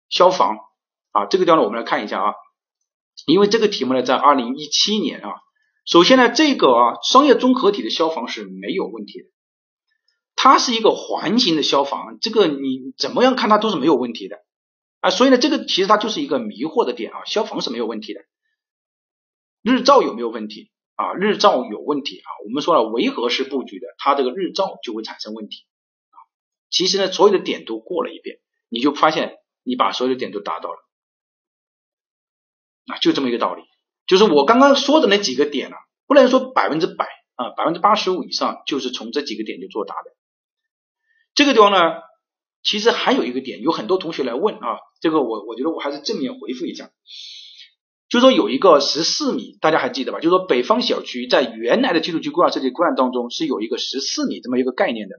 [0.09, 0.57] 消防
[1.11, 2.33] 啊，这个地方呢我们来看一下啊，
[3.25, 5.31] 因为这个题目呢在二零一七年啊。
[5.85, 9.29] 首先呢，这个啊商业综合体的消防是没有问题的，
[10.35, 14.39] 它是一个环形的消防，这个你怎么样看它都是没有问题的
[14.99, 18.19] 啊，所以呢，这个其实它就是一个迷惑的点啊，消防是没有问题的，
[19.61, 21.13] 日照有没有问题啊？
[21.13, 25.65] 日照有问题啊，我们说了围合式布局的，它这个日照就会产生问题
[26.09, 26.17] 啊。
[26.69, 30.79] 其实呢，所有的点都过了一遍，你就发现你把所有的点都达到了，
[32.87, 33.63] 啊，就这么一个道理。
[34.07, 35.77] 就是我刚刚说的那几个点啊，
[36.07, 37.05] 不能说百分之百
[37.35, 40.15] 啊，百分之八十五以上就是从这几个点就作答的。
[41.35, 42.01] 这个地方呢，
[42.63, 46.89] 其实还有一个点，有很多同学来问啊，这个我我觉得我还是正面回复一下，
[48.09, 50.19] 就说有一个十四米，大家还记得吧？
[50.19, 55.15] 就说北方小区在原来的居住区规划设计规划当中是有一个十四米这么一个概念的。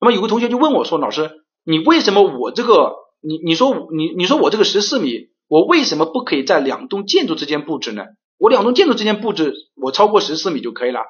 [0.00, 1.30] 那么有个同学就问我说，老师，
[1.64, 5.30] 你为什么我这个你你说你你说我这个十四米？
[5.46, 8.04] 我为什么不可以在两栋建筑之间布置呢？
[8.38, 11.00] 我两栋建筑之间布置，我超过十四米就可以了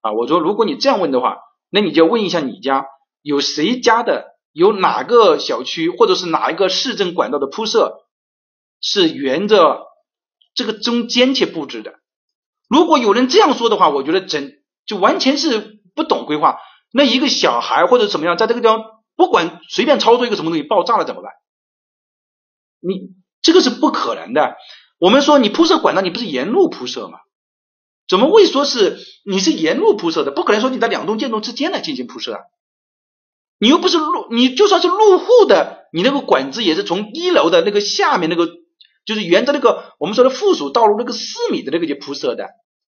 [0.00, 0.12] 啊！
[0.12, 1.36] 我说，如果你这样问的话，
[1.68, 2.86] 那你就问一下你家
[3.20, 8.06] 有谁家的有哪个小区或者是哪一个市政管道的铺设
[8.80, 9.82] 是沿着
[10.58, 12.00] 这个中间去布置的？
[12.68, 14.50] 如果有人这样说的话，我觉得整
[14.86, 16.58] 就完全是不懂规划。
[16.92, 18.82] 那一个小孩或者怎么样，在这个地方
[19.14, 21.30] 不管随便操作一个什么东西爆炸了怎么办？
[22.80, 23.14] 你？
[23.40, 24.56] 这个是不可能的。
[24.98, 27.20] 我们说你铺设管道，你不是沿路铺设吗？
[28.08, 30.32] 怎么会说是你是沿路铺设的？
[30.32, 32.40] 不可能说你在两栋建筑之间来进行铺设啊？
[33.60, 38.48] 你又不是路，你就算是入户的，你那个管子也是从一楼的那个下面那个，
[39.08, 42.50] 就是沿着那个我们说的附属道路那个四米的那个去铺设的，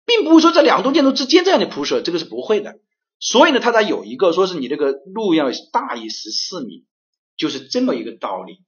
[0.04, 2.74] 并不会说在两栋建筑之间这样的铺设，这个是不会的。
[3.18, 6.84] 所以呢，它才有一个说是你这个路要大于十四米，
[7.38, 8.58] 就是这么一个道理，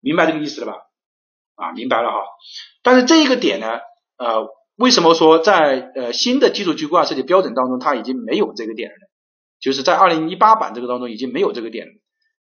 [0.00, 0.72] 明白这个意思了吧？
[1.54, 2.16] 啊，明白了哈。
[2.82, 3.68] 但是这一个点呢，
[4.18, 8.96] 呃，为什么说在呃新的基础区规划设计标准当中，它已经没有这个点了？
[9.60, 11.92] 就是在二零一八版这个当中已经没有这个点了。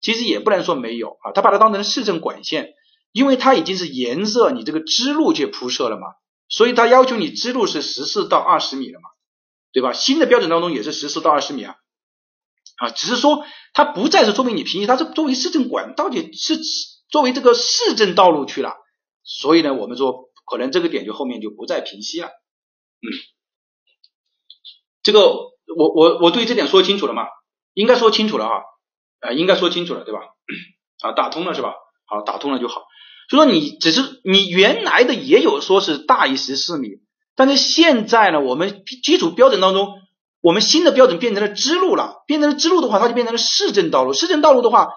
[0.02, 2.74] 其实也不能说没有啊，它把它当成市政管线，
[3.12, 6.08] 因为它已经是沿着你这个支路去铺设了嘛，
[6.48, 9.10] 所以它要求你支路是十四到二十米了嘛。
[9.72, 9.94] 对吧？
[9.94, 11.76] 新的标准当中也是十四到二十米啊，
[12.78, 16.58] 啊，只是说它不再是作为你平行，它是作为市政管道去，是
[17.08, 18.74] 作为这个市政道路去了。
[19.22, 22.30] 所以呢，我们说可能这个点就后面就不再平息了。
[22.30, 23.06] 嗯，
[25.04, 27.28] 这个我我我对这点说清楚了吗？
[27.76, 28.64] 应该说清楚了哈，
[29.20, 30.22] 呃，应该说清楚了对吧？
[31.04, 31.76] 啊，打通了是吧？
[32.08, 32.88] 好，打通了就好。
[33.30, 36.90] 就说你只是你原来的也有说是大于十四米。
[37.36, 39.94] 但是现在呢，我们基础标准当中，
[40.42, 44.12] 我们新的标准变成了支路了，变成了支路的话，它就变成了市政道路。
[44.12, 44.90] 市政道路的话，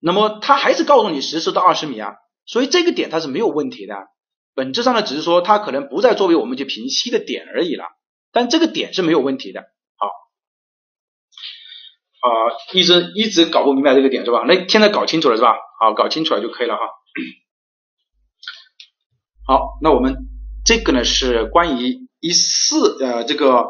[0.00, 2.14] 那么它还是告诉你十四到二十米啊，
[2.46, 3.94] 所以这个点它是没有问题的。
[4.54, 7.84] 本质上呢，只是说它可能不再作为我们去平息的点而已了，
[8.32, 9.60] 但这个点是没有问题的。
[9.96, 10.06] 好，
[12.28, 12.28] 啊，
[12.72, 14.42] 一直一直搞不明白这个点是吧？
[14.48, 15.54] 那现在搞清楚了是吧？
[15.78, 16.82] 好，搞清楚了就可以了哈。
[19.52, 20.16] 好，那我们。
[20.64, 23.68] 这个呢是关于一四呃这个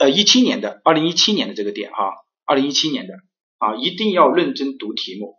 [0.00, 2.10] 呃一七年的二零一七年的这个点哈，
[2.44, 3.14] 二零一七年的
[3.58, 5.36] 啊一定要认真读题目。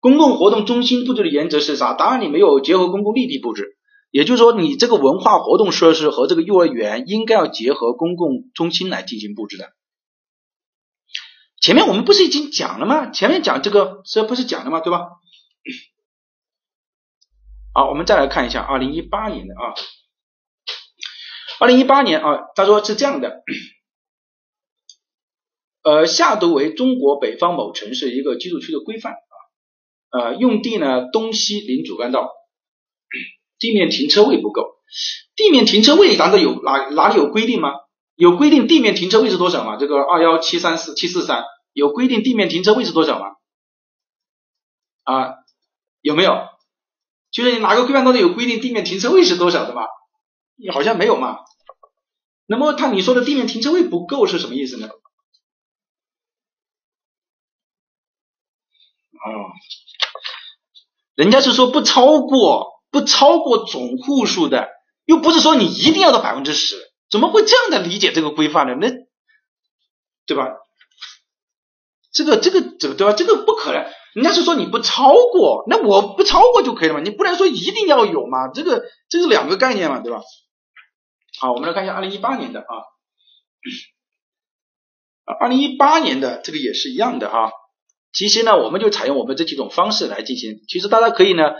[0.00, 1.92] 公共活动中心布置的原则是啥？
[1.92, 3.76] 答案你没有结合公共绿地布置，
[4.10, 9.68] 也就是说你这个文化活动设施和这个幼儿园应该要结合公共中心来进行布置的。
[11.60, 13.10] 前面我们不是已经讲了吗？
[13.10, 14.80] 前面讲这个这不是讲了吗？
[14.80, 15.02] 对吧？
[17.78, 19.72] 好，我们再来看一下二零一八年的啊，
[21.60, 23.44] 二零一八年啊，他说是这样的，
[25.84, 29.34] 呃，下图为中国北方某城市一个居住区的规范啊，
[30.10, 32.32] 呃，用地呢东西临主干道，
[33.60, 34.64] 地面停车位不够，
[35.36, 37.70] 地面停车位难道有哪哪里有规定吗？
[38.16, 39.76] 有规定地面停车位是多少吗？
[39.76, 41.44] 这个二幺七三四七四三
[41.74, 43.36] 有规定地面停车位是多少吗？
[45.04, 45.34] 啊，
[46.00, 46.57] 有没有？
[47.30, 49.82] 就是你哪个规范当中有规定地面停车位是多少的吗？
[50.72, 51.38] 好像没有嘛。
[52.46, 54.88] 那么他你说的地面停车位不够是什么意思呢？
[59.18, 59.52] 哦，
[61.14, 64.68] 人家是说不超过不超过总户数的，
[65.04, 66.76] 又不是说你一定要到百分之十，
[67.10, 68.74] 怎么会这样的理解这个规范呢？
[68.80, 68.90] 那
[70.24, 70.48] 对吧？
[72.12, 73.12] 这个这个这个对吧？
[73.12, 73.92] 这个不可能。
[74.18, 77.00] 人家是说你不超过，那我不超过就可以了嘛？
[77.00, 78.48] 你不能说一定要有嘛？
[78.48, 80.22] 这个这是两个概念嘛，对吧？
[81.38, 82.66] 好，我们来看一下二零一八年的啊，
[85.38, 87.52] 二零一八年的这个也是一样的哈。
[88.12, 90.62] 其实呢，我们就采用我们这几种方式来进行。
[90.66, 91.52] 其实大家可以呢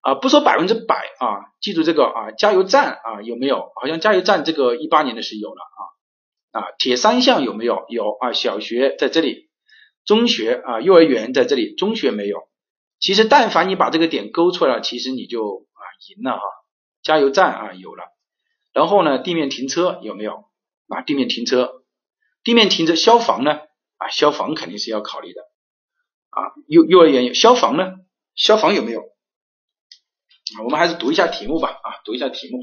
[0.00, 3.70] 啊，不说百分之百啊，记住这个啊，加油站啊有没有？
[3.78, 5.60] 好像加油站这个一八年的是有了
[6.52, 7.84] 啊啊，铁三项有没有？
[7.90, 9.51] 有啊，小学在这里。
[10.04, 12.48] 中学啊，幼儿园在这里，中学没有。
[12.98, 16.42] 其实但凡你把这个点勾出来了，其实你就啊赢了哈。
[17.02, 18.04] 加油站啊有了，
[18.72, 20.44] 然后呢，地面停车有没有？
[20.88, 21.82] 啊，地面停车，
[22.44, 23.58] 地面停车，消防呢？
[23.96, 25.40] 啊，消防肯定是要考虑的
[26.30, 26.52] 啊。
[26.68, 27.94] 幼幼儿园有消防呢？
[28.34, 29.00] 消防有没有？
[29.00, 32.58] 啊，我们还是读一下题目吧啊，读一下题目，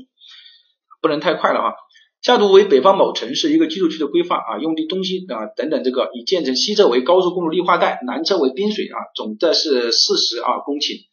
[1.02, 1.76] 不能太快了哈。
[2.22, 11.06] 下图为北方某城市一个居住区的规划啊，用地东西啊等等，这个已建成西侧为高速公路绿化带，南侧为滨水啊，总的是四十啊公顷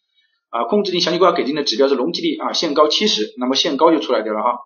[0.50, 4.58] 啊，控制地详细规划给定的指标是容积率啊，限高七十，那么限高就出来掉了啊。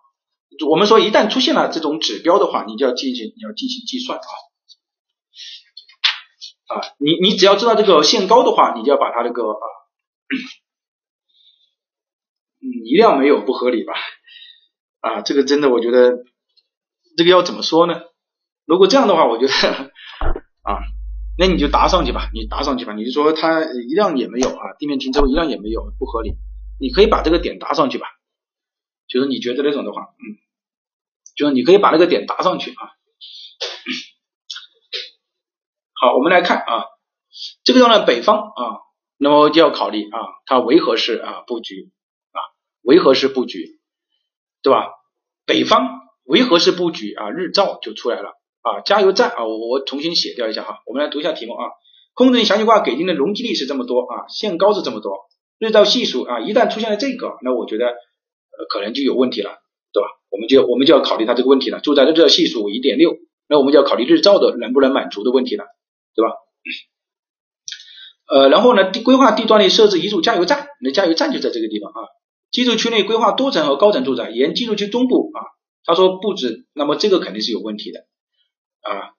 [0.67, 4.23] 我们说一旦出现了这种指标的话，你就要进行你要进行计算啊
[6.73, 9.65] 啊，你你只要知道这个限高的话，你就要把它这个啊，
[12.61, 13.93] 嗯，一辆没有不合理吧？
[15.01, 16.23] 啊，这个真的我觉得。
[17.17, 18.01] 这个要怎么说呢？
[18.65, 19.53] 如果这样的话，我觉得
[20.61, 20.79] 啊，
[21.37, 26.35] 那你就答上去吧，你答上去吧，你就说它一辆也没有啊，地面停车位一辆也没有，不合理。
[26.79, 28.07] 你可以把这个点答上去吧，
[29.07, 30.37] 就是你觉得那种的话，嗯，
[31.35, 32.91] 就是你可以把那个点答上去啊。
[35.93, 36.85] 好，我们来看啊，
[37.63, 38.79] 这个地方呢，北方啊，
[39.17, 41.91] 那么就要考虑啊，它为何是啊布局
[42.31, 42.39] 啊，
[42.81, 43.79] 为何是布局，
[44.61, 44.87] 对吧？
[45.45, 46.00] 北方。
[46.31, 47.29] 为何式布局啊？
[47.29, 48.29] 日照就出来了
[48.61, 51.63] 啊，加油站啊，我我重新写掉一下哈，我们来读一下题目啊，
[52.13, 55.11] 控制力详细化给定的容积率是这么多啊，限高是这么多，
[55.59, 59.49] 日照系数啊，一旦出现了这个，那我觉得呃可能就有问题了，
[59.91, 60.07] 对吧？
[60.29, 63.17] 我们就我们就要考虑它这个问题了，住宅的日照系数一点六，
[63.49, 65.65] 那我们就要考虑日照的能不能满足的问题了，
[66.15, 66.31] 对吧？
[68.31, 72.07] 呃，然后呢，地规划地段内设置一处加油站，那加油站就在这个地方啊。
[72.49, 75.39] 居住区内规划多层和高层住宅，沿居住区中部啊，
[75.83, 77.99] 他说不止，那么这个肯定是有问题的
[78.81, 79.13] 啊，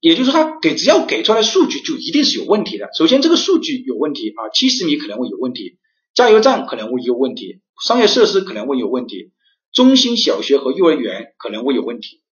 [0.00, 2.90] 也就是说他给只要给出来数据就一定是有问题的。
[2.96, 5.78] 首先这个数据有问题啊，七十米可能会有问题，
[6.14, 9.32] 加油站可能会有问题，商业设施可能会有问题，
[9.72, 12.22] 中心小学和幼儿园可能会有问题，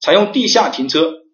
[0.00, 1.24] 采用地下停车，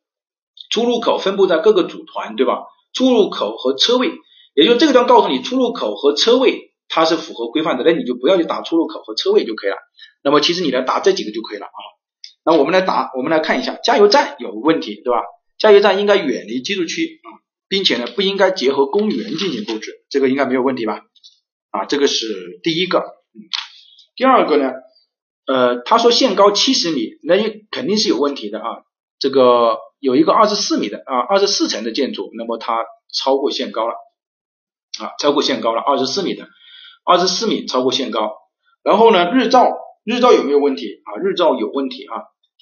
[0.70, 2.62] 出入口分布在各个组团，对吧？
[2.92, 4.10] 出入口和车位，
[4.54, 6.69] 也就是这个地方告诉你出入口和车位。
[6.90, 9.76] 它是符合规范的，那你就不要去打出入口和车位就可以了。
[10.22, 11.80] 那么其实你来打这几个就可以了啊。
[12.44, 15.22] 那我们来打，我们来看一下，加油站有问题，对吧？
[15.56, 17.28] 加油站应该远离居住区啊，
[17.68, 21.02] 并且呢不应该结合公园进行布置，这个应该没有问题吧？
[21.70, 22.98] 啊，这个是第一个。
[22.98, 23.38] 嗯，
[24.16, 24.72] 第二个呢，
[25.46, 27.36] 呃，他说限高七十米，那
[27.70, 28.64] 肯定是有问题的啊。
[29.20, 32.84] 这个有一个二十四米的啊，二十四层的建筑，那么它
[33.14, 33.94] 超过限高了
[34.98, 36.48] 啊，超过限高了，二十四米的。
[37.04, 38.32] 二十四米超过限高，
[38.82, 39.70] 然后呢，日照
[40.04, 41.20] 日照有没有问题啊？
[41.22, 42.14] 日照有问题啊，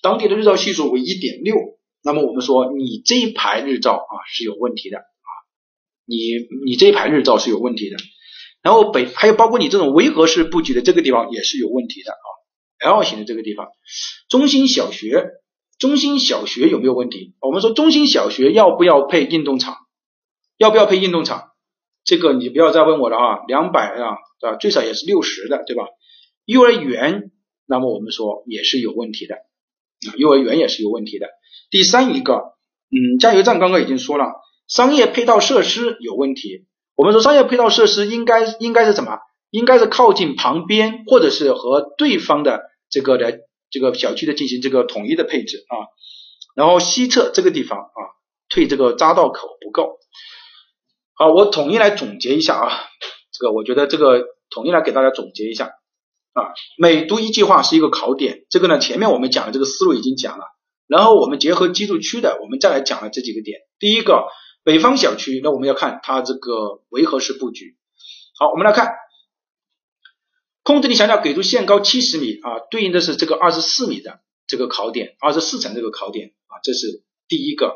[0.03, 1.57] 当地的日照系数为一点六，
[2.03, 5.31] 那么我们说你这一排日照啊是有问题的啊，
[6.07, 6.17] 你
[6.65, 7.97] 你这一排日照是有问题的，
[8.63, 13.69] 然后北还有包括你这种围合式布局的这个地方也是有问题的啊，L 型的这个地方，
[14.29, 15.31] 中心小学
[15.79, 17.35] 中心小学有没有问题？
[17.41, 19.77] 我们说中心小学要不要配运动场？
[20.57, 21.48] 要不要配运动场？
[22.09, 24.57] 这个你不要再问我了啊，两百啊，对吧？
[24.57, 25.85] 最少也是六十的，对吧？
[26.47, 27.33] 幼儿园，
[27.67, 31.29] 那么我们说也是有问题的啊，幼儿园也是有问题的。
[31.69, 32.55] 第三一个，
[32.89, 34.25] 嗯，加油站刚刚已经说了，
[34.69, 36.65] 商业配套设施有问题。
[36.97, 39.19] 我们说商业配套设施应该应该是什么？
[39.51, 43.41] 应该是靠近旁边，或者是和对方的这个的
[43.71, 45.93] 这个小区的进行这个统一的配置啊。
[46.57, 48.01] 然后西侧这个地方啊，
[48.49, 49.99] 退这个匝道口不够。
[51.21, 52.71] 好，我统一来总结一下啊，
[53.33, 55.67] 这个我觉得这个统一来给大家总结一下
[56.33, 60.45] 啊，每读一句话是一个考点，这个呢前面我们讲的这个思路已经讲了，
[60.87, 63.59] 然后我们结合居住区的，我们再来讲了这几个点。
[63.81, 64.29] 第一个
[64.63, 67.77] 北方小区，那我们要看它这个围合式布局。
[68.39, 68.95] 好，我们来看
[70.63, 77.75] 控制力强调给出限高七十米啊，对应的是这个二十四米的这个考点，二十四层这个考点啊，这是第一个。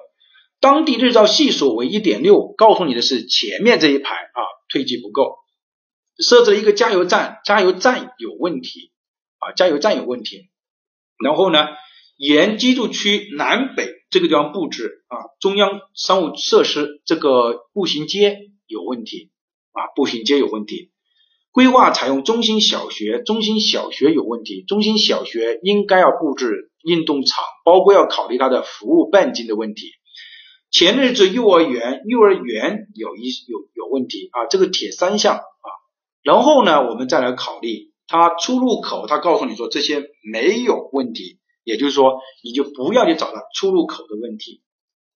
[0.62, 5.34] 当地日照系数为一点六，告诉你的是前面这一排啊推积不够，
[6.24, 8.92] 设置了一个加油站，加油站有问题
[9.38, 10.50] 啊，加油站有问题。
[11.18, 11.66] 然后呢，
[12.16, 19.32] 沿居住区南北这个地方布置啊，中央商务设施这个步行街有问题
[19.72, 20.92] 啊，步行街有问题。
[21.50, 29.90] 规划采用中心小学，中心小学有问题，中心小学应该要布置运动场，包括要考虑它的服务半径的问题。
[30.72, 35.68] 前日子幼儿园，幼儿园有一有有问题啊，这个铁三项啊，
[36.22, 44.62] 然后呢，我们再来考虑它出入口，它告诉你说这些没有问题，也就是说你就不要去找它出入口的问题，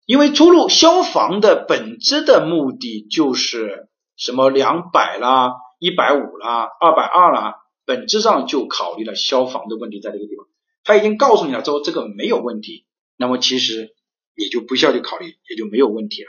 [0.05, 7.55] 因为出入消防的本质的目的就是什么两百啦、一百五啦、二百二啦，
[7.87, 10.47] 本质上就考虑了消防的问题在这个地方，
[10.85, 12.85] 他已经告诉你了之后这个没有问题，
[13.17, 13.96] 那么其实。
[14.37, 16.29] 也就不需要去考虑，也就没有问题了。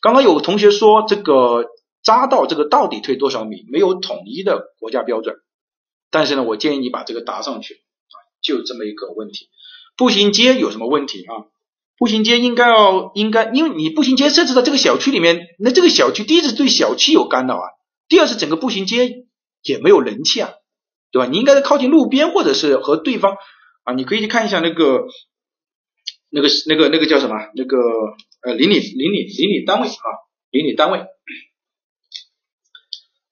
[0.00, 1.66] 刚刚有同学说这个
[2.04, 5.36] 匝道这个到底退多少米，没有统一的国家标准。
[6.10, 9.48] 但是呢，我建议你把这个答上去啊，就这么一个问题。
[9.96, 11.50] 步行街有什么问题啊？
[11.98, 17.66] 步行街应该要应该，因为你步行街设置在这个小区里面，那这个小区第一是对小区有干扰啊，
[18.08, 19.26] 第二是整个步行街
[19.62, 20.52] 也没有人气啊，
[21.10, 21.26] 对吧？
[21.26, 23.36] 你应该是靠近路边，或者是和对方
[23.82, 25.06] 啊，你可以去看一下那个。
[26.34, 27.36] 那个那个那个叫什么？
[27.54, 27.78] 那个
[28.42, 30.06] 呃邻里邻里邻里单位啊，
[30.50, 30.98] 邻里单位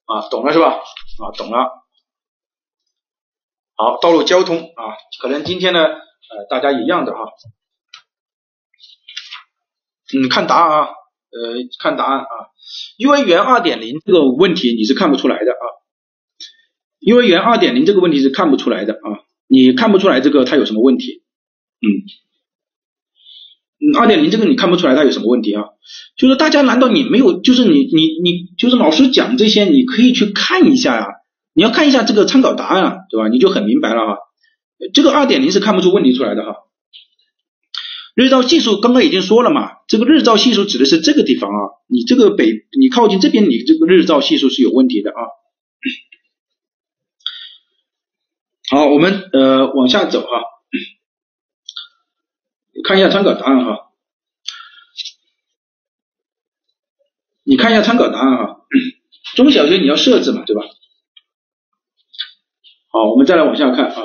[0.07, 0.69] 啊，懂了是吧？
[0.71, 1.83] 啊，懂了。
[3.75, 7.19] 好，道路交通啊，可能今天呢呃大家一样的哈。
[10.15, 12.29] 嗯，看答案啊，呃看答案啊。
[12.99, 15.65] 幼儿园二点零这个问题你是看不出来的啊。
[17.01, 21.25] 幼儿园二点零这个问题是看不出来的啊，你看不出来这个它有什么问题？
[21.81, 21.87] 嗯。
[23.99, 25.65] 二点零这个你看不出来它有什么问题啊？
[26.17, 27.41] 就是大家难道你没有？
[27.41, 31.07] 就是你你你就是老师讲这些，你可以去看一下呀。
[31.55, 33.29] 你要看一下这个参考答案啊，对吧？
[33.29, 34.19] 你就很明白了哈。
[34.95, 36.55] 这个二点零是看不出问题出来的哈。
[38.15, 42.47] 日照系数刚刚已经说了嘛，这个日照系数指的是这个地方啊，你这个北
[42.79, 45.21] 你靠近这边，你这个日照系数是有问题的啊。
[48.71, 50.29] 好，我们呃往下走哈，
[52.85, 53.93] 看一下参考答案哈，
[57.45, 58.67] 你看一下参考答案哈，
[59.37, 60.63] 中小学你要设置嘛，对吧？
[62.91, 64.03] 好，我们再来往下看啊。